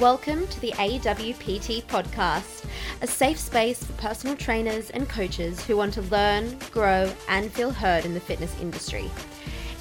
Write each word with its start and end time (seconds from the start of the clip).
Welcome 0.00 0.48
to 0.48 0.60
the 0.60 0.72
AWPT 0.72 1.84
podcast, 1.84 2.64
a 3.00 3.06
safe 3.06 3.38
space 3.38 3.84
for 3.84 3.92
personal 3.92 4.34
trainers 4.34 4.90
and 4.90 5.08
coaches 5.08 5.64
who 5.64 5.76
want 5.76 5.94
to 5.94 6.02
learn, 6.02 6.58
grow, 6.72 7.12
and 7.28 7.52
feel 7.52 7.70
heard 7.70 8.04
in 8.04 8.12
the 8.12 8.18
fitness 8.18 8.60
industry. 8.60 9.08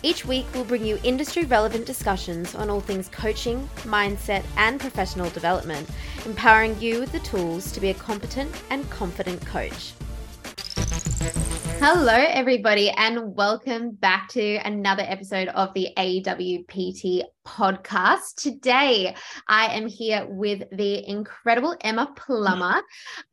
Each 0.03 0.23
week, 0.23 0.45
we'll 0.53 0.65
bring 0.65 0.85
you 0.85 0.99
industry 1.01 1.45
relevant 1.45 1.87
discussions 1.87 2.53
on 2.53 2.69
all 2.69 2.79
things 2.79 3.09
coaching, 3.09 3.67
mindset, 3.85 4.43
and 4.55 4.79
professional 4.79 5.31
development, 5.31 5.89
empowering 6.27 6.79
you 6.79 6.99
with 6.99 7.11
the 7.11 7.19
tools 7.21 7.71
to 7.71 7.81
be 7.81 7.89
a 7.89 7.95
competent 7.95 8.53
and 8.69 8.87
confident 8.91 9.43
coach. 9.47 9.93
Hello, 11.85 12.13
everybody, 12.13 12.91
and 12.91 13.35
welcome 13.35 13.91
back 13.91 14.29
to 14.29 14.55
another 14.65 15.03
episode 15.05 15.49
of 15.49 15.73
the 15.73 15.89
AWPT 15.97 17.23
podcast. 17.45 18.35
Today, 18.37 19.13
I 19.49 19.65
am 19.75 19.87
here 19.87 20.25
with 20.29 20.63
the 20.71 21.05
incredible 21.05 21.75
Emma 21.81 22.13
Plummer, 22.15 22.81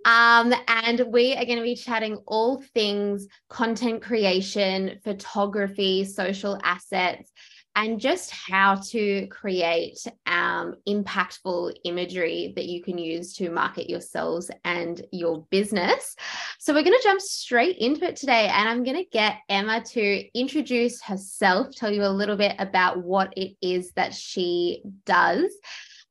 um, 0.04 0.52
and 0.66 1.04
we 1.12 1.36
are 1.36 1.44
going 1.44 1.58
to 1.58 1.62
be 1.62 1.76
chatting 1.76 2.16
all 2.26 2.60
things 2.74 3.28
content 3.48 4.02
creation, 4.02 4.98
photography, 5.04 6.04
social 6.04 6.58
assets, 6.64 7.30
and 7.76 8.00
just 8.00 8.30
how 8.30 8.74
to 8.74 9.26
create 9.28 9.98
um, 10.26 10.74
impactful 10.88 11.72
imagery 11.84 12.52
that 12.56 12.66
you 12.66 12.82
can 12.82 12.98
use 12.98 13.34
to 13.34 13.50
market 13.50 13.88
yourselves 13.88 14.50
and 14.64 15.02
your 15.12 15.46
business. 15.50 16.16
So, 16.58 16.74
we're 16.74 16.82
going 16.82 16.98
to 16.98 17.04
jump 17.04 17.20
straight 17.20 17.78
into 17.78 18.04
it 18.04 18.16
today, 18.16 18.48
and 18.48 18.68
I'm 18.68 18.84
going 18.84 18.96
to 18.96 19.10
get 19.10 19.38
Emma 19.48 19.82
to 19.92 20.38
introduce 20.38 21.02
herself, 21.02 21.74
tell 21.74 21.92
you 21.92 22.04
a 22.04 22.08
little 22.08 22.36
bit 22.36 22.56
about 22.58 23.02
what 23.02 23.32
it 23.36 23.56
is 23.62 23.92
that 23.92 24.14
she 24.14 24.82
does. 25.06 25.52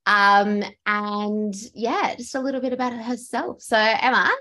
Um, 0.05 0.63
and 0.85 1.53
yeah, 1.75 2.15
just 2.15 2.35
a 2.35 2.39
little 2.39 2.61
bit 2.61 2.73
about 2.73 2.93
herself. 2.93 3.61
So, 3.61 3.77
Emma, 3.77 4.31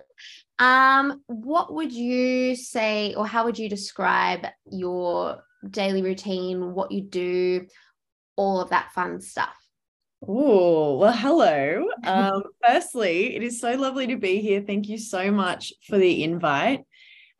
um, 0.58 1.22
what 1.26 1.72
would 1.74 1.92
you 1.92 2.56
say, 2.56 3.14
or 3.14 3.26
how 3.26 3.44
would 3.44 3.58
you 3.58 3.68
describe 3.68 4.46
your 4.70 5.44
daily 5.68 6.02
routine, 6.02 6.74
what 6.74 6.92
you 6.92 7.02
do, 7.02 7.66
all 8.36 8.60
of 8.60 8.70
that 8.70 8.92
fun 8.92 9.20
stuff. 9.20 9.54
Oh, 10.26 10.98
well, 10.98 11.12
hello. 11.12 11.84
Um, 12.04 12.44
firstly, 12.64 13.34
it 13.34 13.42
is 13.42 13.60
so 13.60 13.72
lovely 13.72 14.06
to 14.06 14.16
be 14.16 14.40
here. 14.40 14.62
Thank 14.62 14.88
you 14.88 14.98
so 14.98 15.30
much 15.30 15.72
for 15.86 15.98
the 15.98 16.22
invite. 16.22 16.84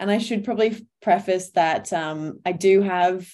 And 0.01 0.11
I 0.11 0.19
should 0.19 0.45
probably 0.45 0.85
preface 1.01 1.51
that 1.53 1.93
um, 1.93 2.41
I 2.45 2.53
do 2.53 2.83
have 2.83 3.27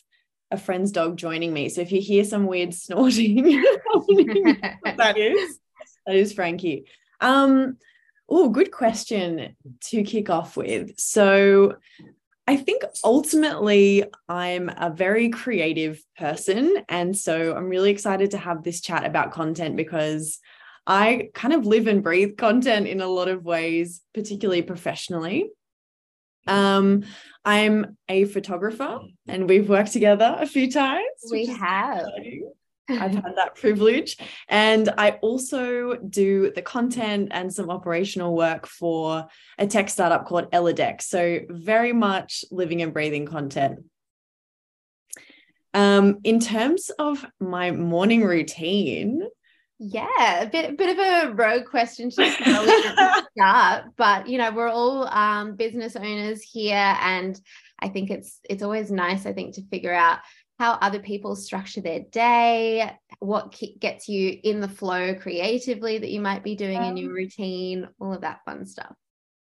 a 0.51 0.59
friend's 0.59 0.93
dog 0.93 1.17
joining 1.17 1.53
me. 1.53 1.71
So 1.71 1.81
if 1.81 1.93
you 1.93 2.01
hear 2.01 2.25
some 2.25 2.47
weird 2.47 2.75
snorting, 2.75 3.43
that 4.85 5.15
is 5.17 5.59
that 6.07 6.15
is 6.15 6.33
Frankie. 6.35 6.85
Um, 7.21 7.79
oh, 8.29 8.51
good 8.51 8.71
question 8.71 9.57
to 9.85 10.03
kick 10.05 10.31
off 10.31 10.57
with. 10.57 10.99
So 10.99 11.77
I 12.47 12.57
think 12.57 12.85
ultimately 13.03 14.05
I'm 14.29 14.69
a 14.69 14.91
very 14.91 15.31
creative 15.31 16.03
person. 16.19 16.85
And 16.89 17.17
so 17.17 17.55
I'm 17.55 17.69
really 17.69 17.91
excited 17.91 18.33
to 18.33 18.39
have 18.39 18.63
this 18.63 18.81
chat 18.81 19.05
about 19.05 19.33
content 19.33 19.77
because 19.77 20.41
I 20.87 21.31
kind 21.33 21.55
of 21.55 21.65
live 21.65 21.87
and 21.87 22.03
breathe 22.03 22.37
content 22.37 22.87
in 22.87 23.01
a 23.01 23.07
lot 23.07 23.29
of 23.29 23.45
ways, 23.45 24.03
particularly 24.13 24.63
professionally. 24.63 25.49
Um, 26.47 27.05
I'm 27.45 27.97
a 28.09 28.27
photographer 28.27 29.01
and 29.27 29.49
we've 29.49 29.69
worked 29.69 29.93
together 29.93 30.37
a 30.39 30.47
few 30.47 30.71
times. 30.71 31.03
We 31.31 31.47
have. 31.47 32.01
Exciting. 32.01 32.53
I've 32.89 33.15
had 33.15 33.37
that 33.37 33.55
privilege. 33.55 34.17
And 34.49 34.93
I 34.99 35.13
also 35.23 35.95
do 35.95 36.53
the 36.55 36.63
content 36.63 37.29
and 37.33 37.53
some 37.53 37.71
operational 37.71 38.37
work 38.37 38.67
for 38.67 39.27
a 39.59 39.67
tech 39.67 39.89
startup 39.89 40.27
called 40.27 40.51
Eladex. 40.51 41.03
So, 41.03 41.41
very 41.49 41.93
much 41.93 42.45
living 42.51 42.83
and 42.83 42.93
breathing 42.93 43.27
content. 43.27 43.81
Um, 45.73 46.21
in 46.23 46.39
terms 46.39 46.91
of 46.99 47.25
my 47.41 47.73
morning 47.73 48.23
routine, 48.23 49.23
yeah, 49.81 50.43
a 50.43 50.47
bit, 50.47 50.79
bit 50.79 50.97
of 50.97 51.31
a 51.31 51.35
rogue 51.35 51.67
question 51.67 52.09
to 52.11 52.31
start, 53.35 53.85
but 53.97 54.29
you 54.29 54.39
know, 54.39 54.53
we're 54.53 54.69
all 54.69 55.09
um, 55.09 55.57
business 55.57 55.97
owners 55.97 56.43
here, 56.43 56.97
and 57.01 57.39
I 57.81 57.89
think 57.89 58.11
it's 58.11 58.39
it's 58.49 58.63
always 58.63 58.93
nice, 58.93 59.27
I 59.27 59.33
think, 59.33 59.57
to 59.57 59.63
figure 59.63 59.93
out 59.93 60.21
how 60.59 60.73
other 60.73 61.01
people 61.01 61.35
structure 61.35 61.81
their 61.81 62.01
day, 62.13 62.91
what 63.19 63.61
gets 63.81 64.09
you 64.09 64.39
in 64.43 64.61
the 64.61 64.69
flow 64.69 65.15
creatively 65.15 65.99
that 65.99 66.11
you 66.11 66.21
might 66.21 66.45
be 66.45 66.55
doing 66.55 66.83
in 66.83 66.97
your 66.97 67.11
um, 67.11 67.17
routine, 67.17 67.89
all 67.99 68.13
of 68.13 68.21
that 68.21 68.41
fun 68.45 68.65
stuff. 68.65 68.95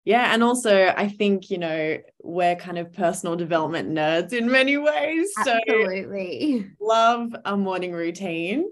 Yeah. 0.05 0.33
And 0.33 0.43
also, 0.43 0.93
I 0.95 1.07
think, 1.07 1.49
you 1.49 1.57
know, 1.57 1.97
we're 2.21 2.55
kind 2.55 2.77
of 2.77 2.93
personal 2.93 3.35
development 3.35 3.89
nerds 3.89 4.33
in 4.33 4.49
many 4.49 4.77
ways. 4.77 5.29
Absolutely. 5.37 6.61
So 6.61 6.67
love 6.85 7.35
a 7.45 7.57
morning 7.57 7.91
routine. 7.91 8.69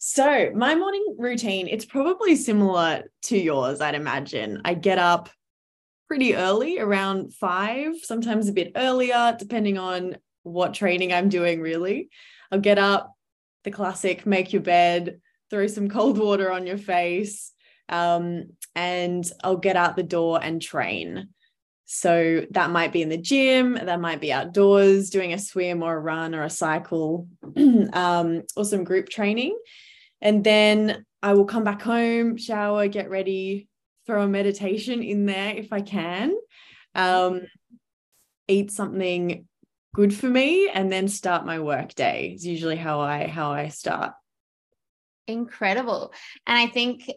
So, 0.00 0.52
my 0.54 0.76
morning 0.76 1.16
routine, 1.18 1.66
it's 1.66 1.84
probably 1.84 2.36
similar 2.36 3.10
to 3.24 3.36
yours, 3.36 3.80
I'd 3.80 3.96
imagine. 3.96 4.62
I 4.64 4.74
get 4.74 4.98
up 4.98 5.28
pretty 6.06 6.36
early, 6.36 6.78
around 6.78 7.34
five, 7.34 7.96
sometimes 8.02 8.48
a 8.48 8.52
bit 8.52 8.72
earlier, 8.76 9.36
depending 9.36 9.76
on 9.76 10.16
what 10.48 10.74
training 10.74 11.12
I'm 11.12 11.28
doing, 11.28 11.60
really. 11.60 12.10
I'll 12.50 12.60
get 12.60 12.78
up, 12.78 13.14
the 13.64 13.70
classic 13.70 14.26
make 14.26 14.52
your 14.52 14.62
bed, 14.62 15.20
throw 15.50 15.66
some 15.66 15.88
cold 15.96 16.18
water 16.18 16.50
on 16.50 16.66
your 16.66 16.78
face, 16.78 17.52
um, 17.88 18.50
and 18.74 19.30
I'll 19.42 19.56
get 19.56 19.76
out 19.76 19.96
the 19.96 20.02
door 20.02 20.40
and 20.42 20.60
train. 20.60 21.28
So 21.90 22.44
that 22.50 22.70
might 22.70 22.92
be 22.92 23.00
in 23.00 23.08
the 23.08 23.16
gym, 23.16 23.74
that 23.74 24.00
might 24.00 24.20
be 24.20 24.30
outdoors 24.30 25.08
doing 25.08 25.32
a 25.32 25.38
swim 25.38 25.82
or 25.82 25.96
a 25.96 26.00
run 26.00 26.34
or 26.34 26.42
a 26.42 26.50
cycle 26.50 27.28
um, 27.94 28.42
or 28.54 28.64
some 28.66 28.84
group 28.84 29.08
training. 29.08 29.58
And 30.20 30.44
then 30.44 31.06
I 31.22 31.32
will 31.32 31.46
come 31.46 31.64
back 31.64 31.80
home, 31.80 32.36
shower, 32.36 32.88
get 32.88 33.08
ready, 33.08 33.68
throw 34.06 34.22
a 34.22 34.28
meditation 34.28 35.02
in 35.02 35.24
there 35.24 35.54
if 35.54 35.72
I 35.72 35.80
can, 35.80 36.34
um, 36.94 37.42
eat 38.48 38.70
something 38.70 39.46
good 39.94 40.14
for 40.14 40.26
me 40.26 40.68
and 40.68 40.90
then 40.90 41.08
start 41.08 41.46
my 41.46 41.60
work 41.60 41.94
day 41.94 42.32
is 42.34 42.46
usually 42.46 42.76
how 42.76 43.00
I 43.00 43.26
how 43.26 43.52
I 43.52 43.68
start. 43.68 44.12
Incredible. 45.26 46.12
And 46.46 46.58
I 46.58 46.66
think 46.66 47.10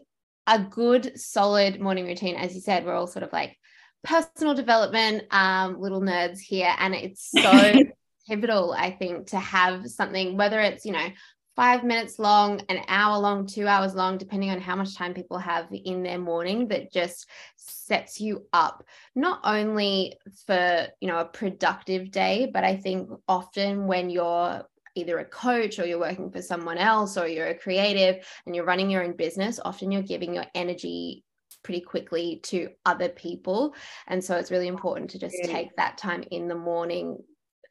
a 0.46 0.58
good 0.58 1.18
solid 1.18 1.80
morning 1.80 2.06
routine 2.06 2.34
as 2.34 2.54
you 2.54 2.60
said 2.60 2.84
we're 2.84 2.94
all 2.94 3.06
sort 3.06 3.22
of 3.22 3.32
like 3.32 3.56
personal 4.02 4.54
development 4.54 5.22
um 5.30 5.80
little 5.80 6.00
nerds 6.00 6.40
here 6.40 6.74
and 6.80 6.96
it's 6.96 7.30
so 7.30 7.72
pivotal 8.28 8.74
I 8.76 8.90
think 8.90 9.28
to 9.28 9.38
have 9.38 9.88
something 9.88 10.36
whether 10.36 10.60
it's 10.60 10.84
you 10.84 10.92
know 10.92 11.06
five 11.54 11.84
minutes 11.84 12.18
long, 12.18 12.60
an 12.68 12.82
hour 12.88 13.18
long, 13.18 13.46
two 13.46 13.66
hours 13.66 13.94
long, 13.94 14.18
depending 14.18 14.50
on 14.50 14.60
how 14.60 14.76
much 14.76 14.96
time 14.96 15.14
people 15.14 15.38
have 15.38 15.68
in 15.72 16.02
their 16.02 16.18
morning, 16.18 16.68
that 16.68 16.92
just 16.92 17.28
sets 17.56 18.20
you 18.20 18.46
up 18.52 18.84
not 19.14 19.40
only 19.44 20.14
for 20.46 20.88
you 21.00 21.08
know 21.08 21.18
a 21.18 21.24
productive 21.24 22.10
day, 22.10 22.50
but 22.52 22.64
I 22.64 22.76
think 22.76 23.10
often 23.28 23.86
when 23.86 24.10
you're 24.10 24.62
either 24.94 25.18
a 25.18 25.24
coach 25.24 25.78
or 25.78 25.86
you're 25.86 25.98
working 25.98 26.30
for 26.30 26.42
someone 26.42 26.78
else 26.78 27.16
or 27.16 27.26
you're 27.26 27.48
a 27.48 27.58
creative 27.58 28.26
and 28.46 28.54
you're 28.54 28.64
running 28.64 28.90
your 28.90 29.04
own 29.04 29.16
business, 29.16 29.58
often 29.64 29.90
you're 29.90 30.02
giving 30.02 30.34
your 30.34 30.44
energy 30.54 31.24
pretty 31.62 31.80
quickly 31.80 32.40
to 32.42 32.68
other 32.84 33.08
people. 33.08 33.74
And 34.06 34.22
so 34.22 34.36
it's 34.36 34.50
really 34.50 34.68
important 34.68 35.10
to 35.10 35.18
just 35.18 35.36
take 35.44 35.74
that 35.76 35.96
time 35.96 36.24
in 36.30 36.48
the 36.48 36.54
morning 36.54 37.18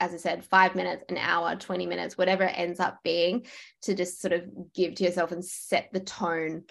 as 0.01 0.13
I 0.15 0.17
said, 0.17 0.43
five 0.43 0.75
minutes, 0.75 1.05
an 1.09 1.17
hour, 1.17 1.55
20 1.55 1.85
minutes, 1.85 2.17
whatever 2.17 2.43
it 2.43 2.57
ends 2.57 2.79
up 2.79 2.97
being, 3.03 3.45
to 3.83 3.93
just 3.93 4.19
sort 4.19 4.33
of 4.33 4.43
give 4.73 4.95
to 4.95 5.03
yourself 5.03 5.31
and 5.31 5.45
set 5.45 5.89
the 5.93 5.99
tone 5.99 6.63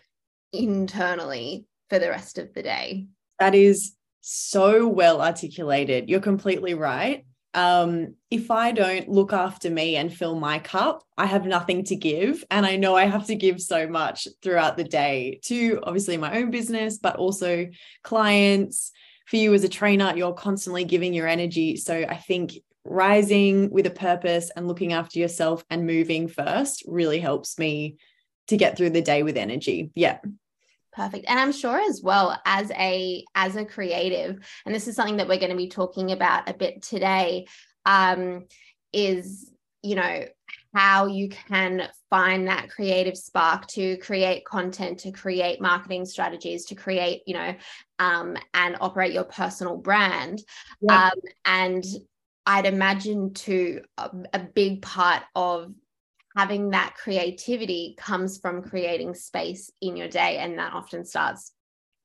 internally 0.52 1.64
for 1.88 2.00
the 2.00 2.10
rest 2.10 2.38
of 2.38 2.52
the 2.52 2.62
day. 2.62 3.06
That 3.38 3.54
is 3.54 3.94
so 4.20 4.87
well 4.87 5.22
articulated. 5.22 6.10
You're 6.10 6.20
completely 6.20 6.75
right. 6.75 7.25
Um, 7.54 8.16
if 8.31 8.50
I 8.50 8.72
don't 8.72 9.08
look 9.08 9.32
after 9.32 9.70
me 9.70 9.96
and 9.96 10.12
fill 10.12 10.34
my 10.34 10.58
cup, 10.58 11.04
I 11.16 11.26
have 11.26 11.46
nothing 11.46 11.84
to 11.84 11.96
give. 11.96 12.44
And 12.50 12.66
I 12.66 12.76
know 12.76 12.96
I 12.96 13.06
have 13.06 13.26
to 13.26 13.37
give 13.37 13.60
so 13.60 13.88
much 13.88 14.26
throughout 14.43 14.76
the 14.76 14.84
day 14.84 15.40
to 15.44 15.81
obviously 15.84 16.16
my 16.16 16.37
own 16.37 16.50
business, 16.50 16.99
but 16.99 17.16
also 17.16 17.69
clients. 18.02 18.90
For 19.26 19.37
you 19.37 19.54
as 19.54 19.62
a 19.62 19.69
trainer, 19.69 20.12
you're 20.16 20.34
constantly 20.34 20.82
giving 20.82 21.14
your 21.14 21.28
energy. 21.28 21.76
So 21.76 21.94
I 21.94 22.16
think 22.16 22.54
rising 22.84 23.70
with 23.70 23.86
a 23.86 23.90
purpose 23.90 24.50
and 24.56 24.66
looking 24.66 24.92
after 24.92 25.18
yourself 25.18 25.64
and 25.70 25.86
moving 25.86 26.28
first 26.28 26.82
really 26.86 27.20
helps 27.20 27.58
me 27.58 27.96
to 28.48 28.56
get 28.56 28.76
through 28.76 28.90
the 28.90 29.02
day 29.02 29.22
with 29.22 29.36
energy. 29.36 29.90
Yeah. 29.94 30.18
Perfect. 30.92 31.26
And 31.28 31.38
I'm 31.38 31.52
sure 31.52 31.78
as 31.78 32.00
well 32.02 32.36
as 32.44 32.70
a 32.72 33.24
as 33.34 33.54
a 33.54 33.64
creative, 33.64 34.38
and 34.66 34.74
this 34.74 34.88
is 34.88 34.96
something 34.96 35.18
that 35.18 35.28
we're 35.28 35.38
going 35.38 35.52
to 35.52 35.56
be 35.56 35.68
talking 35.68 36.10
about 36.10 36.48
a 36.48 36.54
bit 36.54 36.82
today, 36.82 37.46
um, 37.86 38.46
is 38.92 39.52
you 39.82 39.94
know 39.94 40.24
how 40.74 41.06
you 41.06 41.28
can 41.28 41.88
find 42.10 42.46
that 42.48 42.70
creative 42.70 43.16
spark 43.16 43.66
to 43.68 43.96
create 43.98 44.44
content 44.44 44.98
to 45.00 45.10
create 45.10 45.60
marketing 45.60 46.04
strategies 46.04 46.64
to 46.66 46.74
create 46.74 47.22
you 47.26 47.34
know 47.34 47.54
um, 47.98 48.36
and 48.54 48.76
operate 48.80 49.12
your 49.12 49.24
personal 49.24 49.76
brand 49.76 50.42
yeah. 50.80 51.06
um, 51.06 51.20
and 51.44 51.84
i'd 52.46 52.66
imagine 52.66 53.32
too 53.32 53.82
a, 53.98 54.10
a 54.32 54.38
big 54.38 54.82
part 54.82 55.22
of 55.34 55.72
having 56.37 56.70
that 56.70 56.94
creativity 56.96 57.94
comes 57.98 58.38
from 58.38 58.62
creating 58.62 59.14
space 59.14 59.70
in 59.81 59.96
your 59.96 60.08
day 60.08 60.38
and 60.38 60.58
that 60.58 60.72
often 60.72 61.04
starts 61.04 61.52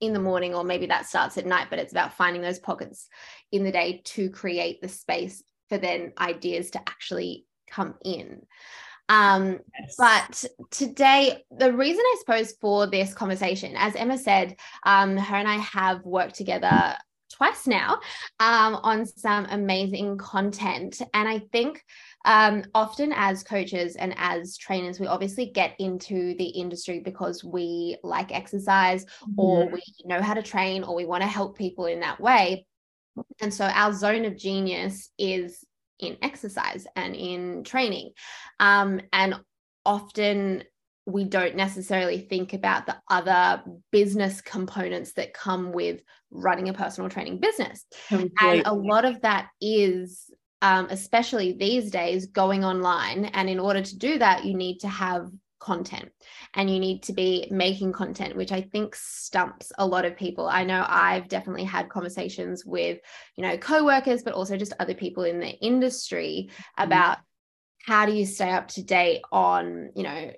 in 0.02 0.14
the 0.14 0.20
morning 0.20 0.54
or 0.54 0.64
maybe 0.64 0.88
that 0.88 1.06
starts 1.06 1.38
at 1.38 1.46
night 1.46 1.68
but 1.70 1.80
it's 1.80 1.94
about 1.94 2.14
finding 2.14 2.42
those 2.42 2.60
pockets 2.60 3.08
in 3.52 3.64
the 3.64 3.72
day 3.72 4.02
to 4.04 4.30
create 4.30 4.82
the 4.82 4.88
space 4.88 5.44
for 5.70 5.78
then 5.78 6.12
ideas 6.20 6.72
to 6.72 6.80
actually 6.80 7.46
come 7.70 7.96
in 8.04 8.42
um 9.08 9.60
yes. 9.80 9.96
but 9.98 10.46
today 10.72 11.44
the 11.52 11.72
reason 11.72 12.04
i 12.06 12.16
suppose 12.20 12.54
for 12.60 12.88
this 12.88 13.14
conversation 13.14 13.74
as 13.78 13.96
emma 13.96 14.18
said 14.18 14.56
um 14.86 15.16
her 15.16 15.36
and 15.36 15.48
i 15.48 15.58
have 15.58 16.04
worked 16.04 16.36
together 16.36 16.96
twice 17.31 17.68
now 17.68 18.00
um, 18.39 18.75
on 18.75 19.06
some 19.06 19.45
amazing 19.50 20.18
content 20.18 21.01
and 21.13 21.27
i 21.27 21.39
think 21.51 21.83
um, 22.25 22.63
often 22.74 23.13
as 23.16 23.44
coaches 23.44 23.95
and 23.95 24.13
as 24.18 24.57
trainers, 24.57 25.00
we 25.00 25.06
obviously 25.06 25.45
get 25.45 25.75
into 25.77 26.36
the 26.38 26.48
industry 26.48 27.00
because 27.00 27.44
we 27.44 27.98
like 28.04 28.36
exercise 28.36 29.06
or 29.38 29.68
we 29.69 29.81
know 30.06 30.22
how 30.24 30.33
to 30.33 30.42
train 30.42 30.83
or 30.83 30.95
we 30.95 31.06
want 31.06 31.22
to 31.22 31.27
help 31.27 31.56
people 31.56 31.86
in 31.86 32.00
that 32.00 32.19
way. 32.19 32.66
And 33.42 33.54
so 33.54 33.66
our 33.66 33.94
zone 33.94 34.25
of 34.25 34.38
genius 34.38 35.12
is 35.19 35.63
in 36.00 36.18
exercise 36.24 36.88
and 36.95 37.16
in 37.16 37.63
training. 37.63 38.12
Um, 38.60 39.01
and 39.13 39.36
often 39.86 40.63
we 41.06 41.24
don't 41.24 41.56
necessarily 41.56 42.19
think 42.19 42.54
about 42.54 42.86
the 42.86 42.98
other 43.10 43.63
business 43.92 44.42
components 44.42 45.13
that 45.13 45.34
come 45.34 45.72
with 45.72 46.02
running 46.31 46.69
a 46.69 46.74
personal 46.74 47.10
training 47.10 47.40
business. 47.40 47.86
Completely. 48.07 48.34
And 48.42 48.63
a 48.66 48.74
lot 48.74 49.06
of 49.06 49.22
that 49.22 49.50
is 49.62 50.30
um, 50.62 50.88
especially 50.90 51.54
these 51.54 51.92
days, 51.92 52.25
going 52.25 52.66
online. 52.66 53.25
And 53.25 53.50
in 53.50 53.60
order 53.60 53.81
to 53.81 53.98
do 53.98 54.18
that, 54.18 54.46
you 54.46 54.56
need 54.56 54.80
to 54.80 54.88
have 54.88 55.30
content 55.60 56.12
and 56.54 56.69
you 56.69 56.80
need 56.80 57.02
to 57.02 57.13
be 57.13 57.48
making 57.50 57.92
content 57.92 58.36
which 58.36 58.51
i 58.51 58.62
think 58.62 58.94
stumps 58.94 59.72
a 59.80 59.86
lot 59.86 60.06
of 60.06 60.16
people 60.16 60.48
i 60.48 60.63
know 60.63 60.86
i've 60.88 61.28
definitely 61.28 61.63
had 61.63 61.90
conversations 61.90 62.63
with 62.66 63.00
you 63.36 63.42
know 63.42 63.58
co-workers 63.58 64.22
but 64.22 64.34
also 64.34 64.58
just 64.58 64.74
other 64.80 64.94
people 64.94 65.24
in 65.24 65.40
the 65.40 65.50
industry 65.66 66.50
mm-hmm. 66.50 66.84
about 66.84 67.18
how 67.84 68.06
do 68.06 68.12
you 68.12 68.25
stay 68.25 68.51
up 68.51 68.68
to 68.68 68.84
date 68.84 69.22
on 69.31 69.90
you 69.96 70.04
know 70.04 70.31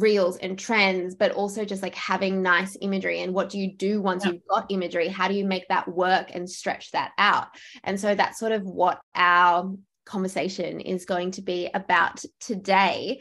reels 0.00 0.36
and 0.38 0.58
trends 0.58 1.14
but 1.14 1.32
also 1.32 1.64
just 1.64 1.82
like 1.82 1.94
having 1.94 2.42
nice 2.42 2.76
imagery. 2.80 3.20
And 3.20 3.34
what 3.34 3.48
do 3.48 3.58
you 3.58 3.74
do 3.76 4.00
once 4.00 4.24
yeah. 4.24 4.32
you've 4.32 4.46
got 4.48 4.66
imagery? 4.70 5.08
How 5.08 5.28
do 5.28 5.34
you 5.34 5.44
make 5.44 5.68
that 5.68 5.88
work 5.88 6.30
and 6.34 6.48
stretch 6.48 6.90
that 6.92 7.12
out? 7.18 7.48
And 7.82 7.98
so 7.98 8.14
that's 8.14 8.38
sort 8.38 8.52
of 8.52 8.62
what 8.62 9.00
our 9.14 9.74
conversation 10.04 10.80
is 10.80 11.06
going 11.06 11.32
to 11.32 11.42
be 11.42 11.70
about 11.72 12.24
today. 12.40 13.20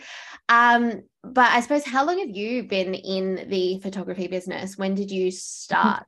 Um 0.50 1.04
but 1.26 1.50
i 1.52 1.62
suppose 1.62 1.86
how 1.86 2.06
long 2.06 2.20
have 2.20 2.36
you 2.36 2.64
been 2.64 2.94
in 2.94 3.48
the 3.50 3.80
photography 3.80 4.28
business? 4.28 4.78
When 4.78 4.96
did 4.96 5.12
you 5.12 5.32
start? 5.32 6.06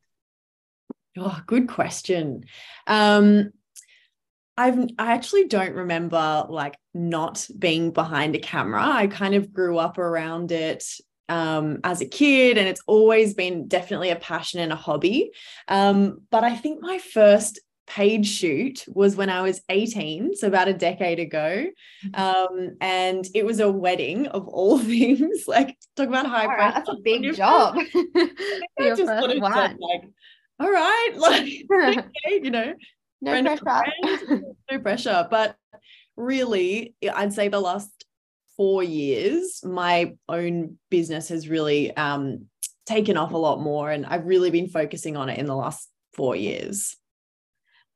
Oh 1.17 1.39
good 1.47 1.69
question. 1.69 2.44
Um 2.88 3.51
I've 4.57 4.80
I 4.98 5.13
actually 5.13 5.48
don't 5.48 5.74
remember 5.74 6.46
like 6.50 6.78
not 6.94 7.48
being 7.57 7.92
behind 7.92 8.36
a 8.36 8.40
camera. 8.40 8.84
I 8.84 9.07
kind 9.07 9.36
of 9.36 9.52
grew 9.52 9.78
up 9.78 9.98
around 9.98 10.52
it 10.52 10.84
um, 11.28 11.80
as 11.84 12.02
a 12.02 12.06
kid, 12.06 12.57
and 12.57 12.68
it's 12.68 12.81
always 12.88 13.34
been 13.34 13.68
definitely 13.68 14.10
a 14.10 14.16
passion 14.16 14.60
and 14.60 14.72
a 14.72 14.78
hobby. 14.78 15.31
Um, 15.68 16.22
but 16.31 16.44
I 16.44 16.56
think 16.56 16.81
my 16.81 17.00
first 17.00 17.60
paid 17.88 18.25
shoot 18.25 18.84
was 18.88 19.16
when 19.16 19.30
I 19.30 19.42
was 19.42 19.62
18, 19.69 20.36
so 20.36 20.48
about 20.48 20.68
a 20.68 20.74
decade 20.74 21.19
ago. 21.19 21.68
Mm-hmm. 22.06 22.22
Um, 22.22 22.78
and 22.81 23.25
it 23.34 23.46
was 23.46 23.60
a 23.60 23.72
wedding 23.72 24.28
of 24.28 24.48
all 24.48 24.80
things. 24.94 25.48
like 25.48 25.78
talk 25.96 26.08
about 26.08 26.25
high 26.25 26.46
right, 26.48 26.74
That's 26.74 26.90
a 26.90 26.96
big 26.96 27.34
job. 27.36 27.78
I 27.96 28.94
just 28.96 29.04
one. 29.04 29.78
like, 29.80 30.04
all 30.60 30.72
right, 30.72 31.12
like 31.18 31.44
okay, 31.69 32.40
you 32.42 32.51
know, 32.51 32.74
no 33.33 33.57
pressure. 33.57 34.44
no 34.72 34.80
pressure. 34.80 35.27
But 35.30 35.56
really, 36.16 36.95
I'd 37.13 37.33
say 37.33 37.48
the 37.48 37.60
last 37.60 37.89
four 38.57 38.83
years, 38.83 39.62
my 39.63 40.16
own 40.30 40.77
business 40.89 41.30
has 41.30 41.50
really 41.50 41.95
um, 41.95 42.45
taken 42.86 43.18
off 43.18 43.33
a 43.33 43.38
lot 43.38 43.60
more. 43.60 43.89
And 43.92 44.06
I've 44.06 44.25
really 44.25 44.51
been 44.51 44.69
focusing 44.69 45.18
on 45.18 45.30
it 45.30 45.39
in 45.39 45.45
the 45.45 45.56
last 45.56 45.89
four 46.13 46.36
years. 46.36 46.95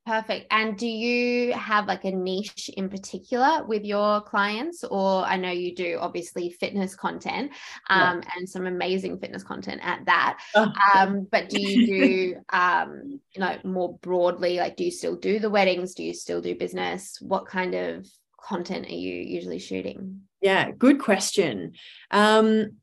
Perfect. 0.05 0.47
And 0.49 0.75
do 0.75 0.87
you 0.87 1.53
have 1.53 1.85
like 1.85 2.03
a 2.03 2.11
niche 2.11 2.69
in 2.75 2.89
particular 2.89 3.63
with 3.65 3.83
your 3.83 4.21
clients? 4.21 4.83
Or 4.83 5.23
I 5.23 5.37
know 5.37 5.51
you 5.51 5.75
do 5.75 5.99
obviously 6.01 6.49
fitness 6.49 6.95
content 6.95 7.51
um, 7.89 8.21
yeah. 8.23 8.29
and 8.35 8.49
some 8.49 8.65
amazing 8.65 9.19
fitness 9.19 9.43
content 9.43 9.81
at 9.83 10.05
that. 10.05 10.39
Oh. 10.55 10.71
Um, 10.95 11.27
but 11.31 11.49
do 11.49 11.61
you 11.61 11.85
do, 11.85 12.35
um, 12.57 13.19
you 13.35 13.41
know, 13.41 13.57
more 13.63 13.99
broadly, 13.99 14.57
like 14.57 14.77
do 14.77 14.85
you 14.85 14.91
still 14.91 15.15
do 15.15 15.37
the 15.37 15.49
weddings? 15.49 15.93
Do 15.93 16.03
you 16.03 16.13
still 16.13 16.41
do 16.41 16.55
business? 16.55 17.19
What 17.21 17.45
kind 17.45 17.75
of 17.75 18.07
content 18.41 18.87
are 18.87 18.93
you 18.93 19.15
usually 19.15 19.59
shooting? 19.59 20.21
Yeah, 20.41 20.71
good 20.71 20.99
question. 20.99 21.73
Um, 22.09 22.77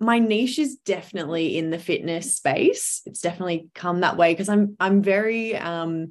my 0.00 0.18
niche 0.18 0.58
is 0.58 0.76
definitely 0.76 1.56
in 1.56 1.70
the 1.70 1.78
fitness 1.78 2.36
space. 2.36 3.02
It's 3.06 3.20
definitely 3.20 3.68
come 3.74 4.00
that 4.00 4.16
way 4.16 4.32
because 4.32 4.48
I'm 4.48 4.76
I'm 4.78 5.02
very 5.02 5.56
um 5.56 6.10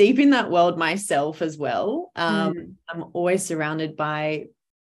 deep 0.00 0.18
in 0.18 0.30
that 0.30 0.50
world 0.50 0.78
myself 0.78 1.42
as 1.42 1.58
well. 1.58 2.10
Um, 2.16 2.54
mm. 2.54 2.74
I'm 2.88 3.04
always 3.12 3.44
surrounded 3.44 3.96
by 3.96 4.46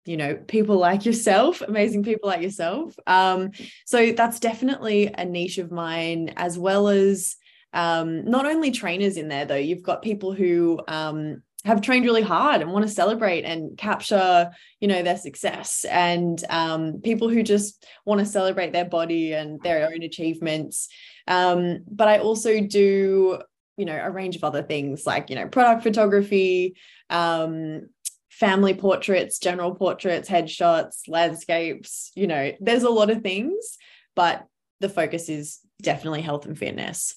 you 0.06 0.16
know 0.16 0.36
people 0.36 0.78
like 0.78 1.04
yourself 1.04 1.60
amazing 1.68 2.02
people 2.02 2.26
like 2.28 2.40
yourself 2.40 2.94
um, 3.06 3.50
so 3.84 4.12
that's 4.12 4.40
definitely 4.40 5.10
a 5.12 5.24
niche 5.26 5.58
of 5.58 5.70
mine 5.70 6.32
as 6.36 6.58
well 6.58 6.88
as 6.88 7.36
um, 7.74 8.24
not 8.24 8.46
only 8.46 8.70
trainers 8.70 9.16
in 9.18 9.28
there 9.28 9.44
though 9.44 9.56
you've 9.56 9.82
got 9.82 10.02
people 10.02 10.32
who 10.32 10.80
um, 10.88 11.42
have 11.64 11.80
trained 11.80 12.04
really 12.04 12.22
hard 12.22 12.60
and 12.60 12.70
want 12.70 12.86
to 12.86 12.92
celebrate 12.92 13.44
and 13.44 13.78
capture 13.78 14.50
you 14.80 14.88
know 14.88 15.02
their 15.02 15.16
success 15.16 15.84
and 15.90 16.44
um, 16.50 17.00
people 17.02 17.28
who 17.30 17.42
just 17.42 17.86
want 18.04 18.20
to 18.20 18.26
celebrate 18.26 18.72
their 18.72 18.84
body 18.84 19.32
and 19.32 19.60
their 19.62 19.86
own 19.86 20.02
achievements 20.02 20.88
um, 21.28 21.80
but 21.90 22.08
i 22.08 22.18
also 22.18 22.60
do 22.60 23.38
you 23.76 23.84
know 23.84 24.00
a 24.02 24.10
range 24.10 24.36
of 24.36 24.44
other 24.44 24.62
things 24.62 25.06
like 25.06 25.30
you 25.30 25.36
know 25.36 25.46
product 25.48 25.82
photography 25.82 26.76
um 27.10 27.82
family 28.30 28.74
portraits 28.74 29.38
general 29.38 29.74
portraits 29.74 30.28
headshots 30.28 31.08
landscapes 31.08 32.10
you 32.14 32.26
know 32.26 32.52
there's 32.60 32.82
a 32.82 32.90
lot 32.90 33.10
of 33.10 33.22
things 33.22 33.78
but 34.16 34.46
the 34.80 34.88
focus 34.88 35.28
is 35.28 35.60
definitely 35.82 36.20
health 36.20 36.46
and 36.46 36.58
fitness. 36.58 37.16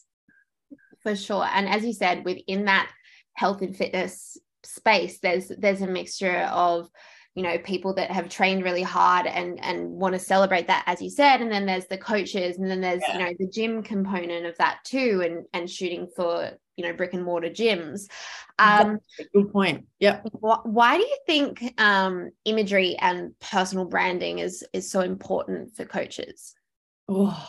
For 1.02 1.16
sure. 1.16 1.46
And 1.54 1.68
as 1.68 1.86
you 1.86 1.94
said 1.94 2.26
within 2.26 2.66
that 2.66 2.90
health 3.34 3.62
and 3.62 3.76
fitness 3.76 4.38
space 4.64 5.20
there's 5.20 5.50
there's 5.50 5.82
a 5.82 5.88
mixture 5.88 6.40
of 6.52 6.90
you 7.38 7.44
know 7.44 7.60
people 7.60 7.94
that 7.94 8.10
have 8.10 8.30
trained 8.30 8.64
really 8.64 8.82
hard 8.82 9.28
and 9.28 9.64
and 9.64 9.92
want 9.92 10.12
to 10.14 10.20
celebrate 10.20 10.66
that 10.66 10.84
as 10.88 11.00
you 11.00 11.10
said 11.10 11.40
and 11.40 11.52
then 11.52 11.68
there's 11.68 11.86
the 11.86 11.98
coaches 11.98 12.58
and 12.58 12.68
then 12.68 12.82
there's 12.82 13.04
yeah. 13.08 13.14
you 13.14 13.26
know 13.26 13.34
the 13.38 13.48
gym 13.48 13.84
component 13.84 14.48
of 14.48 14.58
that 14.58 14.80
too 14.84 15.22
and 15.24 15.46
and 15.54 15.70
shooting 15.70 16.08
for 16.16 16.50
you 16.78 16.84
know 16.84 16.94
brick 16.94 17.14
and 17.14 17.24
mortar 17.24 17.50
gyms. 17.50 18.10
Um 18.58 18.98
good 19.36 19.52
point. 19.52 19.86
Yeah 20.00 20.22
wh- 20.22 20.66
why 20.66 20.98
do 20.98 21.04
you 21.04 21.18
think 21.28 21.80
um 21.80 22.32
imagery 22.44 22.96
and 23.00 23.40
personal 23.40 23.86
branding 23.86 24.40
is 24.40 24.66
is 24.74 24.90
so 24.90 25.02
important 25.02 25.76
for 25.76 25.86
coaches? 25.86 26.56
Oh 27.08 27.48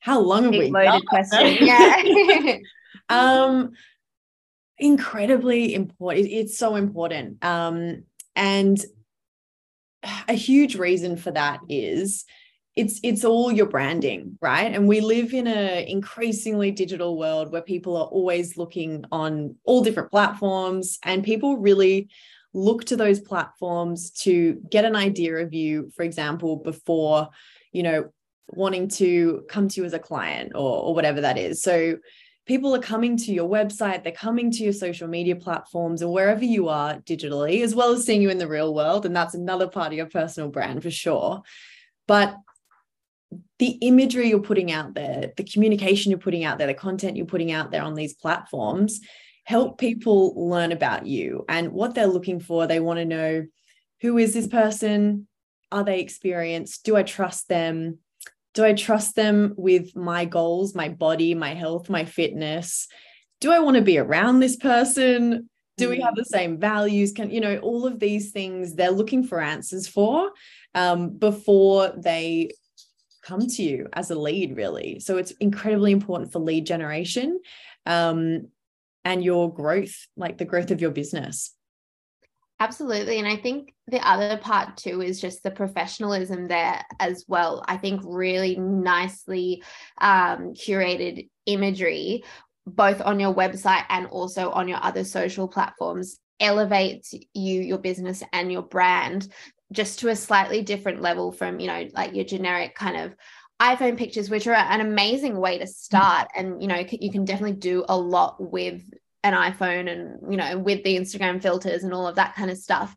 how 0.00 0.18
long 0.18 0.44
have 0.44 0.52
we 0.52 0.72
loaded 0.72 1.06
question. 1.06 1.56
Yeah. 1.60 2.56
Um 3.08 3.72
incredibly 4.76 5.72
important 5.72 6.26
it's 6.28 6.58
so 6.58 6.74
important. 6.74 7.44
Um 7.44 8.02
and 8.34 8.84
a 10.28 10.34
huge 10.34 10.76
reason 10.76 11.16
for 11.16 11.30
that 11.32 11.60
is 11.68 12.24
it's 12.76 13.00
it's 13.02 13.24
all 13.24 13.50
your 13.50 13.66
branding 13.66 14.38
right? 14.40 14.72
And 14.72 14.86
we 14.86 15.00
live 15.00 15.34
in 15.34 15.46
a 15.46 15.84
increasingly 15.88 16.70
digital 16.70 17.18
world 17.18 17.50
where 17.50 17.62
people 17.62 17.96
are 17.96 18.06
always 18.06 18.56
looking 18.56 19.04
on 19.10 19.56
all 19.64 19.82
different 19.82 20.10
platforms 20.10 20.98
and 21.02 21.24
people 21.24 21.58
really 21.58 22.08
look 22.52 22.84
to 22.84 22.96
those 22.96 23.20
platforms 23.20 24.10
to 24.10 24.60
get 24.70 24.84
an 24.84 24.96
idea 24.96 25.36
of 25.36 25.52
you 25.52 25.90
for 25.94 26.02
example 26.02 26.56
before 26.56 27.28
you 27.72 27.82
know 27.82 28.10
wanting 28.52 28.88
to 28.88 29.44
come 29.48 29.68
to 29.68 29.80
you 29.80 29.86
as 29.86 29.92
a 29.92 29.98
client 29.98 30.52
or, 30.54 30.82
or 30.82 30.94
whatever 30.94 31.20
that 31.20 31.38
is. 31.38 31.62
So 31.62 31.98
people 32.50 32.74
are 32.74 32.80
coming 32.80 33.16
to 33.16 33.32
your 33.32 33.48
website, 33.48 34.02
they're 34.02 34.10
coming 34.10 34.50
to 34.50 34.64
your 34.64 34.72
social 34.72 35.06
media 35.06 35.36
platforms 35.36 36.02
or 36.02 36.12
wherever 36.12 36.44
you 36.44 36.68
are 36.68 36.96
digitally, 37.02 37.62
as 37.62 37.76
well 37.76 37.92
as 37.92 38.04
seeing 38.04 38.20
you 38.20 38.28
in 38.28 38.38
the 38.38 38.48
real 38.48 38.74
world. 38.74 39.06
And 39.06 39.14
that's 39.14 39.34
another 39.34 39.68
part 39.68 39.92
of 39.92 39.92
your 39.92 40.06
personal 40.06 40.50
brand 40.50 40.82
for 40.82 40.90
sure. 40.90 41.42
But 42.08 42.34
the 43.60 43.78
imagery 43.82 44.30
you're 44.30 44.40
putting 44.40 44.72
out 44.72 44.94
there, 44.94 45.32
the 45.36 45.44
communication 45.44 46.10
you're 46.10 46.18
putting 46.18 46.42
out 46.42 46.58
there, 46.58 46.66
the 46.66 46.74
content 46.74 47.16
you're 47.16 47.24
putting 47.24 47.52
out 47.52 47.70
there 47.70 47.84
on 47.84 47.94
these 47.94 48.14
platforms 48.14 48.98
help 49.44 49.78
people 49.78 50.48
learn 50.48 50.72
about 50.72 51.06
you 51.06 51.44
and 51.48 51.70
what 51.70 51.94
they're 51.94 52.08
looking 52.08 52.40
for. 52.40 52.66
They 52.66 52.80
want 52.80 52.98
to 52.98 53.04
know 53.04 53.46
who 54.00 54.18
is 54.18 54.34
this 54.34 54.48
person? 54.48 55.28
Are 55.70 55.84
they 55.84 56.00
experienced? 56.00 56.84
Do 56.84 56.96
I 56.96 57.04
trust 57.04 57.46
them? 57.46 57.98
Do 58.54 58.64
I 58.64 58.72
trust 58.72 59.14
them 59.14 59.54
with 59.56 59.94
my 59.94 60.24
goals, 60.24 60.74
my 60.74 60.88
body, 60.88 61.34
my 61.34 61.54
health, 61.54 61.88
my 61.88 62.04
fitness? 62.04 62.88
Do 63.40 63.52
I 63.52 63.60
want 63.60 63.76
to 63.76 63.82
be 63.82 63.98
around 63.98 64.40
this 64.40 64.56
person? 64.56 65.48
Do 65.76 65.88
we 65.88 66.00
have 66.00 66.14
mm. 66.14 66.18
the 66.18 66.24
same 66.24 66.58
values? 66.58 67.12
Can, 67.12 67.30
you 67.30 67.40
know, 67.40 67.58
all 67.58 67.86
of 67.86 67.98
these 67.98 68.32
things 68.32 68.74
they're 68.74 68.90
looking 68.90 69.24
for 69.24 69.40
answers 69.40 69.86
for 69.86 70.30
um, 70.74 71.10
before 71.16 71.92
they 71.96 72.50
come 73.22 73.46
to 73.46 73.62
you 73.62 73.86
as 73.92 74.10
a 74.10 74.18
lead, 74.18 74.56
really. 74.56 75.00
So 75.00 75.16
it's 75.16 75.30
incredibly 75.32 75.92
important 75.92 76.32
for 76.32 76.38
lead 76.40 76.66
generation 76.66 77.40
um, 77.86 78.48
and 79.04 79.24
your 79.24 79.52
growth, 79.52 79.94
like 80.16 80.38
the 80.38 80.44
growth 80.44 80.70
of 80.70 80.80
your 80.80 80.90
business. 80.90 81.54
Absolutely. 82.60 83.18
And 83.18 83.26
I 83.26 83.36
think 83.36 83.72
the 83.86 84.06
other 84.06 84.36
part 84.36 84.76
too 84.76 85.00
is 85.00 85.18
just 85.18 85.42
the 85.42 85.50
professionalism 85.50 86.46
there 86.46 86.84
as 87.00 87.24
well. 87.26 87.64
I 87.66 87.78
think 87.78 88.02
really 88.04 88.54
nicely 88.56 89.62
um, 89.98 90.52
curated 90.52 91.30
imagery, 91.46 92.22
both 92.66 93.00
on 93.00 93.18
your 93.18 93.34
website 93.34 93.84
and 93.88 94.06
also 94.08 94.50
on 94.50 94.68
your 94.68 94.78
other 94.82 95.04
social 95.04 95.48
platforms, 95.48 96.18
elevates 96.38 97.14
you, 97.32 97.62
your 97.62 97.78
business, 97.78 98.22
and 98.30 98.52
your 98.52 98.62
brand 98.62 99.32
just 99.72 100.00
to 100.00 100.08
a 100.08 100.16
slightly 100.16 100.60
different 100.60 101.00
level 101.00 101.32
from, 101.32 101.60
you 101.60 101.66
know, 101.66 101.88
like 101.94 102.14
your 102.14 102.24
generic 102.26 102.74
kind 102.74 102.96
of 102.98 103.16
iPhone 103.62 103.96
pictures, 103.96 104.28
which 104.28 104.46
are 104.46 104.54
an 104.54 104.82
amazing 104.82 105.38
way 105.38 105.56
to 105.58 105.66
start. 105.66 106.28
And, 106.36 106.60
you 106.60 106.68
know, 106.68 106.84
you 106.90 107.10
can 107.10 107.24
definitely 107.24 107.56
do 107.56 107.86
a 107.88 107.96
lot 107.96 108.36
with 108.38 108.82
an 109.22 109.34
iPhone 109.34 109.90
and 109.90 110.32
you 110.32 110.36
know 110.36 110.58
with 110.58 110.82
the 110.82 110.96
Instagram 110.96 111.42
filters 111.42 111.84
and 111.84 111.92
all 111.92 112.06
of 112.06 112.16
that 112.16 112.34
kind 112.34 112.50
of 112.50 112.56
stuff 112.56 112.96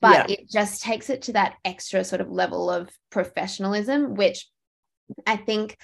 but 0.00 0.28
yeah. 0.28 0.36
it 0.36 0.50
just 0.50 0.82
takes 0.82 1.10
it 1.10 1.22
to 1.22 1.32
that 1.32 1.54
extra 1.64 2.04
sort 2.04 2.20
of 2.20 2.30
level 2.30 2.70
of 2.70 2.88
professionalism 3.10 4.14
which 4.14 4.48
I 5.26 5.36
think 5.36 5.76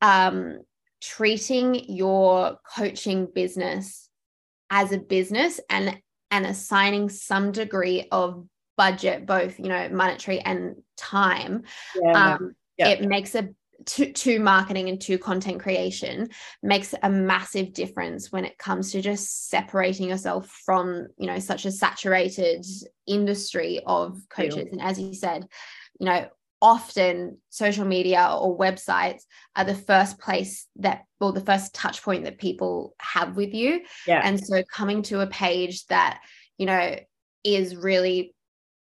um 0.00 0.60
treating 1.00 1.74
your 1.88 2.58
coaching 2.74 3.28
business 3.32 4.08
as 4.70 4.92
a 4.92 4.98
business 4.98 5.60
and 5.68 5.98
and 6.30 6.46
assigning 6.46 7.08
some 7.08 7.52
degree 7.52 8.08
of 8.10 8.46
budget 8.76 9.26
both 9.26 9.58
you 9.58 9.68
know 9.68 9.88
monetary 9.90 10.40
and 10.40 10.76
time 10.96 11.62
yeah, 12.02 12.34
um, 12.34 12.54
yeah. 12.78 12.88
it 12.88 13.02
makes 13.02 13.34
a 13.34 13.48
to, 13.84 14.12
to 14.12 14.40
marketing 14.40 14.88
and 14.88 15.00
to 15.02 15.18
content 15.18 15.60
creation 15.60 16.28
makes 16.62 16.94
a 17.02 17.10
massive 17.10 17.72
difference 17.72 18.32
when 18.32 18.44
it 18.44 18.58
comes 18.58 18.92
to 18.92 19.02
just 19.02 19.48
separating 19.48 20.08
yourself 20.08 20.48
from 20.64 21.06
you 21.18 21.26
know 21.26 21.38
such 21.38 21.66
a 21.66 21.70
saturated 21.70 22.64
industry 23.06 23.80
of 23.86 24.18
coaches 24.30 24.64
yeah. 24.66 24.72
and 24.72 24.80
as 24.80 24.98
you 24.98 25.14
said 25.14 25.46
you 26.00 26.06
know 26.06 26.26
often 26.62 27.36
social 27.50 27.84
media 27.84 28.34
or 28.40 28.58
websites 28.58 29.22
are 29.54 29.64
the 29.64 29.74
first 29.74 30.18
place 30.18 30.66
that 30.76 31.04
or 31.20 31.32
the 31.32 31.40
first 31.40 31.74
touch 31.74 32.02
point 32.02 32.24
that 32.24 32.38
people 32.38 32.94
have 32.98 33.36
with 33.36 33.52
you 33.52 33.82
yeah. 34.06 34.20
and 34.24 34.44
so 34.44 34.62
coming 34.72 35.02
to 35.02 35.20
a 35.20 35.26
page 35.26 35.86
that 35.86 36.20
you 36.56 36.64
know 36.64 36.96
is 37.44 37.76
really 37.76 38.34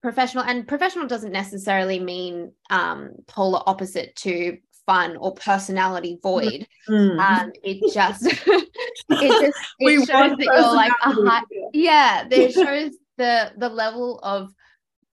professional 0.00 0.44
and 0.44 0.68
professional 0.68 1.06
doesn't 1.08 1.32
necessarily 1.32 1.98
mean 1.98 2.52
um, 2.70 3.10
polar 3.26 3.60
opposite 3.66 4.14
to 4.14 4.56
fun 4.86 5.16
or 5.16 5.34
personality 5.34 6.18
void. 6.22 6.66
Mm. 6.88 7.18
Um, 7.18 7.52
it 7.62 7.92
just 7.92 8.22
it 8.46 8.70
just 9.08 9.58
it 9.80 10.06
shows 10.06 10.06
that 10.08 10.38
you're 10.38 10.74
like 10.74 10.92
a 11.04 11.10
high, 11.10 11.42
yeah, 11.72 12.26
it 12.30 12.52
shows 12.52 12.92
the 13.18 13.52
the 13.56 13.68
level 13.68 14.20
of 14.22 14.52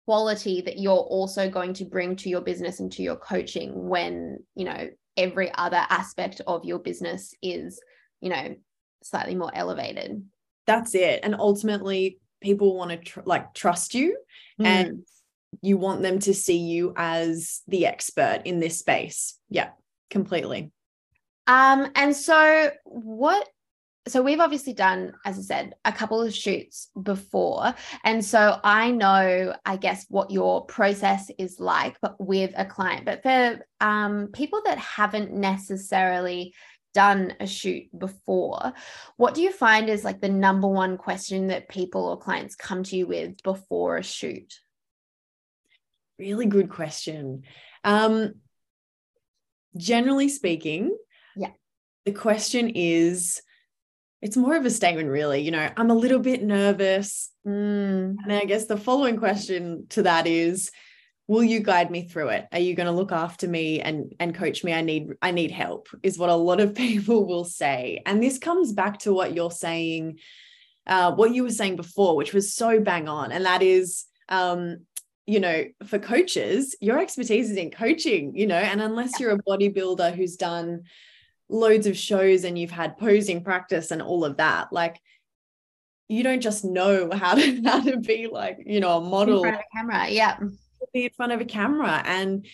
quality 0.06 0.62
that 0.62 0.80
you're 0.80 0.94
also 0.94 1.50
going 1.50 1.74
to 1.74 1.86
bring 1.86 2.16
to 2.18 2.30
your 2.30 2.42
business 2.42 2.80
and 2.80 2.92
to 2.92 3.02
your 3.02 3.16
coaching 3.16 3.88
when 3.88 4.38
you 4.56 4.66
know 4.66 4.90
every 5.16 5.52
other 5.56 5.82
aspect 5.90 6.42
of 6.46 6.66
your 6.66 6.80
business 6.80 7.34
is 7.42 7.80
you 8.20 8.30
know 8.30 8.56
slightly 9.02 9.36
more 9.36 9.52
elevated 9.54 10.24
that's 10.68 10.94
it 10.94 11.22
and 11.24 11.36
ultimately 11.36 12.20
people 12.42 12.76
want 12.76 12.92
to 12.92 12.98
tr- 12.98 13.22
like 13.26 13.54
trust 13.54 13.94
you 13.94 14.18
mm. 14.60 14.66
and 14.66 15.06
you 15.62 15.78
want 15.78 16.02
them 16.02 16.20
to 16.20 16.34
see 16.34 16.58
you 16.58 16.94
as 16.96 17.62
the 17.68 17.86
expert 17.86 18.42
in 18.46 18.60
this 18.60 18.80
space. 18.80 19.38
Yeah, 19.50 19.70
completely. 20.10 20.72
Um, 21.48 21.92
and 21.96 22.16
so 22.16 22.72
what 22.86 23.48
so 24.08 24.22
we've 24.22 24.40
obviously 24.40 24.74
done, 24.74 25.14
as 25.26 25.40
I 25.40 25.42
said, 25.42 25.76
a 25.86 25.92
couple 25.92 26.22
of 26.22 26.34
shoots 26.34 26.90
before. 27.02 27.74
And 28.04 28.24
so 28.24 28.60
I 28.64 28.92
know, 28.92 29.56
I 29.66 29.78
guess, 29.78 30.06
what 30.10 30.30
your 30.30 30.66
process 30.66 31.32
is 31.38 31.60
like, 31.60 31.96
but 32.02 32.20
with 32.20 32.52
a 32.58 32.66
client. 32.66 33.06
But 33.06 33.24
for 33.24 33.66
um, 33.80 34.28
people 34.34 34.62
that 34.66 34.78
haven't 34.78 35.34
necessarily 35.34 36.54
done 36.94 37.34
a 37.40 37.48
shoot 37.48 37.86
before, 37.98 38.74
what 39.16 39.36
do 39.36 39.42
you 39.42 39.54
find 39.54 39.90
is 39.90 40.04
like 40.04 40.20
the 40.20 40.30
number 40.30 40.68
one 40.68 40.98
question 40.98 41.48
that 41.48 41.70
people 41.70 42.04
or 42.04 42.18
clients 42.18 42.56
come 42.56 42.84
to 42.84 42.98
you 42.98 43.08
with 43.08 43.42
before 43.42 43.98
a 43.98 44.04
shoot? 44.04 44.54
Really 46.20 46.46
good 46.46 46.70
question. 46.70 47.44
Um, 47.84 48.36
generally 49.76 50.30
speaking, 50.30 50.96
yeah, 51.36 51.52
the 52.06 52.12
question 52.12 52.72
is 52.76 53.42
it's 54.22 54.38
more 54.38 54.56
of 54.56 54.66
a 54.66 54.70
statement, 54.70 55.10
really. 55.10 55.42
You 55.42 55.52
know, 55.52 55.70
I'm 55.76 55.90
a 55.90 55.96
little 55.96 56.20
bit 56.20 56.44
nervous. 56.44 57.30
Mm. 57.46 58.16
And 58.24 58.32
I 58.32 58.46
guess 58.46 58.68
the 58.68 58.78
following 58.78 59.18
question 59.18 59.88
to 59.90 60.04
that 60.04 60.28
is, 60.28 60.72
will 61.28 61.44
you 61.44 61.60
guide 61.62 61.90
me 61.90 62.08
through 62.08 62.30
it 62.30 62.48
are 62.52 62.60
you 62.60 62.76
going 62.76 62.86
to 62.86 62.92
look 62.92 63.12
after 63.12 63.48
me 63.48 63.80
and 63.80 64.14
and 64.20 64.36
coach 64.36 64.64
me 64.64 64.74
i 64.74 64.82
need 64.82 65.08
i 65.22 65.32
need 65.32 65.52
help 65.52 65.88
is 66.04 66.18
what 66.18 66.30
a 66.30 66.36
lot 66.36 66.60
of 66.60 66.76
people 66.86 67.26
will 67.26 67.46
say 67.46 68.02
and 68.06 68.22
this 68.22 68.38
comes 68.38 68.74
back 68.74 69.00
to 69.00 69.14
what 69.14 69.34
you're 69.34 69.52
saying 69.52 70.20
uh, 70.86 71.14
what 71.14 71.34
you 71.34 71.44
were 71.44 71.50
saying 71.50 71.78
before 71.78 72.18
which 72.18 72.34
was 72.34 72.54
so 72.54 72.80
bang 72.80 73.08
on 73.08 73.32
and 73.32 73.46
that 73.46 73.62
is 73.62 74.06
um, 74.28 74.80
you 75.26 75.40
know, 75.40 75.66
for 75.86 76.00
coaches, 76.00 76.76
your 76.82 77.00
expertise 77.00 77.50
is 77.50 77.58
in 77.58 77.72
coaching, 77.72 78.36
you 78.36 78.46
know, 78.46 78.58
and 78.58 78.82
unless 78.82 79.20
you're 79.20 79.32
a 79.32 79.44
bodybuilder 79.44 80.14
who's 80.14 80.36
done 80.36 80.84
loads 81.50 81.88
of 81.88 81.98
shows 81.98 82.44
and 82.44 82.58
you've 82.58 82.72
had 82.72 82.98
posing 82.98 83.44
practice 83.44 83.92
and 83.92 84.02
all 84.02 84.26
of 84.26 84.38
that, 84.38 84.74
like 84.74 85.00
you 86.10 86.24
don't 86.24 86.42
just 86.42 86.66
know 86.66 87.10
how 87.12 87.36
to 87.36 87.62
how 87.66 87.82
to 87.82 87.98
be 87.98 88.28
like, 88.28 88.60
you 88.66 88.80
know, 88.80 88.98
a 88.98 89.02
model. 89.02 89.44
In 89.44 89.52
front 89.52 89.56
of 89.56 89.62
a 89.62 89.78
camera, 89.78 90.10
yeah. 90.10 90.40
Be 90.94 91.06
in 91.06 91.12
front 91.12 91.32
of 91.32 91.42
a 91.42 91.46
camera. 91.46 92.04
And 92.06 92.46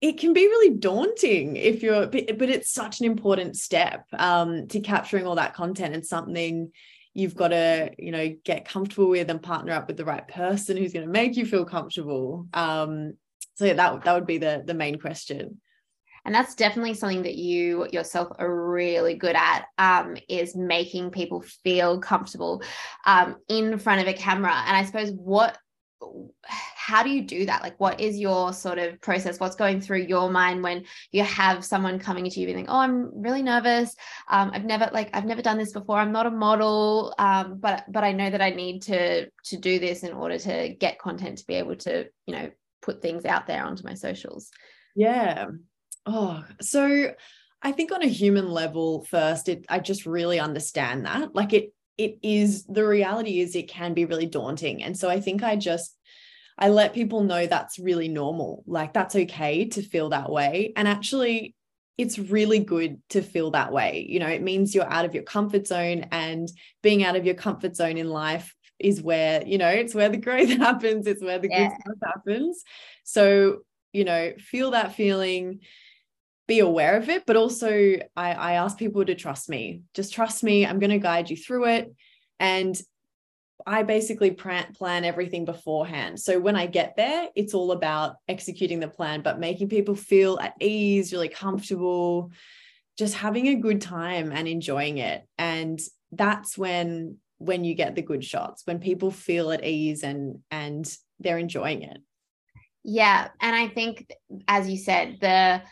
it 0.00 0.18
can 0.18 0.34
be 0.34 0.46
really 0.46 0.76
daunting 0.76 1.56
if 1.56 1.82
you're 1.82 2.06
but 2.06 2.50
it's 2.50 2.70
such 2.70 3.00
an 3.00 3.06
important 3.06 3.56
step 3.56 4.04
um, 4.12 4.68
to 4.68 4.80
capturing 4.80 5.26
all 5.26 5.36
that 5.36 5.54
content 5.54 5.94
and 5.94 6.06
something 6.06 6.70
you've 7.16 7.34
got 7.34 7.48
to 7.48 7.90
you 7.98 8.12
know 8.12 8.34
get 8.44 8.68
comfortable 8.68 9.08
with 9.08 9.30
and 9.30 9.42
partner 9.42 9.72
up 9.72 9.88
with 9.88 9.96
the 9.96 10.04
right 10.04 10.26
person 10.28 10.76
who's 10.76 10.92
going 10.92 11.06
to 11.06 11.12
make 11.12 11.36
you 11.36 11.46
feel 11.46 11.64
comfortable. 11.64 12.46
Um 12.52 13.14
so 13.54 13.64
yeah, 13.64 13.74
that 13.74 14.04
that 14.04 14.14
would 14.14 14.26
be 14.26 14.38
the 14.38 14.62
the 14.64 14.74
main 14.74 14.98
question. 14.98 15.60
And 16.26 16.34
that's 16.34 16.56
definitely 16.56 16.94
something 16.94 17.22
that 17.22 17.36
you 17.36 17.86
yourself 17.92 18.28
are 18.38 18.70
really 18.70 19.14
good 19.14 19.36
at 19.36 19.66
um, 19.78 20.16
is 20.28 20.56
making 20.56 21.12
people 21.12 21.40
feel 21.62 22.00
comfortable 22.00 22.64
um, 23.06 23.36
in 23.48 23.78
front 23.78 24.00
of 24.00 24.08
a 24.08 24.12
camera. 24.12 24.52
And 24.66 24.76
i 24.76 24.84
suppose 24.84 25.12
what 25.12 25.56
how 26.42 27.02
do 27.02 27.10
you 27.10 27.22
do 27.22 27.46
that? 27.46 27.62
Like 27.62 27.78
what 27.80 28.00
is 28.00 28.18
your 28.18 28.52
sort 28.52 28.78
of 28.78 29.00
process? 29.00 29.40
What's 29.40 29.56
going 29.56 29.80
through 29.80 30.02
your 30.02 30.30
mind 30.30 30.62
when 30.62 30.84
you 31.10 31.24
have 31.24 31.64
someone 31.64 31.98
coming 31.98 32.28
to 32.30 32.40
you 32.40 32.46
and 32.46 32.56
think 32.56 32.68
oh 32.70 32.78
i'm 32.78 33.10
really 33.20 33.42
nervous. 33.42 33.94
Um, 34.28 34.50
i've 34.54 34.64
never 34.64 34.88
like 34.92 35.10
i've 35.14 35.24
never 35.24 35.42
done 35.42 35.58
this 35.58 35.72
before. 35.72 35.98
I'm 35.98 36.12
not 36.12 36.26
a 36.26 36.30
model 36.30 37.14
um, 37.18 37.58
but 37.58 37.84
but 37.88 38.04
i 38.04 38.12
know 38.12 38.30
that 38.30 38.42
i 38.42 38.50
need 38.50 38.82
to 38.82 39.28
to 39.44 39.56
do 39.56 39.78
this 39.78 40.02
in 40.02 40.12
order 40.12 40.38
to 40.38 40.74
get 40.78 40.98
content 40.98 41.38
to 41.38 41.46
be 41.46 41.54
able 41.54 41.76
to 41.76 42.06
you 42.26 42.34
know 42.34 42.50
put 42.82 43.02
things 43.02 43.24
out 43.24 43.46
there 43.46 43.64
onto 43.64 43.84
my 43.84 43.94
socials. 43.94 44.50
Yeah. 44.94 45.46
Oh 46.04 46.44
so 46.60 47.12
i 47.62 47.72
think 47.72 47.90
on 47.90 48.02
a 48.02 48.06
human 48.06 48.48
level 48.50 49.02
first 49.04 49.48
it 49.48 49.64
i 49.68 49.80
just 49.80 50.06
really 50.06 50.38
understand 50.38 51.06
that. 51.06 51.34
Like 51.34 51.52
it 51.52 51.72
it 51.98 52.18
is 52.22 52.64
the 52.66 52.86
reality 52.86 53.40
is 53.40 53.54
it 53.54 53.68
can 53.68 53.94
be 53.94 54.04
really 54.04 54.26
daunting 54.26 54.82
and 54.82 54.96
so 54.96 55.08
i 55.08 55.20
think 55.20 55.42
i 55.42 55.56
just 55.56 55.96
i 56.58 56.68
let 56.68 56.94
people 56.94 57.22
know 57.22 57.46
that's 57.46 57.78
really 57.78 58.08
normal 58.08 58.62
like 58.66 58.92
that's 58.92 59.16
okay 59.16 59.64
to 59.66 59.82
feel 59.82 60.10
that 60.10 60.30
way 60.30 60.72
and 60.76 60.86
actually 60.86 61.54
it's 61.98 62.18
really 62.18 62.58
good 62.58 63.00
to 63.10 63.22
feel 63.22 63.50
that 63.52 63.72
way. 63.72 64.06
You 64.08 64.20
know, 64.20 64.28
it 64.28 64.42
means 64.42 64.74
you're 64.74 64.90
out 64.90 65.04
of 65.04 65.14
your 65.14 65.22
comfort 65.22 65.66
zone 65.66 66.06
and 66.12 66.48
being 66.82 67.02
out 67.02 67.16
of 67.16 67.24
your 67.24 67.34
comfort 67.34 67.74
zone 67.74 67.96
in 67.96 68.08
life 68.08 68.54
is 68.78 69.00
where, 69.00 69.42
you 69.46 69.56
know, 69.56 69.68
it's 69.68 69.94
where 69.94 70.10
the 70.10 70.18
growth 70.18 70.48
happens, 70.58 71.06
it's 71.06 71.22
where 71.22 71.38
the 71.38 71.48
yeah. 71.50 71.68
good 71.68 71.76
stuff 71.80 72.12
happens. 72.14 72.62
So, 73.04 73.60
you 73.92 74.04
know, 74.04 74.32
feel 74.38 74.72
that 74.72 74.94
feeling, 74.94 75.60
be 76.46 76.60
aware 76.60 76.96
of 76.96 77.08
it, 77.08 77.24
but 77.26 77.36
also 77.36 77.70
I, 78.16 78.32
I 78.32 78.52
ask 78.52 78.78
people 78.78 79.04
to 79.04 79.14
trust 79.14 79.48
me. 79.48 79.82
Just 79.94 80.14
trust 80.14 80.44
me. 80.44 80.64
I'm 80.64 80.78
going 80.78 80.90
to 80.90 80.98
guide 80.98 81.28
you 81.28 81.36
through 81.36 81.66
it. 81.66 81.94
And 82.38 82.80
I 83.66 83.82
basically 83.82 84.30
plan 84.30 85.04
everything 85.04 85.44
beforehand. 85.44 86.20
So 86.20 86.38
when 86.38 86.54
I 86.54 86.66
get 86.66 86.94
there, 86.96 87.28
it's 87.34 87.54
all 87.54 87.72
about 87.72 88.16
executing 88.28 88.78
the 88.78 88.88
plan, 88.88 89.22
but 89.22 89.40
making 89.40 89.68
people 89.68 89.96
feel 89.96 90.38
at 90.38 90.54
ease, 90.60 91.12
really 91.12 91.28
comfortable, 91.28 92.30
just 92.96 93.14
having 93.14 93.48
a 93.48 93.54
good 93.56 93.80
time 93.80 94.30
and 94.30 94.46
enjoying 94.46 94.98
it. 94.98 95.26
And 95.38 95.80
that's 96.12 96.56
when 96.56 97.16
when 97.38 97.64
you 97.64 97.74
get 97.74 97.94
the 97.94 98.02
good 98.02 98.24
shots, 98.24 98.62
when 98.64 98.78
people 98.78 99.10
feel 99.10 99.50
at 99.50 99.64
ease 99.64 100.02
and 100.02 100.38
and 100.50 100.90
they're 101.18 101.38
enjoying 101.38 101.82
it. 101.82 101.98
Yeah, 102.84 103.28
and 103.40 103.56
I 103.56 103.68
think 103.68 104.10
as 104.46 104.70
you 104.70 104.78
said, 104.78 105.18
the 105.20 105.62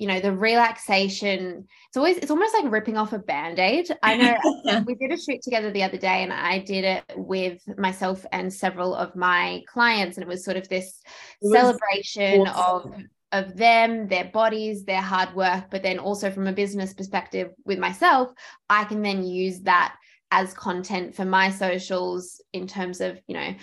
you 0.00 0.06
know 0.06 0.18
the 0.18 0.32
relaxation 0.32 1.66
it's 1.88 1.96
always 1.96 2.16
it's 2.16 2.30
almost 2.30 2.54
like 2.54 2.72
ripping 2.72 2.96
off 2.96 3.12
a 3.12 3.18
band-aid 3.18 3.86
i 4.02 4.16
know 4.16 4.82
we 4.86 4.94
did 4.94 5.12
a 5.12 5.20
shoot 5.20 5.42
together 5.42 5.70
the 5.70 5.82
other 5.82 5.98
day 5.98 6.22
and 6.22 6.32
i 6.32 6.58
did 6.58 6.84
it 6.84 7.04
with 7.16 7.60
myself 7.78 8.24
and 8.32 8.52
several 8.52 8.94
of 8.94 9.14
my 9.14 9.62
clients 9.68 10.16
and 10.16 10.24
it 10.24 10.28
was 10.28 10.42
sort 10.42 10.56
of 10.56 10.66
this 10.68 11.02
celebration 11.42 12.46
awesome. 12.48 12.92
of 12.92 13.00
of 13.32 13.56
them 13.56 14.08
their 14.08 14.24
bodies 14.24 14.84
their 14.84 15.02
hard 15.02 15.34
work 15.34 15.64
but 15.70 15.82
then 15.82 15.98
also 15.98 16.30
from 16.30 16.46
a 16.46 16.52
business 16.52 16.94
perspective 16.94 17.50
with 17.64 17.78
myself 17.78 18.30
i 18.70 18.84
can 18.84 19.02
then 19.02 19.22
use 19.22 19.60
that 19.60 19.94
as 20.30 20.54
content 20.54 21.14
for 21.14 21.24
my 21.24 21.50
socials 21.50 22.42
in 22.52 22.66
terms 22.66 23.00
of 23.00 23.20
you 23.26 23.34
know 23.34 23.54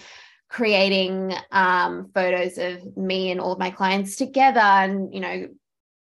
creating 0.50 1.34
um, 1.52 2.10
photos 2.14 2.58
of 2.58 2.96
me 2.96 3.32
and 3.32 3.42
all 3.42 3.52
of 3.52 3.60
my 3.60 3.70
clients 3.70 4.16
together 4.16 4.60
and 4.60 5.14
you 5.14 5.20
know 5.20 5.48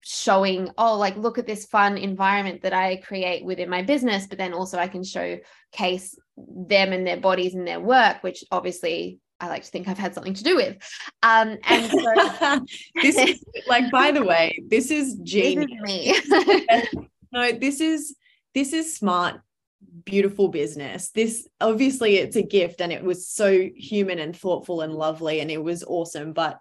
showing 0.08 0.70
oh 0.78 0.98
like 0.98 1.18
look 1.18 1.40
at 1.40 1.48
this 1.48 1.66
fun 1.66 1.98
environment 1.98 2.62
that 2.62 2.74
i 2.74 2.96
create 2.98 3.44
within 3.44 3.68
my 3.68 3.82
business 3.82 4.28
but 4.28 4.38
then 4.38 4.54
also 4.54 4.78
i 4.78 4.88
can 4.88 5.04
showcase 5.04 6.16
them 6.38 6.94
and 6.94 7.08
their 7.08 7.18
bodies 7.18 7.56
and 7.56 7.68
their 7.68 7.80
work 7.80 8.22
which 8.22 8.44
obviously 8.52 9.20
I 9.40 9.50
like 9.50 9.64
to 9.64 9.70
think 9.70 9.90
I've 9.90 9.98
had 9.98 10.14
something 10.14 10.34
to 10.34 10.44
do 10.44 10.56
with. 10.56 10.78
Um, 11.22 11.58
and 11.66 11.92
so 11.92 12.66
this 13.02 13.18
is 13.18 13.44
like, 13.68 13.92
by 13.92 14.12
the 14.12 14.24
way, 14.24 14.64
this 14.70 14.92
is 14.92 15.16
genius. 15.24 15.68
This 16.32 16.48
is 16.48 16.94
me. 16.94 17.10
no, 17.34 17.52
this 17.52 17.82
is 17.82 18.16
this 18.54 18.72
is 18.72 18.96
smart, 18.96 19.42
beautiful 20.06 20.48
business. 20.48 21.10
This 21.10 21.48
obviously 21.60 22.16
it's 22.16 22.38
a 22.38 22.42
gift 22.42 22.80
and 22.80 22.94
it 22.94 23.04
was 23.04 23.28
so 23.28 23.70
human 23.76 24.20
and 24.20 24.36
thoughtful 24.36 24.80
and 24.82 24.94
lovely 24.94 25.42
and 25.42 25.52
it 25.52 25.62
was 25.62 25.84
awesome. 25.84 26.32
But 26.32 26.60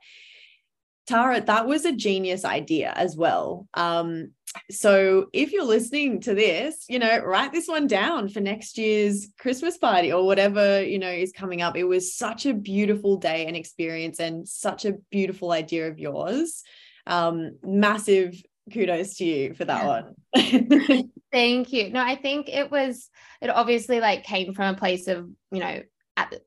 Tara, 1.07 1.41
that 1.41 1.67
was 1.67 1.85
a 1.85 1.93
genius 1.93 2.45
idea 2.45 2.93
as 2.97 3.17
well. 3.17 3.67
Um, 3.75 4.33
so 4.71 5.27
if 5.33 5.53
you're 5.53 5.65
listening 5.65 6.21
to 6.23 6.35
this, 6.35 6.85
you 6.89 6.99
know, 6.99 7.19
write 7.19 7.53
this 7.53 7.67
one 7.67 7.87
down 7.87 8.29
for 8.29 8.41
next 8.41 8.79
year's 8.79 9.29
Christmas 9.39 9.77
party 9.77 10.13
or 10.13 10.25
whatever, 10.25 10.83
you 10.83 10.99
know, 10.99 11.11
is 11.11 11.33
coming 11.33 11.61
up. 11.61 11.77
It 11.77 11.85
was 11.85 12.15
such 12.15 12.47
a 12.47 12.55
beautiful 12.55 13.17
day 13.17 13.47
and 13.47 13.57
experience 13.57 14.21
and 14.21 14.49
such 14.49 14.85
a 14.85 14.95
beautiful 15.11 15.53
idea 15.53 15.89
of 15.89 15.99
yours. 15.99 16.63
Um, 17.07 17.59
massive 17.63 18.41
kudos 18.73 19.17
to 19.17 19.25
you 19.25 19.55
for 19.55 19.65
that 19.65 19.87
one. 19.87 20.15
Thank 21.33 21.73
you. 21.73 21.91
No, 21.91 22.01
I 22.01 22.15
think 22.15 22.49
it 22.49 22.71
was, 22.71 23.11
it 23.43 23.51
obviously 23.51 24.01
like 24.01 24.25
came 24.25 24.55
from 24.55 24.75
a 24.75 24.79
place 24.79 25.09
of, 25.09 25.29
you 25.51 25.61
know, 25.61 25.83
at 26.17 26.31
the, 26.31 26.41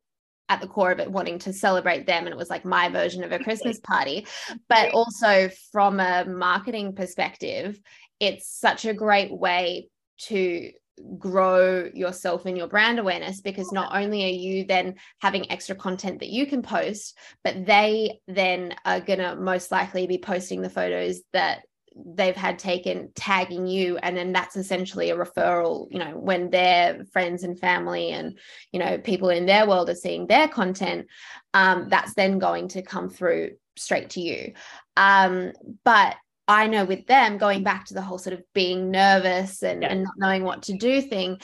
at 0.49 0.61
the 0.61 0.67
core 0.67 0.91
of 0.91 0.99
it 0.99 1.11
wanting 1.11 1.39
to 1.39 1.53
celebrate 1.53 2.05
them 2.05 2.25
and 2.25 2.33
it 2.33 2.37
was 2.37 2.49
like 2.49 2.65
my 2.65 2.89
version 2.89 3.23
of 3.23 3.31
a 3.31 3.39
christmas 3.39 3.79
party. 3.79 4.25
But 4.69 4.91
also 4.93 5.49
from 5.71 5.99
a 5.99 6.25
marketing 6.25 6.93
perspective 6.93 7.79
it's 8.19 8.47
such 8.47 8.85
a 8.85 8.93
great 8.93 9.31
way 9.31 9.89
to 10.19 10.71
grow 11.17 11.89
yourself 11.93 12.45
and 12.45 12.57
your 12.57 12.67
brand 12.67 12.97
awareness 12.97 13.41
because 13.41 13.71
not 13.71 13.95
only 13.95 14.23
are 14.25 14.27
you 14.27 14.65
then 14.65 14.95
having 15.19 15.51
extra 15.51 15.75
content 15.75 16.19
that 16.19 16.29
you 16.29 16.47
can 16.47 16.63
post 16.63 17.15
but 17.43 17.65
they 17.65 18.19
then 18.27 18.73
are 18.83 18.99
going 18.99 19.19
to 19.19 19.35
most 19.35 19.71
likely 19.71 20.07
be 20.07 20.17
posting 20.17 20.61
the 20.61 20.69
photos 20.69 21.21
that 21.33 21.61
they've 22.05 22.35
had 22.35 22.59
taken 22.59 23.09
tagging 23.15 23.67
you 23.67 23.97
and 23.97 24.15
then 24.15 24.31
that's 24.31 24.55
essentially 24.55 25.09
a 25.09 25.15
referral 25.15 25.87
you 25.91 25.99
know 25.99 26.17
when 26.17 26.49
their 26.49 27.05
friends 27.11 27.43
and 27.43 27.59
family 27.59 28.11
and 28.11 28.37
you 28.71 28.79
know 28.79 28.97
people 28.97 29.29
in 29.29 29.45
their 29.45 29.67
world 29.67 29.89
are 29.89 29.95
seeing 29.95 30.27
their 30.27 30.47
content 30.47 31.07
um, 31.53 31.87
that's 31.89 32.13
then 32.13 32.39
going 32.39 32.67
to 32.67 32.81
come 32.81 33.09
through 33.09 33.51
straight 33.75 34.09
to 34.11 34.21
you 34.21 34.53
um, 34.95 35.51
but 35.83 36.15
i 36.47 36.67
know 36.67 36.85
with 36.85 37.05
them 37.07 37.37
going 37.37 37.63
back 37.63 37.85
to 37.85 37.93
the 37.93 38.01
whole 38.01 38.17
sort 38.17 38.33
of 38.33 38.43
being 38.53 38.91
nervous 38.91 39.63
and, 39.63 39.81
yeah. 39.81 39.89
and 39.89 40.03
not 40.03 40.13
knowing 40.17 40.43
what 40.43 40.63
to 40.63 40.73
do 40.73 41.01
thing 41.01 41.39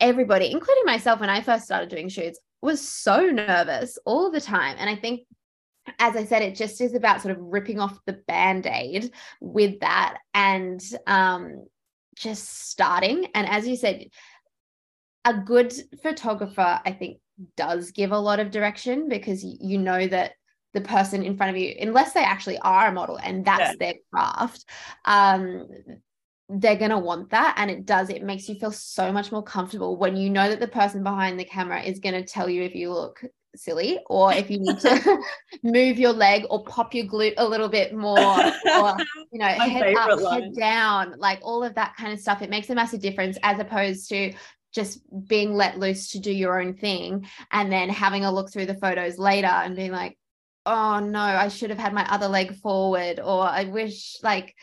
everybody 0.00 0.50
including 0.50 0.84
myself 0.84 1.20
when 1.20 1.30
i 1.30 1.40
first 1.40 1.64
started 1.64 1.88
doing 1.88 2.08
shoots 2.08 2.38
was 2.62 2.86
so 2.86 3.26
nervous 3.26 3.98
all 4.04 4.30
the 4.30 4.40
time 4.40 4.76
and 4.78 4.90
i 4.90 4.96
think 4.96 5.20
as 5.98 6.16
I 6.16 6.24
said, 6.24 6.42
it 6.42 6.54
just 6.54 6.80
is 6.80 6.94
about 6.94 7.22
sort 7.22 7.36
of 7.36 7.42
ripping 7.42 7.80
off 7.80 7.98
the 8.04 8.20
band 8.26 8.66
aid 8.66 9.12
with 9.40 9.80
that 9.80 10.18
and 10.34 10.82
um, 11.06 11.66
just 12.14 12.68
starting. 12.68 13.26
And 13.34 13.48
as 13.48 13.66
you 13.66 13.76
said, 13.76 14.06
a 15.24 15.34
good 15.34 15.72
photographer, 16.02 16.80
I 16.84 16.92
think, 16.92 17.18
does 17.56 17.90
give 17.90 18.12
a 18.12 18.18
lot 18.18 18.40
of 18.40 18.50
direction 18.50 19.08
because 19.08 19.44
you 19.44 19.78
know 19.78 20.06
that 20.06 20.32
the 20.72 20.80
person 20.80 21.22
in 21.22 21.36
front 21.36 21.56
of 21.56 21.60
you, 21.60 21.74
unless 21.80 22.12
they 22.12 22.22
actually 22.22 22.58
are 22.58 22.88
a 22.88 22.92
model 22.92 23.16
and 23.16 23.44
that's 23.44 23.72
yeah. 23.72 23.74
their 23.78 23.94
craft, 24.12 24.64
um, 25.04 25.68
they're 26.48 26.76
going 26.76 26.90
to 26.90 26.98
want 26.98 27.30
that. 27.30 27.54
And 27.56 27.70
it 27.70 27.86
does, 27.86 28.08
it 28.08 28.22
makes 28.22 28.48
you 28.48 28.54
feel 28.54 28.72
so 28.72 29.10
much 29.10 29.32
more 29.32 29.42
comfortable 29.42 29.96
when 29.96 30.16
you 30.16 30.30
know 30.30 30.48
that 30.48 30.60
the 30.60 30.68
person 30.68 31.02
behind 31.02 31.40
the 31.40 31.44
camera 31.44 31.82
is 31.82 31.98
going 31.98 32.14
to 32.14 32.24
tell 32.24 32.48
you 32.48 32.62
if 32.62 32.74
you 32.74 32.92
look 32.92 33.22
silly 33.58 33.98
or 34.06 34.32
if 34.32 34.50
you 34.50 34.58
need 34.58 34.78
to 34.78 35.18
move 35.62 35.98
your 35.98 36.12
leg 36.12 36.44
or 36.50 36.64
pop 36.64 36.94
your 36.94 37.06
glute 37.06 37.34
a 37.36 37.48
little 37.48 37.68
bit 37.68 37.94
more 37.94 38.18
or 38.18 38.96
you 39.32 39.38
know 39.38 39.46
head 39.46 39.94
up 39.96 40.20
line. 40.20 40.42
head 40.42 40.54
down 40.54 41.14
like 41.18 41.38
all 41.42 41.62
of 41.64 41.74
that 41.74 41.94
kind 41.96 42.12
of 42.12 42.20
stuff 42.20 42.42
it 42.42 42.50
makes 42.50 42.70
a 42.70 42.74
massive 42.74 43.00
difference 43.00 43.38
as 43.42 43.58
opposed 43.58 44.08
to 44.08 44.32
just 44.76 45.00
being 45.26 45.54
let 45.54 45.78
loose 45.78 46.10
to 46.10 46.18
do 46.18 46.30
your 46.30 46.60
own 46.60 46.74
thing 46.74 47.26
and 47.50 47.72
then 47.72 47.88
having 47.88 48.24
a 48.24 48.32
look 48.32 48.52
through 48.52 48.66
the 48.66 48.74
photos 48.74 49.18
later 49.18 49.46
and 49.46 49.74
being 49.74 49.90
like 49.90 50.18
oh 50.66 50.98
no 50.98 51.20
i 51.20 51.48
should 51.48 51.70
have 51.70 51.78
had 51.78 51.94
my 51.94 52.06
other 52.10 52.28
leg 52.28 52.54
forward 52.56 53.18
or 53.18 53.42
i 53.42 53.64
wish 53.64 54.16
like 54.22 54.54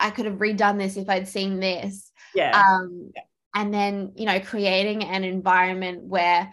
i 0.00 0.10
could 0.10 0.24
have 0.24 0.38
redone 0.38 0.78
this 0.78 0.96
if 0.96 1.08
i'd 1.10 1.28
seen 1.28 1.60
this 1.60 2.10
yeah 2.34 2.58
um 2.58 3.10
yeah. 3.14 3.22
and 3.54 3.74
then 3.74 4.12
you 4.16 4.24
know 4.24 4.40
creating 4.40 5.04
an 5.04 5.24
environment 5.24 6.02
where 6.02 6.52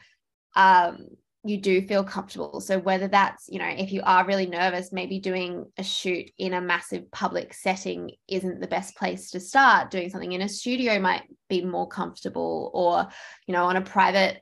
um 0.56 1.08
you 1.46 1.58
do 1.62 1.86
feel 1.86 2.04
comfortable. 2.04 2.60
So 2.60 2.80
whether 2.80 3.08
that's, 3.08 3.48
you 3.48 3.60
know, 3.60 3.68
if 3.68 3.92
you 3.92 4.02
are 4.04 4.26
really 4.26 4.48
nervous, 4.48 4.92
maybe 4.92 5.20
doing 5.20 5.66
a 5.78 5.84
shoot 5.84 6.32
in 6.38 6.54
a 6.54 6.62
massive 6.62 7.12
public 7.12 7.54
setting 7.54 8.12
isn't 8.28 8.60
the 8.60 8.68
best 8.68 8.96
place 8.96 9.30
to 9.32 9.40
start. 9.40 9.92
Doing 9.92 10.10
something 10.10 10.32
in 10.32 10.42
a 10.42 10.50
studio 10.50 11.00
might 11.00 11.24
be 11.48 11.64
more 11.64 11.88
comfortable 11.88 12.72
or, 12.74 13.08
you 13.46 13.54
know, 13.54 13.66
on 13.66 13.76
a 13.76 13.82
private 13.82 14.42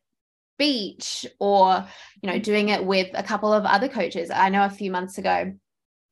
beach 0.58 1.26
or, 1.40 1.86
you 2.22 2.30
know, 2.30 2.40
doing 2.40 2.70
it 2.70 2.86
with 2.86 3.10
a 3.14 3.24
couple 3.24 3.52
of 3.52 3.66
other 3.66 3.90
coaches. 3.90 4.32
I 4.32 4.50
know 4.50 4.64
a 4.64 4.70
few 4.70 4.90
months 4.90 5.18
ago 5.18 5.54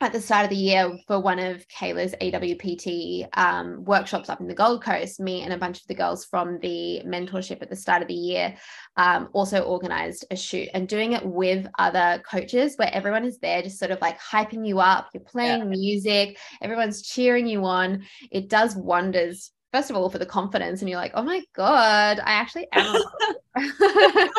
at 0.02 0.14
the 0.14 0.22
start 0.22 0.46
of 0.46 0.50
the 0.50 0.56
year 0.56 0.98
for 1.06 1.20
one 1.20 1.38
of 1.38 1.68
Kayla's 1.68 2.16
AWPT 2.20 3.28
um, 3.38 3.86
workshops 3.86 4.30
up 4.30 4.42
in 4.42 4.48
the 4.48 4.54
Gold 4.54 4.84
Coast, 4.84 5.20
me 5.20 5.44
and 5.44 5.54
a 5.54 5.58
bunch 5.58 5.80
of 5.80 5.88
the 5.88 5.94
girls 5.94 6.26
from 6.26 6.60
the 6.60 7.02
mentorship 7.06 7.62
at 7.62 7.70
the 7.70 7.76
start 7.76 8.02
of 8.02 8.08
the 8.08 8.14
year 8.14 8.56
um, 8.98 9.30
also 9.34 9.62
organized 9.62 10.26
a 10.32 10.36
shoot 10.36 10.70
and 10.74 10.88
doing 10.88 11.14
it 11.14 11.26
with 11.26 11.68
other 11.78 12.22
coaches 12.30 12.76
where 12.78 12.94
everyone 12.94 13.26
is 13.26 13.38
there 13.40 13.62
just 13.62 13.78
sort 13.78 13.92
of 13.92 14.02
like 14.02 14.20
hyping 14.20 14.68
you 14.68 14.80
up. 14.80 15.10
You're 15.14 15.24
playing 15.24 15.60
yeah. 15.60 15.66
music, 15.66 16.38
everyone's 16.62 17.04
cheering 17.04 17.48
you 17.48 17.64
on. 17.66 18.04
It 18.32 18.50
does 18.50 18.76
wonders 18.76 19.52
first 19.74 19.90
of 19.90 19.96
all 19.96 20.10
for 20.10 20.18
the 20.20 20.26
confidence 20.26 20.82
and 20.82 20.90
you're 20.90 21.00
like 21.00 21.14
oh 21.16 21.24
my 21.24 21.42
god 21.54 22.20
i 22.20 22.32
actually 22.32 22.68
am 22.74 23.02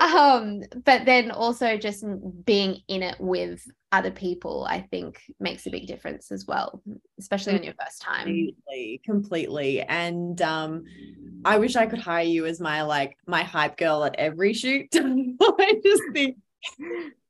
um 0.00 0.62
but 0.84 1.04
then 1.04 1.30
also 1.30 1.76
just 1.76 2.04
being 2.44 2.80
in 2.88 3.02
it 3.02 3.16
with 3.18 3.62
other 3.92 4.10
people 4.10 4.66
i 4.68 4.80
think 4.80 5.20
makes 5.40 5.66
a 5.66 5.70
big 5.70 5.86
difference 5.86 6.30
as 6.30 6.46
well 6.46 6.82
especially 7.18 7.54
on 7.54 7.64
your 7.64 7.74
first 7.74 8.00
time. 8.00 8.24
Completely 8.24 9.00
completely. 9.04 9.82
And 9.82 10.40
um 10.42 10.84
i 11.44 11.58
wish 11.58 11.76
i 11.76 11.86
could 11.86 11.98
hire 11.98 12.24
you 12.24 12.46
as 12.46 12.60
my 12.60 12.82
like 12.82 13.16
my 13.26 13.42
hype 13.42 13.76
girl 13.76 14.04
at 14.04 14.16
every 14.16 14.52
shoot. 14.52 14.88
I 14.94 15.80
just 15.84 16.02
think 16.12 16.36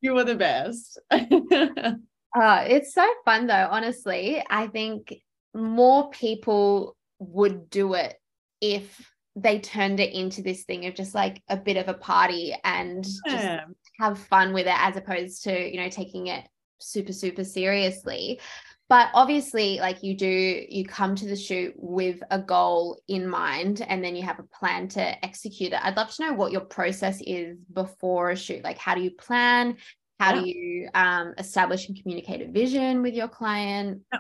you 0.01 0.15
were 0.15 0.25
the 0.25 0.37
best. 0.37 0.99
Uh, 2.33 2.65
it's 2.69 2.95
so 2.95 3.05
fun 3.25 3.49
though 3.49 3.67
honestly. 3.73 4.41
I 4.49 4.69
think 4.69 5.13
more 5.53 6.11
people 6.11 6.97
would 7.21 7.71
do 7.71 7.95
it 7.95 8.17
if 8.61 9.11
they 9.37 9.61
turned 9.61 10.01
it 10.01 10.13
into 10.13 10.43
this 10.43 10.65
thing 10.65 10.87
of 10.87 10.95
just 10.95 11.15
like 11.15 11.43
a 11.49 11.57
bit 11.57 11.77
of 11.77 11.89
a 11.89 11.95
party 11.95 12.55
and 12.65 13.07
yeah. 13.27 13.57
just 13.57 13.75
have 14.01 14.19
fun 14.19 14.53
with 14.53 14.67
it 14.67 14.77
as 14.77 14.97
opposed 14.97 15.45
to 15.45 15.73
you 15.73 15.81
know 15.81 15.89
taking 15.89 16.27
it 16.27 16.45
super 16.79 17.13
super 17.13 17.45
seriously 17.45 18.41
but 18.89 19.09
obviously 19.15 19.79
like 19.79 20.03
you 20.03 20.17
do 20.17 20.65
you 20.69 20.85
come 20.85 21.15
to 21.15 21.27
the 21.27 21.37
shoot 21.37 21.73
with 21.77 22.21
a 22.31 22.39
goal 22.39 23.01
in 23.07 23.29
mind 23.29 23.85
and 23.87 24.03
then 24.03 24.17
you 24.17 24.23
have 24.23 24.41
a 24.41 24.59
plan 24.59 24.89
to 24.89 25.25
execute 25.25 25.73
it 25.73 25.85
i'd 25.85 25.97
love 25.97 26.11
to 26.11 26.25
know 26.27 26.33
what 26.33 26.53
your 26.53 26.63
process 26.63 27.23
is 27.25 27.57
before 27.73 28.31
a 28.31 28.37
shoot 28.37 28.65
like 28.65 28.79
how 28.79 28.95
do 28.95 29.01
you 29.03 29.11
plan 29.13 29.77
how 30.19 30.35
yeah. 30.35 30.41
do 30.41 30.49
you 30.49 30.89
um, 30.95 31.35
establish 31.39 31.89
and 31.89 32.01
communicate 32.03 32.43
a 32.43 32.51
vision 32.51 33.01
with 33.01 33.15
your 33.15 33.29
client 33.29 34.01
yeah. 34.13 34.19